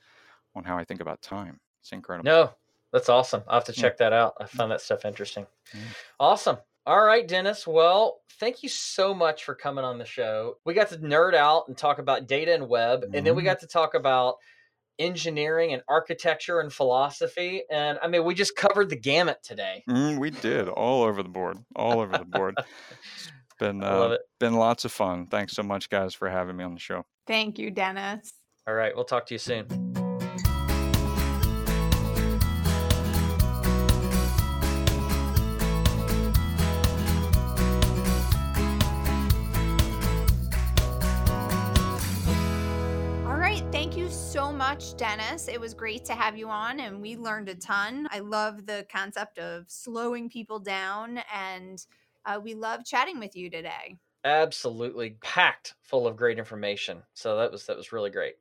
on 0.54 0.64
how 0.64 0.78
I 0.78 0.84
think 0.84 1.00
about 1.00 1.20
time. 1.20 1.60
It's 1.80 1.92
incredible. 1.92 2.30
No, 2.30 2.50
that's 2.92 3.08
awesome. 3.08 3.42
I'll 3.48 3.54
have 3.54 3.64
to 3.64 3.72
check 3.72 3.94
yeah. 3.94 4.10
that 4.10 4.12
out. 4.12 4.34
I 4.40 4.46
found 4.46 4.70
that 4.70 4.80
stuff 4.80 5.04
interesting. 5.04 5.46
Yeah. 5.74 5.80
Awesome. 6.20 6.58
All 6.86 7.04
right, 7.04 7.26
Dennis. 7.26 7.66
Well, 7.66 8.20
thank 8.40 8.62
you 8.62 8.68
so 8.68 9.14
much 9.14 9.44
for 9.44 9.54
coming 9.54 9.84
on 9.84 9.98
the 9.98 10.04
show. 10.04 10.56
We 10.64 10.74
got 10.74 10.88
to 10.88 10.98
nerd 10.98 11.34
out 11.34 11.68
and 11.68 11.76
talk 11.76 11.98
about 11.98 12.26
data 12.26 12.54
and 12.54 12.68
web, 12.68 13.02
mm-hmm. 13.02 13.14
and 13.14 13.26
then 13.26 13.34
we 13.34 13.42
mm-hmm. 13.42 13.50
got 13.50 13.60
to 13.60 13.66
talk 13.66 13.94
about 13.94 14.36
engineering 15.02 15.72
and 15.72 15.82
architecture 15.88 16.60
and 16.60 16.72
philosophy. 16.72 17.64
And 17.70 17.98
I 18.02 18.08
mean, 18.08 18.24
we 18.24 18.34
just 18.34 18.56
covered 18.56 18.88
the 18.88 18.96
gamut 18.96 19.38
today. 19.42 19.82
Mm, 19.88 20.18
we 20.18 20.30
did 20.30 20.68
all 20.68 21.02
over 21.02 21.22
the 21.22 21.28
board, 21.28 21.58
all 21.76 22.00
over 22.00 22.16
the 22.16 22.24
board. 22.24 22.54
been 23.58 23.82
uh, 23.84 24.16
been 24.38 24.54
lots 24.54 24.84
of 24.84 24.92
fun. 24.92 25.26
Thanks 25.26 25.54
so 25.54 25.62
much, 25.62 25.90
guys, 25.90 26.14
for 26.14 26.28
having 26.28 26.56
me 26.56 26.64
on 26.64 26.74
the 26.74 26.80
show. 26.80 27.04
Thank 27.26 27.58
you, 27.58 27.70
Dennis. 27.70 28.32
All 28.66 28.74
right, 28.74 28.94
we'll 28.94 29.04
talk 29.04 29.26
to 29.26 29.34
you 29.34 29.38
soon. 29.38 30.11
Much, 44.72 44.96
Dennis. 44.96 45.48
It 45.48 45.60
was 45.60 45.74
great 45.74 46.02
to 46.06 46.14
have 46.14 46.34
you 46.34 46.48
on, 46.48 46.80
and 46.80 47.02
we 47.02 47.14
learned 47.14 47.50
a 47.50 47.54
ton. 47.54 48.08
I 48.10 48.20
love 48.20 48.64
the 48.64 48.86
concept 48.90 49.38
of 49.38 49.66
slowing 49.68 50.30
people 50.30 50.58
down 50.58 51.20
and 51.34 51.84
uh, 52.24 52.40
we 52.42 52.54
love 52.54 52.82
chatting 52.82 53.18
with 53.18 53.36
you 53.36 53.50
today. 53.50 53.98
Absolutely 54.24 55.18
packed 55.22 55.74
full 55.82 56.06
of 56.06 56.16
great 56.16 56.38
information. 56.38 57.02
So 57.12 57.36
that 57.36 57.52
was 57.52 57.66
that 57.66 57.76
was 57.76 57.92
really 57.92 58.08
great. 58.08 58.36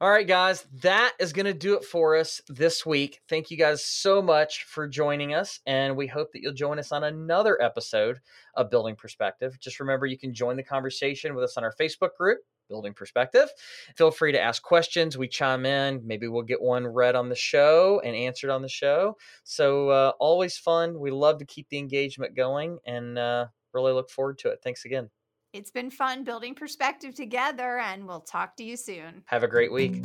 All 0.00 0.10
right, 0.10 0.26
guys, 0.26 0.66
that 0.82 1.12
is 1.20 1.32
going 1.32 1.46
to 1.46 1.54
do 1.54 1.76
it 1.76 1.84
for 1.84 2.16
us 2.16 2.40
this 2.48 2.84
week. 2.84 3.20
Thank 3.28 3.52
you 3.52 3.56
guys 3.56 3.84
so 3.84 4.20
much 4.20 4.64
for 4.64 4.88
joining 4.88 5.34
us, 5.34 5.60
and 5.66 5.96
we 5.96 6.08
hope 6.08 6.32
that 6.32 6.42
you'll 6.42 6.52
join 6.52 6.80
us 6.80 6.90
on 6.90 7.04
another 7.04 7.62
episode 7.62 8.18
of 8.56 8.70
Building 8.70 8.96
Perspective. 8.96 9.56
Just 9.60 9.78
remember, 9.78 10.06
you 10.06 10.18
can 10.18 10.34
join 10.34 10.56
the 10.56 10.64
conversation 10.64 11.32
with 11.36 11.44
us 11.44 11.56
on 11.56 11.62
our 11.62 11.72
Facebook 11.80 12.16
group, 12.18 12.40
Building 12.68 12.92
Perspective. 12.92 13.48
Feel 13.96 14.10
free 14.10 14.32
to 14.32 14.40
ask 14.40 14.64
questions. 14.64 15.16
We 15.16 15.28
chime 15.28 15.64
in. 15.64 16.04
Maybe 16.04 16.26
we'll 16.26 16.42
get 16.42 16.60
one 16.60 16.88
read 16.88 17.14
on 17.14 17.28
the 17.28 17.36
show 17.36 18.02
and 18.04 18.16
answered 18.16 18.50
on 18.50 18.62
the 18.62 18.68
show. 18.68 19.16
So, 19.44 19.90
uh, 19.90 20.12
always 20.18 20.58
fun. 20.58 20.98
We 20.98 21.12
love 21.12 21.38
to 21.38 21.46
keep 21.46 21.68
the 21.68 21.78
engagement 21.78 22.34
going 22.34 22.78
and 22.84 23.16
uh, 23.16 23.46
really 23.72 23.92
look 23.92 24.10
forward 24.10 24.38
to 24.38 24.48
it. 24.48 24.58
Thanks 24.60 24.84
again. 24.86 25.08
It's 25.54 25.70
been 25.70 25.88
fun 25.88 26.24
building 26.24 26.56
perspective 26.56 27.14
together, 27.14 27.78
and 27.78 28.08
we'll 28.08 28.22
talk 28.22 28.56
to 28.56 28.64
you 28.64 28.76
soon. 28.76 29.22
Have 29.26 29.44
a 29.44 29.48
great 29.48 29.70
week. 29.70 30.04